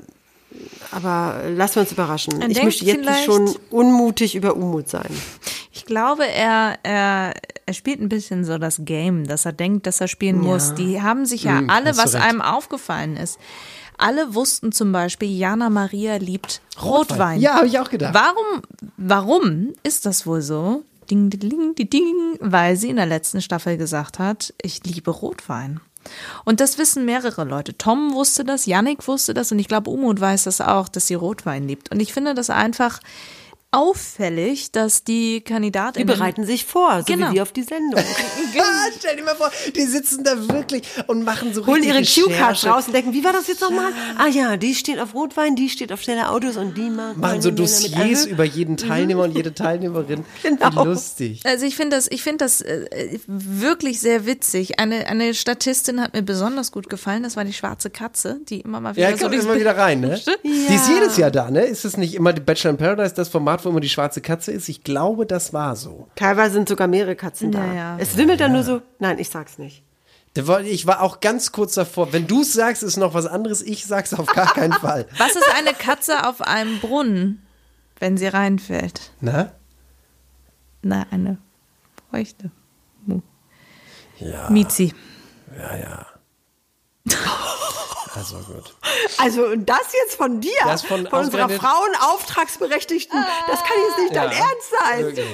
Aber 0.90 1.42
lassen 1.48 1.76
wir 1.76 1.82
uns 1.82 1.92
überraschen. 1.92 2.40
Er 2.42 2.50
ich 2.50 2.62
möchte 2.62 2.84
jetzt 2.84 3.24
schon 3.24 3.54
unmutig 3.70 4.34
über 4.34 4.54
Unmut 4.54 4.88
sein. 4.88 5.08
Ich 5.72 5.86
glaube, 5.86 6.26
er, 6.26 6.76
er, 6.82 7.32
er 7.64 7.74
spielt 7.74 8.00
ein 8.00 8.10
bisschen 8.10 8.44
so 8.44 8.58
das 8.58 8.76
Game, 8.84 9.26
dass 9.26 9.46
er 9.46 9.52
denkt, 9.52 9.86
dass 9.86 10.00
er 10.02 10.08
spielen 10.08 10.42
Ja. 10.44 10.50
muss. 10.50 10.74
Die 10.74 11.00
haben 11.00 11.24
sich 11.24 11.44
ja 11.44 11.58
Hm, 11.58 11.70
alle, 11.70 11.96
was 11.96 12.14
recht. 12.14 12.24
einem 12.24 12.42
aufgefallen 12.42 13.16
ist. 13.16 13.38
Alle 13.96 14.34
wussten 14.34 14.72
zum 14.72 14.92
Beispiel, 14.92 15.30
Jana 15.30 15.70
Maria 15.70 16.16
liebt 16.16 16.60
Rotwein. 16.82 17.40
Ja, 17.40 17.54
habe 17.54 17.66
ich 17.66 17.78
auch 17.78 17.88
gedacht. 17.88 18.14
Warum, 18.14 18.62
warum 18.96 19.72
ist 19.82 20.04
das 20.06 20.26
wohl 20.26 20.42
so? 20.42 20.82
Ding, 21.12 21.28
ding, 21.28 21.74
ding, 21.74 21.90
ding, 21.90 22.38
weil 22.40 22.76
sie 22.76 22.88
in 22.88 22.96
der 22.96 23.04
letzten 23.04 23.42
Staffel 23.42 23.76
gesagt 23.76 24.18
hat, 24.18 24.54
ich 24.62 24.82
liebe 24.84 25.10
Rotwein. 25.10 25.80
Und 26.46 26.60
das 26.60 26.78
wissen 26.78 27.04
mehrere 27.04 27.44
Leute. 27.44 27.76
Tom 27.76 28.14
wusste 28.14 28.44
das, 28.44 28.64
Yannick 28.64 29.06
wusste 29.06 29.34
das 29.34 29.52
und 29.52 29.58
ich 29.58 29.68
glaube, 29.68 29.90
Umut 29.90 30.20
weiß 30.20 30.44
das 30.44 30.62
auch, 30.62 30.88
dass 30.88 31.08
sie 31.08 31.14
Rotwein 31.14 31.68
liebt. 31.68 31.92
Und 31.92 32.00
ich 32.00 32.14
finde 32.14 32.32
das 32.32 32.48
einfach 32.48 33.00
auffällig, 33.72 34.70
dass 34.72 35.04
die 35.04 35.12
Die 35.12 35.40
Kandidatin 35.40 36.06
bereiten 36.06 36.44
sich 36.44 36.64
vor, 36.64 36.98
so 36.98 37.04
Genau. 37.12 37.30
wie 37.30 37.34
wir 37.36 37.42
auf 37.42 37.52
die 37.52 37.62
Sendung. 37.62 38.00
Ah, 38.54 38.90
stell 38.98 39.16
dir 39.16 39.22
mal 39.24 39.34
vor, 39.34 39.50
die 39.74 39.82
sitzen 39.86 40.24
da 40.24 40.48
wirklich 40.48 40.82
und 41.06 41.24
machen 41.24 41.54
so 41.54 41.66
Holen 41.66 41.82
ihre 41.82 42.02
Cue-Cards 42.02 42.66
raus 42.66 42.86
und 42.86 42.92
denken, 42.92 43.12
wie 43.14 43.24
war 43.24 43.32
das 43.32 43.46
jetzt 43.46 43.60
nochmal? 43.62 43.92
Ah 44.18 44.26
ja, 44.28 44.56
die 44.56 44.74
steht 44.74 44.98
auf 44.98 45.14
Rotwein, 45.14 45.56
die 45.56 45.68
steht 45.70 45.90
auf 45.92 46.02
schnelle 46.02 46.28
Autos 46.28 46.56
und 46.56 46.76
die 46.76 46.90
Machen 46.90 47.18
meine 47.20 47.40
so 47.40 47.50
Dossiers 47.50 48.26
über 48.26 48.44
jeden 48.44 48.76
Teilnehmer 48.76 49.24
und 49.24 49.34
jede 49.36 49.54
Teilnehmerin. 49.54 50.24
Genau. 50.42 50.82
Wie 50.84 50.88
lustig. 50.88 51.40
Also 51.44 51.64
ich 51.64 51.76
finde 51.76 51.96
das, 51.96 52.08
ich 52.10 52.22
finde 52.22 52.44
das 52.44 52.60
äh, 52.60 53.18
wirklich 53.26 54.00
sehr 54.00 54.26
witzig. 54.26 54.78
Eine, 54.80 55.06
eine 55.06 55.34
Statistin 55.34 56.00
hat 56.00 56.14
mir 56.14 56.22
besonders 56.22 56.72
gut 56.72 56.88
gefallen. 56.90 57.22
Das 57.22 57.36
war 57.36 57.44
die 57.44 57.52
schwarze 57.52 57.90
Katze, 57.90 58.40
die 58.48 58.60
immer 58.60 58.80
mal 58.80 58.96
wieder 58.96 59.08
Ja, 59.10 59.16
so 59.16 59.28
kommt 59.28 59.34
immer 59.42 59.56
wieder 59.58 59.76
rein, 59.76 60.00
ne? 60.00 60.16
Stimmt. 60.18 60.38
Die 60.44 60.74
ist 60.74 60.88
jedes 60.88 61.16
Jahr 61.16 61.30
da, 61.30 61.50
ne? 61.50 61.64
Ist 61.64 61.84
es 61.84 61.96
nicht 61.96 62.14
immer 62.14 62.32
die 62.32 62.40
Bachelor 62.40 62.70
in 62.72 62.76
Paradise, 62.76 63.14
das 63.14 63.28
Format, 63.28 63.61
wo 63.64 63.68
immer 63.70 63.80
die 63.80 63.88
schwarze 63.88 64.20
Katze 64.20 64.52
ist? 64.52 64.68
Ich 64.68 64.84
glaube, 64.84 65.26
das 65.26 65.52
war 65.52 65.76
so. 65.76 66.08
Teilweise 66.16 66.54
sind 66.54 66.68
sogar 66.68 66.86
mehrere 66.88 67.16
Katzen 67.16 67.52
da. 67.52 67.64
Ja, 67.66 67.74
ja. 67.74 67.96
Es 67.98 68.16
wimmelt 68.16 68.40
dann 68.40 68.52
nur 68.52 68.62
so, 68.62 68.82
nein, 68.98 69.18
ich 69.18 69.28
sag's 69.28 69.58
nicht. 69.58 69.82
Da 70.34 70.60
Ich 70.60 70.86
war 70.86 71.02
auch 71.02 71.20
ganz 71.20 71.52
kurz 71.52 71.74
davor. 71.74 72.12
Wenn 72.12 72.26
du 72.26 72.40
es 72.40 72.54
sagst, 72.54 72.82
ist 72.82 72.96
noch 72.96 73.12
was 73.14 73.26
anderes. 73.26 73.60
Ich 73.62 73.84
sag's 73.84 74.14
auf 74.14 74.26
gar 74.26 74.52
keinen 74.54 74.72
Fall. 74.80 75.06
Was 75.18 75.36
ist 75.36 75.48
eine 75.56 75.74
Katze 75.74 76.26
auf 76.26 76.40
einem 76.40 76.80
Brunnen, 76.80 77.42
wenn 77.98 78.16
sie 78.16 78.26
reinfällt? 78.28 79.12
Na? 79.20 79.52
Na, 80.82 81.06
eine 81.10 81.38
feuchte. 82.10 82.50
Ja. 84.18 84.48
Mizi. 84.50 84.94
Ja, 85.58 85.76
ja. 85.76 86.06
Also 88.14 88.36
gut. 88.36 88.74
Also 89.18 89.44
und 89.46 89.66
das 89.66 89.92
jetzt 89.92 90.16
von 90.16 90.40
dir, 90.40 90.50
Das 90.64 90.82
von 90.82 91.06
von, 91.06 91.20
unserer 91.20 91.48
Frauenauftragsberechtigten, 91.48 93.18
das 93.48 93.60
kann 93.60 93.76
jetzt 93.88 93.98
nicht 94.02 94.16
dein 94.16 94.30
Ja. 94.30 94.36
Ernst 94.38 94.70
sein. 94.70 95.04
Wirklich. 95.04 95.26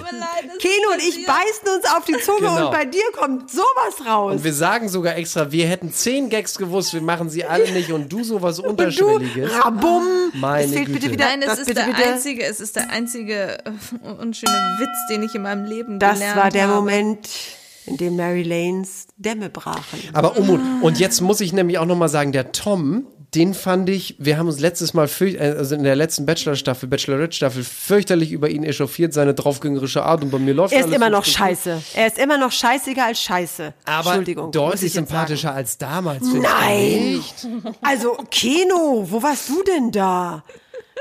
Keno 0.61 0.93
und 0.93 0.99
ich 1.03 1.27
beißen 1.27 1.77
uns 1.77 1.85
auf 1.97 2.05
die 2.05 2.19
Zunge 2.19 2.39
Genau. 2.41 2.67
und 2.67 2.73
bei 2.73 2.85
dir 2.85 3.03
kommt 3.17 3.51
sowas 3.51 4.07
raus. 4.07 4.33
Und 4.33 4.45
wir 4.45 4.55
sagen 4.55 4.89
sogar 4.89 5.17
extra, 5.17 5.51
wir 5.51 5.67
hätten 5.67 5.93
zehn 5.93 6.31
Gags 6.31 6.57
gewusst, 6.57 6.95
wir 6.95 7.01
machen 7.03 7.29
sie 7.31 7.45
alle 7.45 7.71
nicht 7.73 7.91
und 7.93 8.09
du 8.13 8.23
sowas 8.25 8.59
Und 8.59 8.67
du, 8.67 8.71
Unterschwelliges. 8.71 9.53
Rabum, 9.65 10.31
Meine 10.35 10.65
es 10.67 10.73
fehlt 10.73 10.87
Güte. 10.87 11.01
bitte 11.01 11.13
wieder, 11.13 11.25
Nein, 11.27 11.41
es 11.43 11.47
das 11.49 11.59
ist, 11.61 11.67
bitte, 11.69 11.81
der 11.85 11.93
bitte. 11.93 12.09
einzige, 12.09 12.45
es 12.45 12.61
ist 12.61 12.77
der 12.77 12.91
einzige 12.91 13.59
äh, 13.65 14.09
unschöne 14.21 14.77
Witz, 14.79 14.99
den 15.11 15.23
ich 15.25 15.35
in 15.35 15.43
meinem 15.43 15.65
Leben 15.65 15.99
Das 15.99 16.15
gelernt 16.15 16.37
war 16.37 16.51
der 16.51 16.65
habe. 16.69 16.75
Moment, 16.77 17.29
in 17.89 17.97
dem 17.97 18.17
Mary 18.17 18.43
Lanes 18.43 19.07
Dämme 19.17 19.51
brachen. 19.51 19.99
Aber 20.13 20.37
Umut, 20.39 20.61
und 20.83 20.99
jetzt 20.99 21.21
muss 21.21 21.41
ich 21.41 21.53
nämlich 21.53 21.79
auch 21.79 21.87
nochmal 21.87 22.09
sagen, 22.09 22.33
der 22.33 22.53
Tom, 22.53 23.07
den 23.35 23.53
fand 23.53 23.91
ich, 23.91 24.17
wir 24.19 24.39
haben 24.39 24.47
uns 24.47 24.59
letztes 24.59 24.95
Mal, 24.95 25.07
fürch- 25.07 25.35
äh, 25.37 25.55
also 25.59 25.75
in 25.75 25.83
der 25.83 25.97
letzten 25.97 26.25
Bachelor-Staffel, 26.25 26.89
Bachelorette-Staffel, 26.89 27.63
fürchterlich 27.63 28.33
über 28.33 28.49
ihn 28.49 28.65
echauffiert, 28.65 29.13
seine 29.13 29.35
draufgängerische 29.35 30.03
Art 30.03 30.23
und 30.23 30.31
bei 30.31 30.39
mir 30.39 30.55
läuft 30.55 30.73
Er 30.73 30.87
ist 30.87 30.95
immer 30.95 31.11
noch 31.11 31.25
gut. 31.25 31.35
scheiße. 31.35 31.83
Er 31.95 32.07
ist 32.07 32.19
immer 32.19 32.39
noch 32.39 32.53
scheißiger 32.53 33.05
als 33.05 33.21
scheiße. 33.21 33.75
Aber 33.85 34.07
Entschuldigung. 34.11 34.51
deutlich 34.53 34.93
sympathischer 34.93 35.53
als 35.55 35.77
damals. 35.77 36.23
Nein. 36.23 37.21
Also, 37.83 38.17
Keno, 38.31 39.07
wo 39.11 39.23
warst 39.23 39.49
du 39.51 39.63
denn 39.63 39.91
da? 39.93 40.43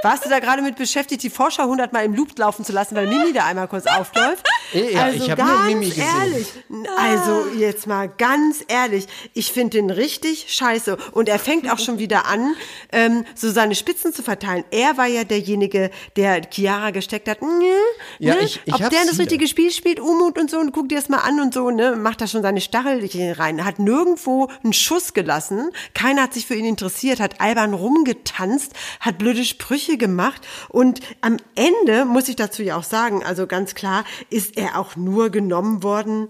Warst 0.04 0.26
du 0.26 0.30
da 0.30 0.40
gerade 0.40 0.62
mit 0.62 0.76
beschäftigt, 0.76 1.24
die 1.24 1.30
Vorschau 1.32 1.64
hundertmal 1.66 2.06
im 2.06 2.14
Loop 2.14 2.38
laufen 2.38 2.64
zu 2.64 2.72
lassen, 2.72 2.96
weil 2.96 3.08
Mimi 3.08 3.34
da 3.34 3.46
einmal 3.46 3.68
kurz 3.68 3.86
aufläuft? 3.88 4.46
Ja, 4.74 5.04
also 5.04 5.24
ich 5.24 5.32
hab 5.32 5.38
nur 5.40 5.48
ganz 5.48 5.66
Mimi 5.68 5.86
gesehen. 5.90 6.06
ehrlich, 6.22 6.48
also 6.98 7.46
jetzt 7.58 7.88
mal 7.88 8.10
ganz 8.10 8.64
ehrlich, 8.68 9.08
ich 9.34 9.52
finde 9.52 9.78
den 9.78 9.90
richtig 9.90 10.46
scheiße. 10.50 10.98
Und 11.14 11.30
er 11.30 11.40
fängt 11.40 11.72
auch 11.72 11.80
schon 11.80 12.00
wieder 12.00 12.26
an, 12.26 12.56
ähm, 12.92 13.26
so 13.36 13.50
seine 13.52 13.76
Spitzen 13.76 14.14
zu 14.14 14.24
verteilen. 14.24 14.64
Er 14.72 14.98
war 14.98 15.08
ja 15.08 15.24
derjenige, 15.24 15.90
der 16.16 16.42
Chiara 16.52 16.92
gesteckt 16.92 17.30
hat. 17.30 17.42
Ne, 17.42 17.48
Ja, 18.20 18.36
ne, 18.36 18.42
ich- 18.42 18.60
ich 18.66 18.74
ob 18.74 18.90
der 18.90 19.06
das 19.06 19.18
richtige 19.20 19.48
Spiel 19.48 19.72
spielt, 19.72 20.00
Umut 20.00 20.38
und 20.38 20.50
so 20.52 20.58
und 20.60 20.72
guck 20.74 20.90
dir 20.90 20.96
das 20.98 21.08
mal 21.10 21.20
an 21.20 21.40
und 21.40 21.54
so, 21.54 21.70
ne, 21.72 21.96
macht 21.96 22.20
da 22.22 22.28
schon 22.28 22.42
seine 22.42 22.62
Stachelchen 22.62 23.32
rein, 23.34 23.64
hat 23.64 23.80
nirgendwo 23.80 24.50
einen 24.64 24.74
Schuss 24.74 25.14
gelassen, 25.14 25.70
keiner 25.94 26.24
hat 26.24 26.34
sich 26.34 26.46
für 26.46 26.56
ihn 26.56 26.66
interessiert, 26.66 27.20
hat 27.20 27.40
albern 27.40 27.74
rumgetanzt, 27.74 28.74
hat 29.00 29.18
blöde 29.18 29.46
Sprüche 29.46 29.98
gemacht. 29.98 30.42
Und 30.70 31.00
am 31.22 31.38
Ende 31.56 32.06
muss 32.06 32.28
ich 32.28 32.36
dazu 32.36 32.64
ja 32.64 32.76
auch 32.78 32.84
sagen, 32.84 33.24
also 33.24 33.48
ganz 33.48 33.76
klar, 33.76 34.04
ist 34.30 34.57
er 34.58 34.78
auch 34.80 34.96
nur 34.96 35.30
genommen 35.30 35.84
worden, 35.84 36.30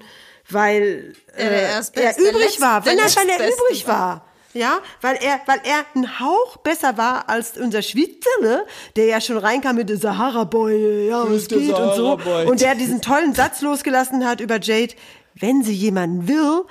weil 0.49 1.13
Er 1.35 1.51
äh, 1.51 1.63
er 1.71 1.81
der 1.95 2.17
übrig 2.17 2.45
Letzt- 2.57 2.61
war, 2.61 2.85
wenn 2.85 2.97
er, 2.97 3.05
weil 3.05 3.29
er 3.29 3.47
übrig 3.51 3.87
war. 3.87 4.23
Ja, 4.53 4.79
weil 5.01 5.17
er, 5.21 5.39
weil 5.45 5.59
er 5.65 5.85
ein 5.93 6.19
Hauch 6.19 6.57
besser 6.57 6.97
war 6.97 7.29
als 7.29 7.57
unser 7.57 7.81
Schweizerle, 7.83 8.65
der 8.95 9.05
ja 9.05 9.21
schon 9.21 9.37
reinkam 9.37 9.75
mit 9.75 9.89
der 9.89 9.97
Sahara-Boy, 9.97 11.09
ja, 11.09 11.29
was 11.29 11.47
geht 11.47 11.73
und 11.77 11.93
so. 11.95 12.17
Und 12.47 12.61
der 12.61 12.73
diesen 12.73 13.01
tollen 13.01 13.35
Satz 13.35 13.61
losgelassen 13.61 14.25
hat 14.25 14.39
über 14.41 14.59
Jade, 14.59 14.95
wenn 15.35 15.61
sie 15.63 15.73
jemanden 15.73 16.27
will, 16.27 16.63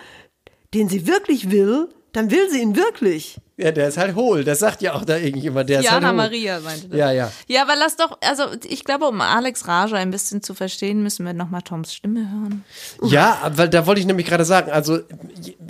den 0.74 0.88
sie 0.88 1.06
wirklich 1.06 1.50
will, 1.52 1.88
dann 2.12 2.30
will 2.32 2.50
sie 2.50 2.60
ihn 2.60 2.74
wirklich. 2.74 3.38
Ja, 3.58 3.72
der 3.72 3.88
ist 3.88 3.96
halt 3.96 4.14
hohl. 4.14 4.44
Das 4.44 4.58
sagt 4.58 4.82
ja 4.82 4.92
auch 4.92 5.04
da 5.04 5.16
irgendjemand. 5.16 5.70
Der 5.70 5.80
ist 5.80 5.86
Jana 5.86 6.08
halt 6.08 6.08
hohl. 6.08 6.16
Maria 6.16 6.60
meinte 6.60 6.88
das. 6.88 6.98
Ja, 6.98 7.10
ja. 7.10 7.32
Ja, 7.46 7.62
aber 7.62 7.74
lass 7.74 7.96
doch, 7.96 8.18
also 8.20 8.44
ich 8.68 8.84
glaube, 8.84 9.06
um 9.06 9.20
Alex 9.22 9.66
Raja 9.66 9.96
ein 9.96 10.10
bisschen 10.10 10.42
zu 10.42 10.52
verstehen, 10.52 11.02
müssen 11.02 11.24
wir 11.24 11.32
nochmal 11.32 11.62
Toms 11.62 11.94
Stimme 11.94 12.30
hören. 12.30 12.64
Ja, 13.02 13.50
weil 13.54 13.70
da 13.70 13.86
wollte 13.86 14.00
ich 14.00 14.06
nämlich 14.06 14.26
gerade 14.26 14.44
sagen, 14.44 14.70
also 14.70 14.98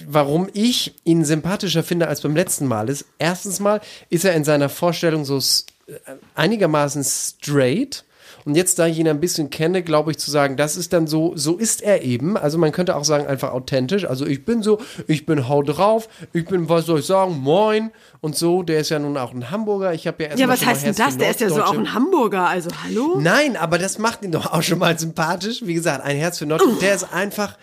warum 0.09 0.49
ich 0.53 0.94
ihn 1.05 1.25
sympathischer 1.25 1.85
finde 1.85 2.09
als 2.09 2.22
beim 2.22 2.35
letzten 2.35 2.66
Mal 2.66 2.88
ist, 2.88 3.05
erstens 3.18 3.61
mal 3.61 3.81
ist 4.11 4.25
er 4.25 4.35
in 4.35 4.42
seiner 4.42 4.68
Vorstellung 4.68 5.25
so 5.25 5.38
äh, 5.38 5.92
einigermaßen 6.35 7.05
straight. 7.05 8.05
Und 8.47 8.55
jetzt, 8.55 8.79
da 8.79 8.87
ich 8.87 8.97
ihn 8.97 9.09
ein 9.09 9.19
bisschen 9.19 9.51
kenne, 9.51 9.83
glaube 9.83 10.13
ich 10.13 10.19
zu 10.19 10.31
sagen, 10.31 10.57
das 10.57 10.77
ist 10.77 10.93
dann 10.93 11.09
so, 11.09 11.33
so 11.37 11.57
ist 11.57 11.83
er 11.83 12.03
eben. 12.03 12.37
Also 12.37 12.59
man 12.59 12.71
könnte 12.71 12.95
auch 12.95 13.05
sagen, 13.05 13.27
einfach 13.27 13.53
authentisch. 13.53 14.05
Also 14.05 14.25
ich 14.25 14.45
bin 14.45 14.63
so, 14.63 14.79
ich 15.09 15.27
bin 15.27 15.49
hau 15.49 15.65
drauf, 15.65 16.09
ich 16.33 16.47
bin, 16.47 16.69
was 16.69 16.87
soll 16.87 17.01
ich 17.01 17.07
sagen, 17.07 17.39
moin 17.41 17.91
und 18.21 18.37
so. 18.37 18.63
Der 18.63 18.79
ist 18.79 18.91
ja 18.91 19.01
nun 19.01 19.17
auch 19.17 19.35
ein 19.35 19.51
Hamburger. 19.51 19.93
Ich 19.95 20.07
habe 20.07 20.23
ja 20.23 20.29
erst 20.31 20.41
Ja, 20.41 20.49
was 20.49 20.65
heißt 20.65 20.87
denn 20.87 20.95
das? 20.95 21.19
Der 21.19 21.31
ist 21.31 21.41
ja 21.41 21.49
so 21.49 21.61
auch 21.61 21.77
ein 21.77 21.93
Hamburger, 21.93 22.49
also 22.49 22.71
hallo? 22.85 23.19
Nein, 23.21 23.57
aber 23.57 23.79
das 23.79 23.99
macht 23.99 24.23
ihn 24.23 24.31
doch 24.31 24.53
auch 24.53 24.63
schon 24.63 24.79
mal 24.79 24.97
sympathisch. 24.97 25.63
Wie 25.65 25.75
gesagt, 25.75 26.05
ein 26.05 26.17
Herz 26.17 26.39
für 26.39 26.47
Nord. 26.47 26.63
Der 26.81 26.95
ist 26.95 27.13
einfach. 27.13 27.59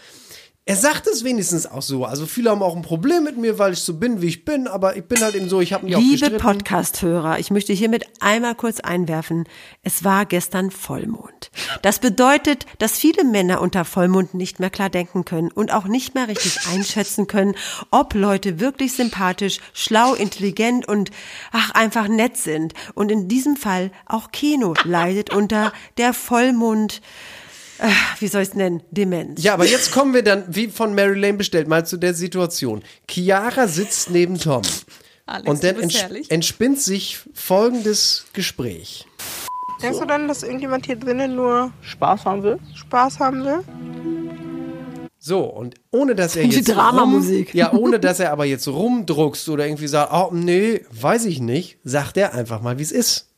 Er 0.66 0.78
sagt 0.78 1.08
es 1.08 1.26
wenigstens 1.26 1.66
auch 1.66 1.82
so. 1.82 2.06
Also 2.06 2.26
viele 2.26 2.50
haben 2.50 2.64
auch 2.64 2.78
ein 2.78 2.84
Problem 2.84 3.24
mit 3.24 3.38
mir, 3.38 3.60
weil 3.60 3.74
ich 3.74 3.80
so 3.80 3.96
bin, 3.96 4.22
wie 4.22 4.28
ich 4.28 4.46
bin. 4.46 4.68
Aber 4.70 4.96
ich 4.96 5.04
bin 5.04 5.20
halt 5.20 5.36
eben 5.36 5.50
so. 5.50 5.60
Ich 5.60 5.74
habe 5.74 5.86
mich 5.86 5.94
auch 5.94 6.00
Liebe. 6.00 6.38
Podcast-Hörer, 6.38 7.38
ich 7.40 7.52
möchte 7.52 7.74
hiermit 7.74 8.06
einmal 8.22 8.56
kurz 8.56 8.80
einwerfen. 8.80 9.44
Es 9.82 10.06
war 10.06 10.26
gestern 10.26 10.72
Vollmond. 10.72 11.52
Das 11.82 12.00
bedeutet, 12.00 12.66
dass 12.80 12.98
viele 12.98 13.26
Männer 13.26 13.60
unter 13.60 13.84
Vollmond 13.84 14.36
nicht 14.36 14.62
mehr 14.62 14.70
klar 14.70 14.90
denken 14.90 15.26
können 15.26 15.52
und 15.52 15.74
auch 15.74 15.84
nicht 15.84 16.16
mehr 16.16 16.30
richtig 16.30 16.66
einschätzen 16.74 17.28
können, 17.28 17.56
ob 17.92 18.14
Leute 18.14 18.62
wirklich 18.62 18.94
sympathisch, 18.94 19.60
schlau, 19.74 20.14
intelligent 20.14 20.88
und 20.88 21.12
ach 21.52 21.72
einfach 21.72 22.08
nett 22.08 22.38
sind. 22.38 22.74
Und 22.94 23.12
in 23.12 23.28
diesem 23.28 23.58
Fall 23.58 23.92
auch 24.06 24.32
Keno 24.32 24.76
leidet 24.86 25.34
unter 25.34 25.74
der 25.98 26.14
Vollmond 26.14 27.02
wie 28.20 28.28
soll 28.28 28.42
ich 28.42 28.50
es 28.50 28.56
nennen? 28.56 28.82
Demenz. 28.92 29.44
Ja, 29.44 29.54
aber 29.54 29.66
jetzt 29.66 29.92
kommen 29.92 30.14
wir 30.14 30.24
dann, 30.24 30.46
wie 30.48 30.68
von 30.68 30.96
Mary 30.96 31.20
Lane 31.20 31.36
bestellt, 31.36 31.68
mal 31.68 31.86
zu 31.86 31.98
der 31.98 32.14
Situation. 32.14 32.84
Chiara 33.10 33.68
sitzt 33.68 34.10
neben 34.10 34.38
Tom. 34.38 34.62
Alex, 35.26 35.50
und 35.50 35.64
dann 35.64 35.80
ents 35.80 36.02
herrlich. 36.02 36.32
entspinnt 36.32 36.80
sich 36.80 37.20
folgendes 37.34 38.26
Gespräch. 38.34 39.06
Denkst 39.82 40.00
du 40.00 40.06
dann, 40.06 40.28
dass 40.28 40.44
irgendjemand 40.44 40.86
hier 40.86 40.96
drinnen 40.96 41.36
nur 41.36 41.72
Spaß 41.82 42.26
haben 42.26 42.44
will? 42.44 42.60
Spaß 42.76 43.20
haben 43.20 43.44
will? 43.44 43.64
So, 45.20 45.42
und 45.46 45.76
ohne 45.92 46.16
dass 46.16 46.36
er 46.36 46.44
Die 46.44 46.56
jetzt. 46.56 46.68
Dramamusik. 46.68 47.50
Rum, 47.50 47.58
ja, 47.58 47.72
ohne 47.74 48.00
dass 48.00 48.20
er 48.20 48.32
aber 48.32 48.46
jetzt 48.46 48.68
rumdruckst 48.68 49.48
oder 49.48 49.66
irgendwie 49.66 49.88
sagt, 49.88 50.12
oh, 50.14 50.30
nee, 50.34 50.82
weiß 50.92 51.26
ich 51.26 51.40
nicht, 51.40 51.80
sagt 51.84 52.18
er 52.18 52.34
einfach 52.34 52.62
mal, 52.62 52.78
wie 52.78 52.84
es 52.84 52.92
ist. 52.92 53.30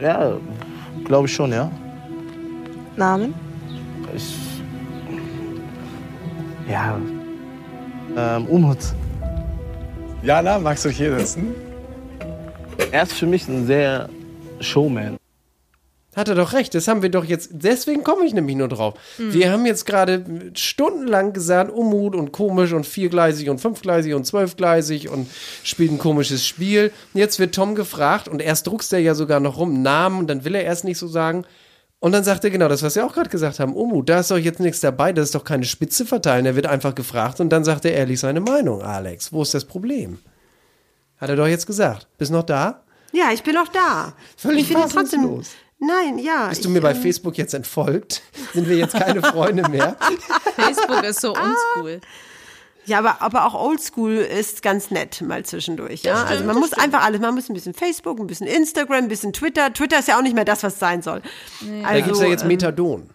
Ja, 0.00 0.38
glaube 1.04 1.28
ich 1.28 1.34
schon, 1.34 1.52
ja. 1.52 1.70
Namen? 2.96 3.34
Ich. 4.14 4.34
Ja. 6.68 6.98
Ähm, 8.16 8.46
Umhut. 8.46 8.78
Jana, 10.22 10.58
magst 10.58 10.84
du 10.84 10.90
hier 10.90 11.18
sitzen? 11.18 11.54
Er 12.92 13.04
ist 13.04 13.12
für 13.12 13.26
mich 13.26 13.48
ein 13.48 13.66
sehr 13.66 14.08
Showman. 14.60 15.16
Hat 16.16 16.28
er 16.28 16.34
doch 16.34 16.52
recht, 16.52 16.74
das 16.74 16.88
haben 16.88 17.02
wir 17.02 17.08
doch 17.08 17.24
jetzt, 17.24 17.50
deswegen 17.52 18.02
komme 18.02 18.26
ich 18.26 18.34
nämlich 18.34 18.56
nur 18.56 18.66
drauf. 18.66 18.94
Wir 19.16 19.52
haben 19.52 19.64
jetzt 19.64 19.86
gerade 19.86 20.24
stundenlang 20.54 21.32
gesagt, 21.32 21.70
Unmut 21.70 22.16
und 22.16 22.32
komisch 22.32 22.72
und 22.72 22.84
viergleisig 22.84 23.48
und 23.48 23.60
fünfgleisig 23.60 24.14
und 24.14 24.26
zwölfgleisig 24.26 25.08
und 25.08 25.28
spielt 25.62 25.92
ein 25.92 25.98
komisches 25.98 26.44
Spiel. 26.44 26.90
Jetzt 27.14 27.38
wird 27.38 27.54
Tom 27.54 27.76
gefragt 27.76 28.26
und 28.26 28.42
erst 28.42 28.66
druckst 28.66 28.92
er 28.92 28.98
ja 28.98 29.14
sogar 29.14 29.38
noch 29.38 29.58
rum, 29.58 29.82
Namen 29.82 30.18
und 30.18 30.26
dann 30.26 30.44
will 30.44 30.56
er 30.56 30.64
erst 30.64 30.84
nicht 30.84 30.98
so 30.98 31.06
sagen. 31.06 31.44
Und 32.00 32.12
dann 32.12 32.24
sagt 32.24 32.44
er 32.44 32.50
genau 32.50 32.68
das, 32.68 32.82
was 32.82 32.96
wir 32.96 33.04
auch 33.04 33.12
gerade 33.12 33.28
gesagt 33.28 33.60
haben. 33.60 33.74
Unmut, 33.74 34.08
da 34.08 34.20
ist 34.20 34.30
doch 34.30 34.38
jetzt 34.38 34.58
nichts 34.58 34.80
dabei, 34.80 35.12
das 35.12 35.26
ist 35.26 35.34
doch 35.34 35.44
keine 35.44 35.64
Spitze 35.64 36.06
verteilen. 36.06 36.46
Er 36.46 36.56
wird 36.56 36.66
einfach 36.66 36.94
gefragt 36.94 37.40
und 37.40 37.50
dann 37.50 37.62
sagt 37.62 37.84
er 37.84 37.92
ehrlich 37.92 38.18
seine 38.18 38.40
Meinung. 38.40 38.82
Alex, 38.82 39.32
wo 39.32 39.42
ist 39.42 39.52
das 39.52 39.66
Problem? 39.66 40.18
Hat 41.18 41.28
er 41.28 41.36
doch 41.36 41.46
jetzt 41.46 41.66
gesagt. 41.66 42.08
Bist 42.16 42.32
noch 42.32 42.42
da? 42.42 42.82
Ja, 43.12 43.32
ich 43.32 43.42
bin 43.42 43.54
noch 43.54 43.68
da. 43.68 44.14
Völlig 44.36 44.62
ich 44.62 44.68
finde 44.68 44.82
trotzdem. 44.84 45.20
fassungslos. 45.20 45.50
Nein, 45.78 46.18
ja. 46.18 46.48
Bist 46.48 46.64
du 46.64 46.68
ich, 46.68 46.74
mir 46.74 46.80
bei 46.80 46.92
ähm, 46.92 47.00
Facebook 47.02 47.36
jetzt 47.36 47.52
entfolgt? 47.52 48.22
Sind 48.54 48.68
wir 48.68 48.76
jetzt 48.76 48.94
keine 48.94 49.22
Freunde 49.22 49.68
mehr? 49.68 49.96
Facebook 50.56 51.02
ist 51.04 51.20
so 51.20 51.34
uncool. 51.34 52.00
Ja, 52.86 52.98
aber, 52.98 53.22
aber 53.22 53.46
auch 53.46 53.54
Oldschool 53.54 54.14
ist 54.14 54.62
ganz 54.62 54.90
nett 54.90 55.20
mal 55.20 55.44
zwischendurch. 55.44 56.02
Ja? 56.02 56.12
Das 56.12 56.20
stimmt, 56.20 56.32
also 56.32 56.44
man 56.44 56.56
muss 56.56 56.68
stimmt. 56.68 56.84
einfach 56.84 57.04
alles, 57.04 57.20
man 57.20 57.34
muss 57.34 57.48
ein 57.48 57.54
bisschen 57.54 57.74
Facebook, 57.74 58.18
ein 58.18 58.26
bisschen 58.26 58.46
Instagram, 58.46 59.04
ein 59.04 59.08
bisschen 59.08 59.32
Twitter. 59.32 59.72
Twitter 59.72 59.98
ist 59.98 60.08
ja 60.08 60.18
auch 60.18 60.22
nicht 60.22 60.34
mehr 60.34 60.44
das, 60.44 60.62
was 60.62 60.78
sein 60.78 61.02
soll. 61.02 61.22
da 61.60 62.00
gibt 62.00 62.12
es 62.12 62.20
ja 62.20 62.28
jetzt 62.28 62.42
ähm, 62.42 62.48
Methadon. 62.48 63.10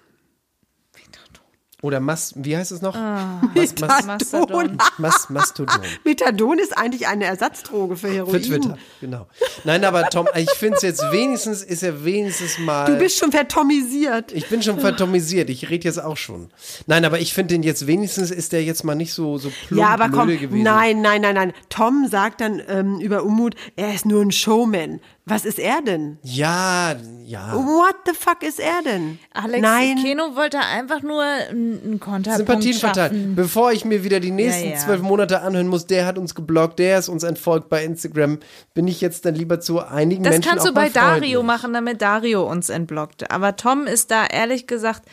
Oder 1.86 2.00
Mas, 2.00 2.34
wie 2.36 2.58
heißt 2.58 2.72
es 2.72 2.82
noch? 2.82 2.96
Ah. 2.96 3.42
Mas, 3.54 3.76
Mas, 3.80 4.08
Methadon. 4.08 4.78
Mas, 4.98 5.30
Mastodon. 5.30 5.80
Methadon 6.04 6.58
ist 6.58 6.76
eigentlich 6.76 7.06
eine 7.08 7.26
Ersatzdroge 7.26 7.96
für 7.96 8.10
Heroin. 8.10 8.32
Für 8.34 8.42
Twitter, 8.42 8.78
genau. 9.00 9.28
Nein, 9.66 9.86
aber 9.86 10.10
Tom, 10.10 10.28
ich 10.36 10.50
finde 10.50 10.78
es 10.78 10.82
jetzt 10.82 11.04
wenigstens, 11.12 11.62
ist 11.62 11.84
er 11.84 12.04
wenigstens 12.04 12.58
mal. 12.58 12.86
Du 12.88 12.98
bist 12.98 13.20
schon 13.20 13.32
vertomisiert. 13.32 14.32
ich 14.32 14.50
bin 14.50 14.64
schon 14.64 14.80
vertomisiert, 14.80 15.52
ich 15.52 15.70
rede 15.70 15.86
jetzt 15.88 16.02
auch 16.02 16.18
schon. 16.18 16.50
Nein, 16.88 17.06
aber 17.06 17.20
ich 17.20 17.36
finde 17.36 17.54
den 17.54 17.62
jetzt 17.62 17.86
wenigstens, 17.86 18.32
ist 18.32 18.52
der 18.52 18.64
jetzt 18.64 18.84
mal 18.84 18.96
nicht 18.96 19.14
so, 19.14 19.38
so 19.38 19.52
plump 19.68 19.80
Ja, 19.80 19.90
aber 19.90 20.10
komm, 20.10 20.30
gewesen. 20.30 20.64
nein, 20.64 21.02
nein, 21.02 21.22
nein, 21.22 21.36
nein. 21.36 21.54
Tom 21.70 22.08
sagt 22.10 22.42
dann 22.42 22.64
ähm, 22.68 23.00
über 23.00 23.22
Umut, 23.24 23.54
er 23.76 23.94
ist 23.94 24.08
nur 24.08 24.24
ein 24.24 24.32
Showman. 24.32 25.02
Was 25.28 25.44
ist 25.44 25.58
er 25.58 25.82
denn? 25.82 26.20
Ja, 26.22 26.96
ja. 27.26 27.54
What 27.56 27.96
the 28.06 28.12
fuck 28.14 28.44
ist 28.44 28.60
er 28.60 28.84
denn? 28.84 29.18
Alex 29.34 29.60
Nein. 29.60 29.98
Keno 30.00 30.36
wollte 30.36 30.60
einfach 30.60 31.02
nur 31.02 31.24
einen 31.24 32.00
Konterpunkt 32.00 32.48
Sympathien 32.48 32.74
verteilen. 32.76 33.36
Bevor 33.36 33.72
ich 33.72 33.86
mir 33.86 34.04
wieder 34.04 34.20
die 34.20 34.30
nächsten 34.30 34.66
Ja, 34.66 34.76
ja. 34.76 34.78
zwölf 34.78 35.02
Monate 35.02 35.42
anhören 35.42 35.68
muss, 35.68 35.88
der 35.88 36.06
hat 36.06 36.20
uns 36.20 36.36
geblockt, 36.36 36.78
der 36.78 37.00
ist 37.00 37.10
uns 37.10 37.24
entfolgt 37.24 37.70
bei 37.70 37.84
Instagram, 37.84 38.38
bin 38.76 38.88
ich 38.88 39.02
jetzt 39.02 39.26
dann 39.26 39.34
lieber 39.34 39.60
zu 39.60 39.84
einigen 39.84 40.24
Das 40.24 40.34
Menschen 40.34 40.52
kannst 40.52 40.68
du 40.68 40.74
bei 40.74 40.90
Dario 40.90 41.42
machen, 41.42 41.74
damit 41.74 42.04
Dario 42.04 42.48
uns 42.48 42.70
entblockt. 42.70 43.32
Aber 43.32 43.56
Tom 43.56 43.88
ist 43.88 44.12
da 44.12 44.28
ehrlich 44.28 44.68
gesagt 44.68 45.10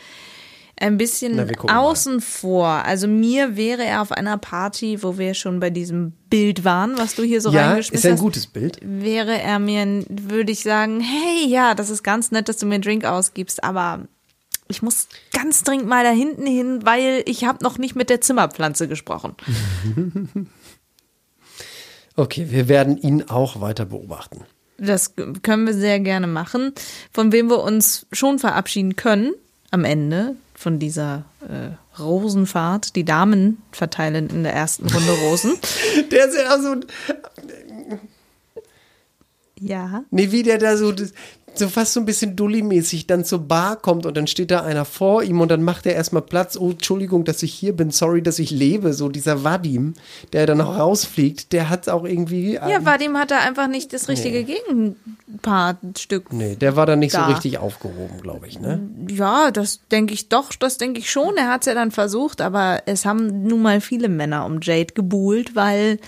ein 0.83 0.97
bisschen 0.97 1.35
Na, 1.35 1.81
außen 1.81 2.19
vor. 2.21 2.67
Also 2.67 3.07
mir 3.07 3.55
wäre 3.55 3.83
er 3.83 4.01
auf 4.01 4.11
einer 4.11 4.37
Party, 4.37 5.01
wo 5.01 5.17
wir 5.17 5.33
schon 5.33 5.59
bei 5.59 5.69
diesem 5.69 6.11
Bild 6.29 6.63
waren, 6.65 6.97
was 6.97 7.15
du 7.15 7.23
hier 7.23 7.41
so 7.41 7.51
Ja, 7.51 7.69
reingeschmissen 7.69 7.95
ist 7.99 8.05
ein 8.05 8.13
hast, 8.13 8.19
gutes 8.21 8.47
Bild. 8.47 8.79
wäre 8.81 9.39
er 9.39 9.59
mir, 9.59 10.03
würde 10.09 10.51
ich 10.51 10.61
sagen, 10.61 10.99
hey, 10.99 11.47
ja, 11.47 11.73
das 11.73 11.89
ist 11.89 12.03
ganz 12.03 12.31
nett, 12.31 12.49
dass 12.49 12.57
du 12.57 12.65
mir 12.65 12.75
einen 12.75 12.83
Drink 12.83 13.05
ausgibst, 13.05 13.63
aber 13.63 14.07
ich 14.67 14.81
muss 14.81 15.07
ganz 15.31 15.63
dringend 15.63 15.87
mal 15.87 16.03
da 16.03 16.11
hinten 16.11 16.45
hin, 16.45 16.79
weil 16.83 17.23
ich 17.27 17.45
habe 17.45 17.63
noch 17.63 17.77
nicht 17.77 17.95
mit 17.95 18.09
der 18.09 18.21
Zimmerpflanze 18.21 18.87
gesprochen. 18.87 19.35
Okay, 22.15 22.47
wir 22.51 22.67
werden 22.67 22.97
ihn 23.01 23.23
auch 23.29 23.59
weiter 23.59 23.85
beobachten. 23.85 24.41
Das 24.77 25.13
können 25.41 25.65
wir 25.65 25.73
sehr 25.73 25.99
gerne 25.99 26.27
machen. 26.27 26.73
Von 27.11 27.31
wem 27.31 27.49
wir 27.49 27.63
uns 27.63 28.05
schon 28.11 28.37
verabschieden 28.39 28.95
können 28.95 29.33
am 29.71 29.83
Ende 29.83 30.35
von 30.63 30.79
dieser 30.79 31.25
äh, 31.41 31.99
Rosenfahrt. 32.01 32.95
Die 32.95 33.03
Damen 33.03 33.61
verteilen 33.71 34.29
in 34.29 34.43
der 34.43 34.53
ersten 34.53 34.87
Runde 34.89 35.11
Rosen. 35.11 35.53
Der 36.11 36.27
ist 36.27 36.35
ja 36.35 36.57
so, 36.57 36.75
ja. 39.59 40.03
nee, 40.09 40.31
wie 40.31 40.43
der 40.43 40.57
da 40.57 40.77
so, 40.77 40.93
so 41.55 41.67
fast 41.67 41.93
so 41.93 41.99
ein 41.99 42.05
bisschen 42.05 42.35
dulli-mäßig 42.35 43.07
dann 43.07 43.25
zur 43.25 43.39
Bar 43.39 43.75
kommt 43.75 44.05
und 44.05 44.15
dann 44.17 44.27
steht 44.27 44.51
da 44.51 44.61
einer 44.61 44.85
vor 44.85 45.23
ihm 45.23 45.41
und 45.41 45.49
dann 45.49 45.63
macht 45.63 45.85
er 45.85 45.95
erstmal 45.95 46.21
Platz. 46.21 46.57
Oh, 46.57 46.71
Entschuldigung, 46.71 47.25
dass 47.25 47.43
ich 47.43 47.53
hier 47.53 47.73
bin, 47.73 47.91
sorry, 47.91 48.21
dass 48.21 48.39
ich 48.39 48.51
lebe. 48.51 48.93
So 48.93 49.09
dieser 49.09 49.43
Vadim, 49.43 49.93
der 50.31 50.45
dann 50.45 50.61
auch 50.61 50.77
rausfliegt, 50.77 51.53
der 51.53 51.69
hat 51.69 51.89
auch 51.89 52.05
irgendwie. 52.05 52.53
Ja, 52.53 52.85
Vadim 52.85 53.17
hatte 53.17 53.37
einfach 53.37 53.67
nicht 53.67 53.93
das 53.93 54.07
richtige 54.09 54.43
Gegenpartstück. 54.43 56.31
Nee, 56.33 56.55
der 56.55 56.75
war 56.75 56.85
dann 56.85 56.99
nicht 56.99 57.13
Da. 57.13 57.25
so 57.27 57.31
richtig 57.33 57.57
aufgehoben, 57.57 58.21
glaube 58.21 58.47
ich, 58.47 58.59
ne? 58.59 58.81
Ja, 59.09 59.51
das 59.51 59.79
denke 59.91 60.13
ich 60.13 60.29
doch, 60.29 60.53
das 60.53 60.77
denke 60.77 60.99
ich 60.99 61.09
schon. 61.09 61.37
Er 61.37 61.49
hat 61.49 61.61
es 61.61 61.67
ja 61.67 61.73
dann 61.73 61.91
versucht, 61.91 62.41
aber 62.41 62.83
es 62.85 63.05
haben 63.05 63.43
nun 63.43 63.61
mal 63.61 63.81
viele 63.81 64.09
Männer 64.09 64.45
um 64.45 64.59
Jade 64.61 64.93
gebuhlt, 64.93 65.55
weil 65.55 65.99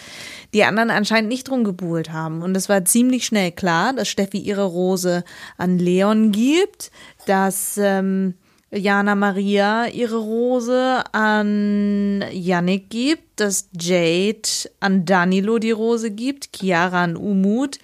die 0.56 0.64
anderen 0.64 0.89
anscheinend 0.89 1.28
nicht 1.28 1.49
drum 1.49 1.66
gebuhlt 1.66 2.14
haben. 2.14 2.41
Und 2.41 2.56
es 2.56 2.70
war 2.70 2.86
ziemlich 2.86 3.26
schnell 3.26 3.51
klar, 3.51 3.91
dass 3.91 4.08
Steffi 4.08 4.38
ihre 4.38 4.64
Rose 4.64 5.26
an 5.58 5.78
Leon 5.78 6.32
gibt, 6.32 6.91
dass 7.26 7.78
ähm, 7.78 8.36
Jana 8.72 9.16
Maria 9.16 9.88
ihre 9.88 10.16
Rose 10.16 11.03
an 11.12 12.24
Yannick 12.32 12.89
gibt, 12.89 13.41
dass 13.41 13.68
Jade 13.78 14.47
an 14.80 15.03
Danilo 15.03 15.60
die 15.60 15.72
Rose 15.72 16.10
gibt, 16.10 16.56
Chiara 16.56 17.03
an 17.03 17.18
Umut, 17.18 17.78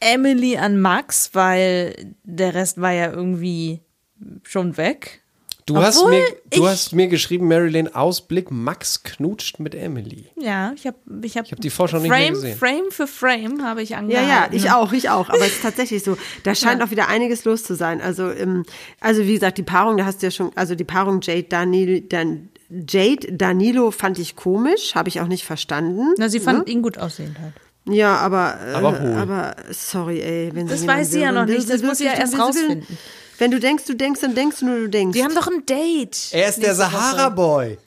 Emily 0.00 0.56
an 0.56 0.80
Max, 0.80 1.34
weil 1.34 2.14
der 2.22 2.54
Rest 2.54 2.80
war 2.80 2.92
ja 2.92 3.12
irgendwie 3.12 3.82
schon 4.42 4.78
weg. 4.78 5.22
Du, 5.66 5.78
hast 5.78 6.04
mir, 6.06 6.22
du 6.50 6.68
hast 6.68 6.92
mir 6.92 7.06
geschrieben, 7.08 7.48
Marilyn, 7.48 7.88
Ausblick, 7.94 8.50
Max 8.50 9.02
knutscht 9.02 9.60
mit 9.60 9.74
Emily. 9.74 10.26
Ja, 10.36 10.72
ich 10.76 10.86
habe 10.86 10.98
ich 11.22 11.38
hab, 11.38 11.46
Ich 11.46 11.52
habe 11.52 11.62
die 11.62 11.70
Vorschau 11.70 11.98
nicht 12.00 12.10
mehr 12.10 12.18
Frame, 12.18 12.34
gesehen. 12.34 12.58
Frame 12.58 12.90
für 12.90 13.06
Frame 13.06 13.62
habe 13.64 13.80
ich 13.82 13.90
Ja, 13.90 13.98
angehalten. 13.98 14.28
ja, 14.28 14.48
ich 14.52 14.70
auch, 14.70 14.92
ich 14.92 15.08
auch. 15.08 15.30
Aber 15.30 15.40
es 15.40 15.52
ist 15.54 15.62
tatsächlich 15.62 16.04
so. 16.04 16.18
Da 16.42 16.54
scheint 16.54 16.80
Ja. 16.80 16.86
auch 16.86 16.90
wieder 16.90 17.08
einiges 17.08 17.44
los 17.46 17.64
zu 17.64 17.74
sein. 17.76 18.02
Also, 18.02 18.30
ähm, 18.30 18.64
also 19.00 19.22
wie 19.26 19.32
gesagt, 19.32 19.56
die 19.56 19.62
Paarung, 19.62 19.96
da 19.96 20.04
hast 20.04 20.20
du 20.20 20.26
ja 20.26 20.30
schon, 20.30 20.50
also 20.54 20.74
die 20.74 20.84
Paarung 20.84 21.20
Jade 21.22 21.44
Danilo, 21.44 21.98
Dan, 22.10 22.50
Jade 22.86 23.32
Danilo 23.32 23.90
fand 23.90 24.18
ich 24.18 24.36
komisch, 24.36 24.94
habe 24.94 25.08
ich 25.08 25.22
auch 25.22 25.28
nicht 25.28 25.44
verstanden. 25.46 26.12
Na, 26.18 26.28
sie 26.28 26.40
fand 26.40 26.66
Ne? 26.66 26.72
ihn 26.74 26.82
gut 26.82 26.98
aussehend 26.98 27.38
halt. 27.40 27.54
Ja, 27.86 28.16
aber, 28.16 28.58
äh, 28.66 28.72
Aber 28.74 29.00
hohl. 29.00 29.12
aber 29.14 29.56
sorry, 29.70 30.20
ey, 30.20 30.50
wenn 30.54 30.66
Das 30.66 30.86
weiß 30.86 31.10
sie 31.10 31.20
ja 31.20 31.32
dann 31.32 31.46
noch 31.48 31.54
nicht, 31.54 31.70
das 31.70 31.82
muss 31.82 31.98
sie 31.98 32.04
ja 32.04 32.12
erst 32.12 32.34
dann 32.34 32.40
rausfinden. 32.42 32.86
Wenn 33.38 33.50
du 33.50 33.58
denkst, 33.60 33.84
du 33.86 33.94
denkst, 33.94 34.20
dann 34.20 34.34
denkst 34.34 34.60
du 34.60 34.66
nur, 34.66 34.76
du 34.80 34.88
denkst. 34.88 35.16
Die 35.16 35.24
haben 35.24 35.34
doch 35.34 35.46
ein 35.48 35.64
Date. 35.66 36.28
Er 36.32 36.48
ist 36.48 36.62
der. 36.62 36.74
Sahara-Boy. 36.74 37.78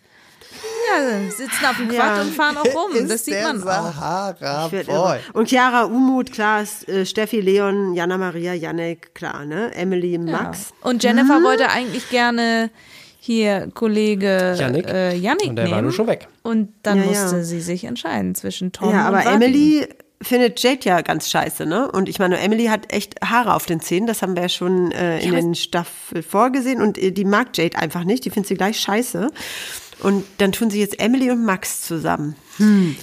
Ja, 0.89 1.19
sitzen 1.29 1.65
auf 1.69 1.77
dem 1.77 1.89
Quad 1.89 1.97
Ja. 2.17 2.21
und 2.21 2.33
fahren 2.33 2.57
auch 2.57 2.65
rum. 2.65 2.91
Ist 2.95 3.11
Das 3.11 3.25
sieht 3.25 3.33
der 3.35 3.43
man 3.53 3.61
auch. 3.61 3.65
Sahara-Boy. 3.65 4.79
irre. 4.87 5.19
Und 5.33 5.49
Chiara, 5.49 5.83
Umut, 5.83 6.31
klar, 6.31 6.63
äh, 6.87 7.05
Steffi, 7.05 7.41
Leon, 7.41 7.93
Jana 7.93 8.17
Maria, 8.17 8.53
Janek, 8.53 9.13
klar, 9.13 9.45
ne? 9.45 9.73
Emily, 9.75 10.17
Max. 10.17 10.73
Und 10.81 11.03
Jennifer 11.03 11.43
wollte 11.43 11.69
eigentlich 11.69 12.09
gerne 12.09 12.69
hier 13.19 13.69
Kollege 13.73 14.55
Yannick. 14.57 14.87
äh, 14.87 15.13
Yannick 15.15 15.49
Und 15.49 15.55
der 15.57 15.65
nehmen. 15.65 15.75
war 15.75 15.81
nur 15.81 15.91
schon 15.91 16.07
weg. 16.07 16.27
Und 16.43 16.69
dann 16.83 16.99
Ja, 16.99 17.03
ja. 17.03 17.09
musste 17.21 17.43
sie 17.43 17.59
sich 17.61 17.83
entscheiden 17.83 18.33
zwischen 18.35 18.71
Tom 18.71 18.89
Ja, 18.91 19.01
und 19.09 19.15
aber 19.15 19.25
Vadim. 19.25 19.41
Emily 19.41 19.87
findet 20.21 20.59
Jade 20.61 20.79
ja 20.83 21.01
ganz 21.01 21.29
scheiße, 21.29 21.65
ne? 21.65 21.91
Und 21.91 22.09
ich 22.09 22.19
meine, 22.19 22.39
Emily 22.39 22.65
hat 22.65 22.91
echt 22.91 23.15
Haare 23.23 23.53
auf 23.53 23.65
den 23.65 23.79
Zähnen, 23.81 24.07
das 24.07 24.21
haben 24.21 24.35
wir 24.35 24.43
ja 24.43 24.49
schon 24.49 24.91
äh, 24.91 25.19
in 25.19 25.33
Ja, 25.33 25.39
den 25.39 25.55
Staffel 25.55 26.23
vorgesehen 26.23 26.81
und 26.81 26.97
äh, 26.97 27.11
die 27.11 27.25
mag 27.25 27.55
Jade 27.55 27.77
einfach 27.77 28.03
nicht, 28.03 28.25
die 28.25 28.29
findet 28.29 28.47
sie 28.47 28.55
gleich 28.55 28.79
scheiße. 28.79 29.29
Und 29.99 30.25
dann 30.37 30.51
tun 30.51 30.69
sie 30.69 30.79
jetzt 30.79 30.99
Emily 30.99 31.31
und 31.31 31.43
Max 31.43 31.81
zusammen. 31.81 32.35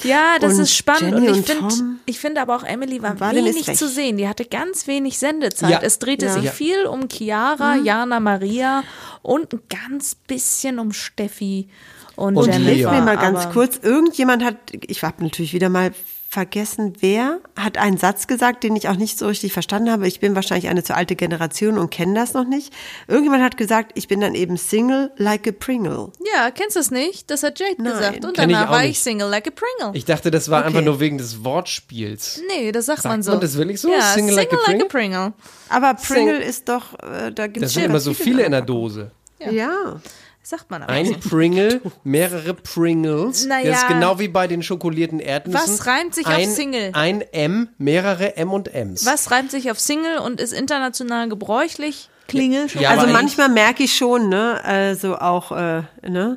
Ja, 0.05 0.37
das 0.41 0.55
Und 0.55 0.61
ist 0.61 0.77
spannend 0.77 1.15
Jenny 1.15 1.29
und 1.29 1.39
ich 1.41 1.47
finde? 1.47 1.75
Ich 2.07 2.21
finde 2.21 2.41
aber 2.41 2.55
auch, 2.55 2.63
Emily 2.63 3.03
war, 3.03 3.19
War 3.19 3.35
wenig 3.35 3.65
zu 3.77 3.89
sehen. 3.89 4.17
Die 4.17 4.29
hatte 4.29 4.45
ganz 4.45 4.87
wenig 4.87 5.19
Sendezeit. 5.19 5.71
Ja. 5.71 5.81
Es 5.83 5.99
drehte 5.99 6.27
Ja. 6.27 6.33
sich 6.33 6.45
Ja. 6.45 6.51
viel 6.53 6.87
um 6.87 7.09
Chiara, 7.09 7.77
Mhm. 7.77 7.85
Jana 7.85 8.21
Maria 8.21 8.85
und 9.23 9.53
ein 9.55 9.61
ganz 9.69 10.15
bisschen 10.15 10.79
um 10.79 10.93
Steffi 10.93 11.69
und, 12.15 12.37
Und. 12.37 12.53
Hilf 12.55 12.89
mir 12.89 13.01
mal 13.03 13.17
ganz 13.17 13.51
kurz. 13.51 13.77
Irgendjemand 13.83 14.45
hat, 14.45 14.57
ich 14.87 15.03
habe 15.03 15.21
natürlich 15.25 15.53
wieder 15.53 15.71
mal 15.71 15.91
vergessen, 16.35 16.93
wer 17.01 17.39
hat 17.57 17.79
einen 17.79 17.97
Satz 17.97 18.27
gesagt, 18.27 18.65
den 18.65 18.75
ich 18.77 18.89
auch 18.89 18.97
nicht 18.97 19.19
so 19.19 19.27
richtig 19.29 19.53
verstanden 19.53 19.91
habe. 19.91 20.07
Ich 20.09 20.19
bin 20.21 20.35
wahrscheinlich 20.35 20.69
eine 20.69 20.83
zu 20.83 20.95
alte 20.95 21.15
Generation 21.17 21.79
und 21.79 21.91
kenne 21.91 22.15
das 22.15 22.35
noch 22.35 22.45
nicht. 22.45 22.73
Irgendjemand 23.09 23.43
hat 23.43 23.57
gesagt, 23.57 23.93
ich 23.95 24.09
bin 24.09 24.21
dann 24.21 24.35
eben 24.35 24.57
Single 24.57 25.13
like 25.17 25.47
a 25.47 25.53
Pringle. 25.53 26.11
Ja, 26.35 26.51
kennst 26.51 26.75
du 26.77 26.81
es 26.81 26.91
nicht? 26.91 27.31
Das 27.31 27.43
hat 27.45 27.59
Jade 27.61 27.77
Nein. 27.79 27.93
gesagt. 27.93 28.25
Und 28.25 28.37
Kenn 28.37 28.51
ich 28.51 28.57
danach 28.57 28.69
auch 28.69 28.73
war 28.75 28.83
ich 28.83 28.89
nicht. 28.89 29.03
Single 29.05 29.29
like 29.29 29.47
a 29.47 29.51
Pringle. 29.51 29.97
Ich 29.97 30.05
dachte, 30.05 30.31
das 30.33 30.51
war 30.51 30.59
Okay. 30.59 30.69
einfach 30.69 30.83
nur 30.83 30.99
wegen 31.01 31.17
des 31.19 31.45
Wortspiels. 31.45 32.43
nee, 32.49 32.73
das 32.73 32.87
sagt, 32.87 33.03
Sagt 33.03 33.13
man 33.15 33.23
so. 33.23 33.31
man 33.31 33.41
das 33.41 33.57
wirklich 33.57 33.81
so? 33.81 33.91
Ja, 33.91 34.01
Single 34.03 34.35
like 34.35 34.53
a 34.53 34.57
Pringle? 34.57 34.87
Pringle. 34.89 35.33
Aber 35.69 35.95
Pringle 35.95 36.43
ist 36.43 36.69
doch, 36.69 36.95
äh, 37.01 37.31
da 37.33 37.47
gibt 37.47 37.63
Das 37.63 37.71
es 37.71 37.75
sind 37.75 37.85
immer 37.85 38.01
so 38.01 38.13
viele 38.13 38.43
in 38.43 38.51
der 38.51 38.63
Dose. 38.63 39.13
Ja. 39.51 40.01
Sagt 40.47 40.71
man 40.71 40.83
aber 40.83 40.93
Ein 40.93 41.07
so. 41.07 41.31
Pringle, 41.31 41.81
mehrere 42.05 42.53
Pringles. 42.53 43.47
Naja. 43.47 43.71
Das 43.71 43.83
ist 43.83 43.89
genau 43.89 44.19
wie 44.19 44.29
bei 44.29 44.47
den 44.47 44.63
schokolierten 44.63 45.19
Erdnüssen. 45.19 45.79
Was 45.79 45.87
reimt 45.87 46.15
sich 46.15 46.27
auf 46.27 46.35
ein, 46.35 46.51
Single? 46.51 46.91
Ein 46.93 47.23
M, 47.33 47.71
mehrere 47.79 48.37
M 48.37 48.53
und 48.53 48.75
Ms. 48.75 49.07
Was 49.07 49.31
reimt 49.31 49.51
sich 49.51 49.71
auf 49.71 49.81
Single 49.81 50.19
und 50.19 50.43
ist 50.43 50.53
international 50.53 51.31
gebräuchlich? 51.31 52.11
Klingel. 52.29 52.67
Ja, 52.79 52.91
also 52.91 53.07
manchmal 53.07 53.49
merke 53.49 53.85
ich 53.85 53.97
schon, 53.97 54.29
ne, 54.29 54.63
also 54.63 55.17
auch, 55.17 55.51
äh, 55.53 55.83
ne, 56.07 56.37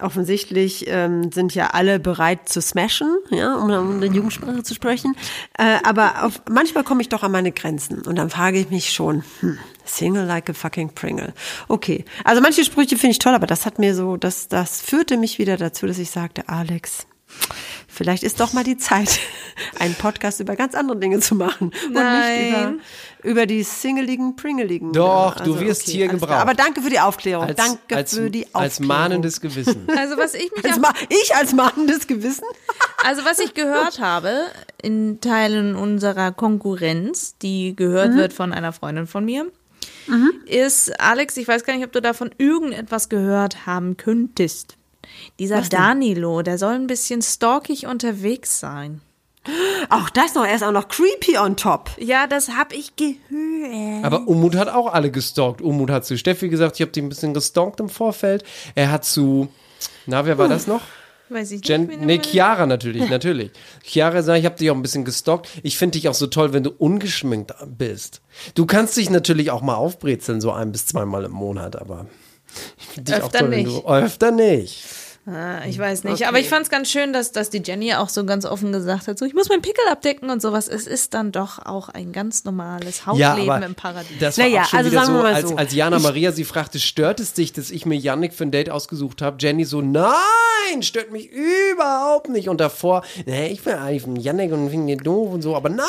offensichtlich 0.00 0.84
ähm, 0.88 1.32
sind 1.32 1.54
ja 1.54 1.68
alle 1.68 1.98
bereit 1.98 2.48
zu 2.50 2.60
smashen, 2.60 3.16
ja, 3.30 3.54
um, 3.54 3.70
um 3.70 4.02
in 4.02 4.12
Jugendsprache 4.12 4.62
zu 4.64 4.74
sprechen. 4.74 5.16
Äh, 5.58 5.78
aber 5.82 6.24
auf, 6.24 6.42
manchmal 6.50 6.84
komme 6.84 7.00
ich 7.00 7.08
doch 7.08 7.22
an 7.22 7.32
meine 7.32 7.52
Grenzen 7.52 8.02
und 8.02 8.16
dann 8.16 8.28
frage 8.28 8.58
ich 8.58 8.68
mich 8.68 8.92
schon, 8.92 9.24
hm, 9.40 9.58
Single 9.86 10.24
like 10.26 10.48
a 10.50 10.52
fucking 10.52 10.90
Pringle. 10.94 11.32
Okay, 11.68 12.04
also 12.24 12.40
manche 12.42 12.64
Sprüche 12.64 12.96
finde 12.96 13.12
ich 13.12 13.18
toll, 13.18 13.34
aber 13.34 13.46
das 13.46 13.66
hat 13.66 13.78
mir 13.78 13.94
so, 13.94 14.16
das, 14.16 14.48
das 14.48 14.80
führte 14.80 15.16
mich 15.16 15.38
wieder 15.38 15.56
dazu, 15.56 15.86
dass 15.86 15.98
ich 15.98 16.10
sagte, 16.10 16.48
Alex, 16.48 17.06
vielleicht 17.88 18.22
ist 18.22 18.40
doch 18.40 18.52
mal 18.52 18.64
die 18.64 18.76
Zeit, 18.76 19.18
einen 19.80 19.94
Podcast 19.94 20.40
über 20.40 20.54
ganz 20.56 20.74
andere 20.74 20.98
Dinge 20.98 21.20
zu 21.20 21.34
machen 21.34 21.70
und 21.86 21.92
nicht 21.92 21.94
Nein. 21.94 22.48
über, 23.22 23.30
über 23.30 23.46
die 23.46 23.62
singeligen, 23.62 24.36
pringeligen. 24.36 24.92
Doch, 24.92 25.36
Ja, 25.38 25.44
du 25.44 25.58
wirst 25.60 25.82
hier 25.88 26.04
alles 26.08 26.12
gebraucht. 26.20 26.28
klar. 26.30 26.40
Aber 26.42 26.54
danke 26.54 26.80
für 26.82 26.90
die 26.90 27.00
Aufklärung. 27.00 27.46
als, 27.46 27.56
danke 27.56 27.96
als, 27.96 28.14
für 28.14 28.30
die 28.30 28.44
Aufklärung. 28.46 28.62
als 28.62 28.80
mahnendes 28.80 29.40
Gewissen. 29.40 29.86
Also 29.96 30.16
was 30.16 30.34
ich 30.34 30.50
mich 30.54 30.64
Als 30.64 30.78
ich 31.08 31.34
als 31.34 31.52
mahnendes 31.52 32.06
Gewissen? 32.06 32.44
Also 33.04 33.24
was 33.24 33.38
ich 33.38 33.54
gehört 33.54 34.00
habe 34.00 34.32
in 34.82 35.20
Teilen 35.20 35.76
unserer 35.76 36.32
Konkurrenz, 36.32 37.36
die 37.38 37.76
gehört 37.76 38.12
Mhm. 38.12 38.16
wird 38.16 38.32
von 38.32 38.52
einer 38.52 38.72
Freundin 38.72 39.06
von 39.06 39.24
mir, 39.24 39.46
ist, 40.46 41.00
Alex, 41.00 41.36
ich 41.36 41.48
weiß 41.48 41.64
gar 41.64 41.74
nicht, 41.74 41.84
ob 41.84 41.92
du 41.92 42.00
davon 42.00 42.30
irgendetwas 42.38 43.08
gehört 43.08 43.66
haben 43.66 43.96
könntest. 43.96 44.76
Dieser 45.38 45.58
Was 45.58 45.68
denn? 45.68 45.80
Danilo, 45.80 46.42
der 46.42 46.58
soll 46.58 46.74
ein 46.74 46.86
bisschen 46.86 47.22
stalkig 47.22 47.86
unterwegs 47.86 48.60
sein. 48.60 49.00
Auch 49.90 50.10
das 50.10 50.34
noch, 50.34 50.44
er 50.44 50.56
ist 50.56 50.64
auch 50.64 50.72
noch 50.72 50.88
creepy 50.88 51.38
on 51.38 51.56
top. 51.56 51.90
Ja, 51.98 52.26
das 52.26 52.50
habe 52.50 52.74
ich 52.74 52.96
gehört. 52.96 54.04
Aber 54.04 54.26
Umut 54.26 54.56
hat 54.56 54.68
auch 54.68 54.92
alle 54.92 55.10
gestalkt. 55.10 55.62
Umut 55.62 55.90
hat 55.90 56.04
zu 56.04 56.18
Steffi 56.18 56.48
gesagt, 56.48 56.76
ich 56.76 56.82
habe 56.82 56.90
die 56.90 57.02
ein 57.02 57.08
bisschen 57.08 57.32
gestalkt 57.32 57.78
im 57.80 57.88
Vorfeld. 57.88 58.42
Er 58.74 58.90
hat 58.90 59.04
zu, 59.04 59.48
na, 60.06 60.26
wer 60.26 60.38
war 60.38 60.48
das 60.48 60.66
noch? 60.66 60.82
Weiß 61.28 61.50
ich 61.50 61.66
Jen, 61.66 61.86
nicht. 61.86 62.00
nee, 62.02 62.18
Chiara 62.18 62.66
natürlich, 62.66 63.08
natürlich. 63.10 63.50
Chiara 63.82 64.22
sagt, 64.22 64.38
ich 64.38 64.44
habe 64.44 64.56
dich 64.56 64.70
auch 64.70 64.76
ein 64.76 64.82
bisschen 64.82 65.04
gestalkt. 65.04 65.48
Ich 65.62 65.76
finde 65.76 65.98
dich 65.98 66.08
auch 66.08 66.14
so 66.14 66.28
toll, 66.28 66.52
wenn 66.52 66.62
du 66.62 66.70
ungeschminkt 66.70 67.52
bist. 67.66 68.20
Du 68.54 68.64
kannst 68.66 68.96
dich 68.96 69.10
natürlich 69.10 69.50
auch 69.50 69.62
mal 69.62 69.74
aufbrezeln, 69.74 70.40
so 70.40 70.52
ein 70.52 70.70
bis 70.72 70.86
zweimal 70.86 71.24
im 71.24 71.32
Monat, 71.32 71.76
aber 71.76 72.06
ich 72.78 72.86
finde 72.86 73.12
dich 73.12 73.22
auch 73.22 73.26
Öfter 73.26 73.38
toll, 73.40 73.50
wenn 73.50 73.64
nicht. 73.64 73.76
du 73.84 73.88
öfter 73.88 74.30
nicht. 74.30 74.84
Ah, 75.28 75.64
ich 75.66 75.76
weiß 75.76 76.04
nicht, 76.04 76.12
Okay. 76.14 76.24
aber 76.26 76.38
ich 76.38 76.48
fand 76.48 76.62
es 76.62 76.70
ganz 76.70 76.88
schön, 76.88 77.12
dass, 77.12 77.32
dass 77.32 77.50
die 77.50 77.60
Jenny 77.64 77.92
auch 77.94 78.08
so 78.08 78.24
ganz 78.24 78.44
offen 78.44 78.70
gesagt 78.70 79.08
hat, 79.08 79.18
so 79.18 79.24
ich 79.24 79.34
muss 79.34 79.48
meinen 79.48 79.60
Pickel 79.60 79.82
abdecken 79.90 80.30
und 80.30 80.40
sowas. 80.40 80.68
Es 80.68 80.86
ist 80.86 81.14
dann 81.14 81.32
doch 81.32 81.58
auch 81.66 81.88
ein 81.88 82.12
ganz 82.12 82.44
normales 82.44 83.00
Ja, 83.00 83.06
Hausleben 83.32 83.50
aber 83.50 83.66
im 83.66 83.74
Paradies. 83.74 84.18
das 84.20 84.38
war 84.38 84.44
Naja, 84.44 84.62
auch 84.62 84.66
schon 84.66 84.78
also 84.78 84.90
wieder 84.92 85.00
sagen 85.00 85.12
so, 85.16 85.18
wir 85.18 85.22
mal 85.24 85.34
als, 85.34 85.48
so. 85.48 85.56
als 85.56 85.74
Jana 85.74 85.98
Maria 85.98 86.30
sie 86.30 86.44
fragte, 86.44 86.78
stört 86.78 87.18
es 87.18 87.32
dich, 87.32 87.52
dass 87.52 87.70
ich 87.72 87.86
mir 87.86 87.96
Yannick 87.96 88.34
für 88.34 88.44
ein 88.44 88.52
Date 88.52 88.70
ausgesucht 88.70 89.20
habe? 89.20 89.36
Jenny 89.40 89.64
so, 89.64 89.80
nein, 89.82 90.82
stört 90.82 91.10
mich 91.10 91.28
überhaupt 91.32 92.28
nicht. 92.28 92.48
Und 92.48 92.60
davor, 92.60 93.02
nee, 93.26 93.48
ich 93.48 93.66
will 93.66 93.74
eigentlich 93.74 94.24
Yannick 94.24 94.52
und 94.52 94.70
finde 94.70 94.92
ihn 94.92 94.98
doof 95.00 95.32
und 95.32 95.42
so, 95.42 95.56
aber 95.56 95.70
nein, 95.70 95.86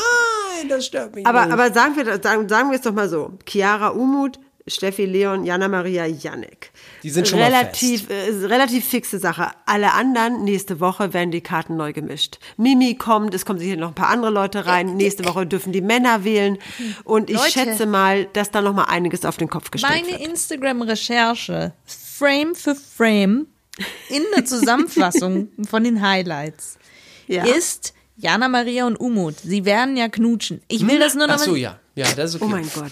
das 0.70 0.88
stört 0.88 1.14
mich 1.16 1.28
Aber, 1.28 1.44
nicht. 1.46 1.54
aber 1.54 1.72
sagen 1.74 1.96
wir, 1.96 2.06
sagen, 2.24 2.50
sagen 2.50 2.72
wir 2.72 2.76
es 2.78 2.82
doch 2.82 2.94
mal 2.94 3.08
so. 3.08 3.34
Chiara 3.48 3.90
Umut, 3.90 4.40
Steffi 4.68 5.06
Leon, 5.06 5.46
Jana 5.46 5.68
Maria 5.68 6.06
Janek. 6.06 6.72
Die 7.04 7.10
sind 7.10 7.28
schon 7.28 7.40
mal 7.40 7.46
relativ, 7.46 8.10
äh, 8.10 8.46
relativ 8.46 8.86
fixe 8.86 9.18
Sache. 9.20 9.52
Alle 9.66 9.94
anderen, 9.94 10.44
nächste 10.44 10.80
Woche 10.80 11.14
werden 11.14 11.32
die 11.32 11.42
Karten 11.42 11.78
neu 11.78 11.94
gemischt. 11.94 12.38
Mimi 12.58 12.96
kommt, 12.96 13.34
es 13.34 13.46
kommen 13.46 13.60
sicher 13.60 13.78
noch 13.78 13.90
ein 13.90 13.96
paar 13.96 14.10
andere 14.10 14.32
Leute 14.32 14.66
rein. 14.66 14.96
Nächste 14.98 15.26
Woche 15.26 15.46
dürfen 15.48 15.72
die 15.72 15.82
Männer 15.82 16.24
wählen. 16.24 16.58
Und 17.04 17.30
ich 17.30 17.38
Leute. 17.38 17.52
schätze 17.52 17.86
mal, 17.86 18.26
dass 18.34 18.52
da 18.52 18.62
noch 18.62 18.74
mal 18.74 18.84
einiges 18.86 19.24
auf 19.26 19.38
den 19.38 19.48
Kopf 19.50 19.72
gestellt 19.72 19.94
Meine 20.06 20.20
wird. 20.20 20.28
Instagram-Recherche, 20.30 21.74
Frame 21.86 22.56
für 22.56 22.76
Frame, 22.76 23.48
in 24.10 24.24
der 24.36 24.46
Zusammenfassung 24.46 25.50
von 25.70 25.84
den 25.84 26.02
Highlights, 26.02 26.78
Ja. 27.28 27.46
ist 27.46 27.94
Jana 28.18 28.48
Maria 28.48 28.88
und 28.88 28.96
Umut. 29.00 29.36
Sie 29.40 29.64
werden 29.66 29.96
ja 29.98 30.10
knutschen. 30.10 30.62
Ich 30.68 30.88
will 30.88 30.98
das 31.00 31.14
nur 31.14 31.28
noch 31.28 31.36
Ach 31.36 31.40
so, 31.40 31.52
mal- 31.52 31.58
ja. 31.60 31.80
Ja, 31.98 32.06
das 32.16 32.36
ist 32.36 32.42
okay. 32.42 32.46
Oh 32.46 32.48
mein 32.48 32.70
Gott. 32.74 32.92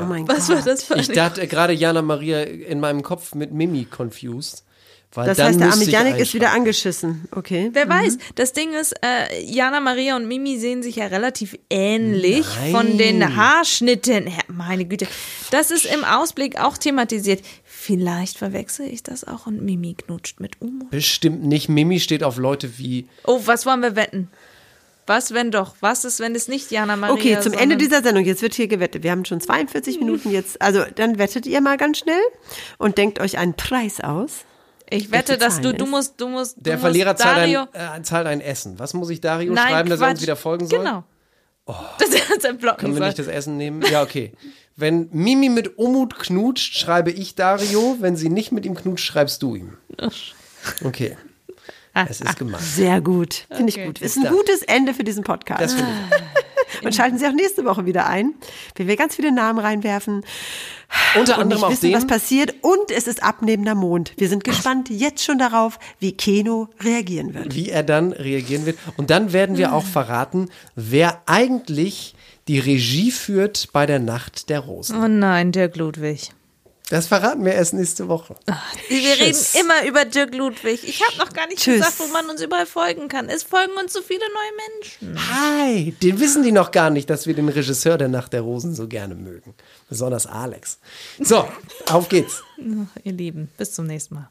Oh 0.00 0.04
mein 0.04 0.28
Was 0.28 0.48
Gott. 0.48 0.56
war 0.56 0.62
das 0.64 0.84
für 0.84 0.94
Ich 0.98 1.08
eine 1.08 1.14
dachte 1.16 1.46
gerade 1.46 1.72
Jana 1.72 2.02
Maria 2.02 2.42
in 2.42 2.80
meinem 2.80 3.02
Kopf 3.02 3.34
mit 3.34 3.52
Mimi 3.52 3.86
confused. 3.86 4.64
Weil 5.12 5.26
Das 5.26 5.38
dann 5.38 5.46
heißt, 5.48 5.60
der 5.60 5.70
arme 5.72 5.82
ich 5.82 5.90
Janik 5.90 6.18
ist 6.18 6.34
wieder 6.34 6.52
angeschissen. 6.52 7.24
Okay. 7.32 7.70
Wer 7.72 7.88
weiß, 7.88 8.16
das 8.36 8.52
Ding 8.52 8.72
ist, 8.74 8.94
äh, 9.04 9.42
Jana 9.44 9.80
Maria 9.80 10.14
und 10.14 10.28
Mimi 10.28 10.56
sehen 10.56 10.84
sich 10.84 10.96
ja 10.96 11.06
relativ 11.06 11.58
ähnlich 11.68 12.46
Nein. 12.60 12.70
von 12.70 12.96
den 12.96 13.34
Haarschnitten. 13.34 14.28
her. 14.28 14.44
Meine 14.46 14.84
Güte, 14.84 15.08
das 15.50 15.72
ist 15.72 15.84
im 15.86 16.04
Ausblick 16.04 16.60
auch 16.60 16.78
thematisiert. 16.78 17.40
Vielleicht 17.64 18.38
verwechsel 18.38 18.86
ich 18.86 19.02
das 19.02 19.24
auch 19.26 19.46
und 19.48 19.62
Mimi 19.62 19.94
knutscht 19.94 20.38
mit 20.38 20.60
Umut. 20.60 20.90
Bestimmt 20.90 21.42
nicht. 21.44 21.68
Mimi 21.68 21.98
steht 21.98 22.22
auf 22.22 22.36
Leute 22.36 22.78
wie 22.78 23.08
Oh, 23.26 23.40
was 23.46 23.66
wollen 23.66 23.80
wir 23.80 23.96
wetten? 23.96 24.28
Was, 25.10 25.34
wenn 25.34 25.50
doch? 25.50 25.74
Was 25.80 26.04
ist, 26.04 26.20
wenn 26.20 26.36
es 26.36 26.46
nicht 26.46 26.70
Jana 26.70 26.94
Maria 26.94 27.12
Okay, 27.12 27.40
zum 27.40 27.52
Ende 27.52 27.76
dieser 27.76 28.00
Sendung, 28.00 28.24
jetzt 28.24 28.42
wird 28.42 28.54
hier 28.54 28.68
gewettet. 28.68 29.02
Wir 29.02 29.10
haben 29.10 29.24
schon 29.24 29.40
42 29.40 29.98
Minuten 29.98 30.30
jetzt. 30.30 30.62
Also, 30.62 30.84
dann 30.94 31.18
wettet 31.18 31.46
ihr 31.46 31.60
mal 31.60 31.76
ganz 31.78 31.98
schnell 31.98 32.20
und 32.78 32.96
denkt 32.96 33.18
euch 33.18 33.36
einen 33.36 33.54
Preis 33.54 34.00
aus. 34.00 34.44
Ich 34.88 35.10
wette, 35.10 35.36
dass 35.36 35.60
du, 35.60 35.74
du 35.74 35.84
musst, 35.86 36.20
du 36.20 36.28
musst. 36.28 36.54
der 36.58 36.76
du 36.76 36.82
Verlierer 36.82 37.14
musst 37.14 37.24
zahlt 37.24 37.38
Dario, 37.38 37.66
ein, 37.72 38.02
äh, 38.02 38.04
zahlt 38.04 38.28
ein 38.28 38.40
Essen. 38.40 38.78
Was 38.78 38.94
muss 38.94 39.10
ich 39.10 39.20
Dario 39.20 39.52
Nein, 39.52 39.70
schreiben, 39.70 39.90
dass 39.90 40.00
er 40.00 40.10
uns 40.10 40.22
wieder 40.22 40.36
folgen 40.36 40.68
soll? 40.68 40.78
Genau. 40.78 41.02
Das 41.98 42.10
ist 42.10 42.46
ein 42.46 42.58
Blocken 42.58 42.78
Können 42.78 42.94
wir 42.94 43.04
nicht 43.04 43.18
das 43.18 43.26
Essen 43.26 43.56
nehmen? 43.56 43.82
Ja, 43.90 44.02
okay. 44.02 44.32
Wenn 44.76 45.08
Mimi 45.10 45.48
mit 45.48 45.76
Umut 45.76 46.20
knutscht, 46.20 46.78
schreibe 46.78 47.10
ich 47.10 47.34
Dario. 47.34 47.96
Wenn 47.98 48.14
sie 48.14 48.28
nicht 48.28 48.52
mit 48.52 48.64
ihm 48.64 48.76
knutscht, 48.76 49.06
schreibst 49.06 49.42
du 49.42 49.56
ihm. 49.56 49.76
Okay. 50.84 51.16
Es 52.08 52.20
ist 52.20 52.38
gemacht. 52.38 52.62
Sehr 52.62 53.00
gut. 53.00 53.46
Finde 53.50 53.72
Okay. 53.72 53.80
ich 53.80 53.86
gut. 53.86 54.00
Ist 54.00 54.16
Ist 54.16 54.24
ein 54.26 54.32
gutes 54.32 54.62
Ende 54.62 54.94
für 54.94 55.04
diesen 55.04 55.24
Podcast. 55.24 55.60
Das 55.60 55.74
finde 55.74 55.90
ich. 56.10 56.84
Und 56.84 56.94
schalten 56.94 57.18
Sie 57.18 57.26
auch 57.26 57.32
nächste 57.32 57.64
Woche 57.64 57.84
wieder 57.84 58.06
ein, 58.06 58.34
wenn 58.76 58.86
wir 58.86 58.96
ganz 58.96 59.16
viele 59.16 59.32
Namen 59.32 59.58
reinwerfen. 59.58 60.24
Unter 61.18 61.34
und 61.36 61.42
anderem 61.42 61.64
auch 61.64 61.70
wissen, 61.70 61.86
den. 61.90 61.94
was 61.94 62.06
passiert. 62.06 62.54
Und 62.62 62.90
es 62.96 63.06
ist 63.08 63.22
abnehmender 63.24 63.74
Mond. 63.74 64.12
Wir 64.16 64.28
sind 64.28 64.44
gespannt 64.44 64.88
jetzt 64.88 65.24
schon 65.24 65.38
darauf, 65.38 65.78
wie 65.98 66.12
Keno 66.12 66.68
reagieren 66.80 67.34
wird. 67.34 67.54
wie 67.56 67.70
er 67.70 67.82
dann 67.82 68.12
reagieren 68.12 68.66
wird. 68.66 68.78
Und 68.96 69.10
dann 69.10 69.32
werden 69.32 69.56
wir 69.56 69.72
auch 69.74 69.84
verraten, 69.84 70.48
wer 70.76 71.20
eigentlich 71.26 72.14
die 72.48 72.60
Regie 72.60 73.10
führt 73.10 73.68
bei 73.72 73.84
der 73.86 73.98
Nacht 73.98 74.48
der 74.48 74.60
Rosen. 74.60 75.02
Oh 75.02 75.08
nein, 75.08 75.50
Dirk 75.52 75.76
Ludwig. 75.76 76.30
Das 76.90 77.06
verraten 77.06 77.44
wir 77.44 77.52
erst 77.52 77.72
nächste 77.72 78.08
Woche. 78.08 78.34
Wir 78.88 79.12
reden 79.12 79.38
immer 79.60 79.86
über 79.86 80.04
Dirk 80.04 80.34
Ludwig. 80.34 80.82
Ich 80.82 81.00
habe 81.06 81.18
noch 81.18 81.32
gar 81.32 81.46
nicht 81.46 81.60
Tschüss. 81.60 81.76
gesagt, 81.76 82.00
wo 82.00 82.08
man 82.08 82.28
uns 82.28 82.42
überall 82.42 82.66
folgen 82.66 83.06
kann. 83.06 83.28
Es 83.28 83.44
folgen 83.44 83.70
uns 83.80 83.92
so 83.92 84.02
viele 84.02 84.20
neue 84.20 85.12
Menschen. 85.14 85.30
Hi, 85.30 85.92
den 86.02 86.18
wissen 86.18 86.42
die 86.42 86.50
noch 86.50 86.72
gar 86.72 86.90
nicht, 86.90 87.08
dass 87.08 87.28
wir 87.28 87.34
den 87.34 87.48
Regisseur 87.48 87.96
der 87.96 88.08
Nacht 88.08 88.32
der 88.32 88.40
Rosen 88.40 88.74
so 88.74 88.88
gerne 88.88 89.14
mögen. 89.14 89.54
Besonders 89.88 90.26
Alex. 90.26 90.80
So, 91.20 91.48
auf 91.88 92.08
geht's. 92.08 92.42
Ach, 92.58 93.00
ihr 93.04 93.12
Lieben, 93.12 93.48
bis 93.56 93.72
zum 93.72 93.86
nächsten 93.86 94.16
Mal. 94.16 94.30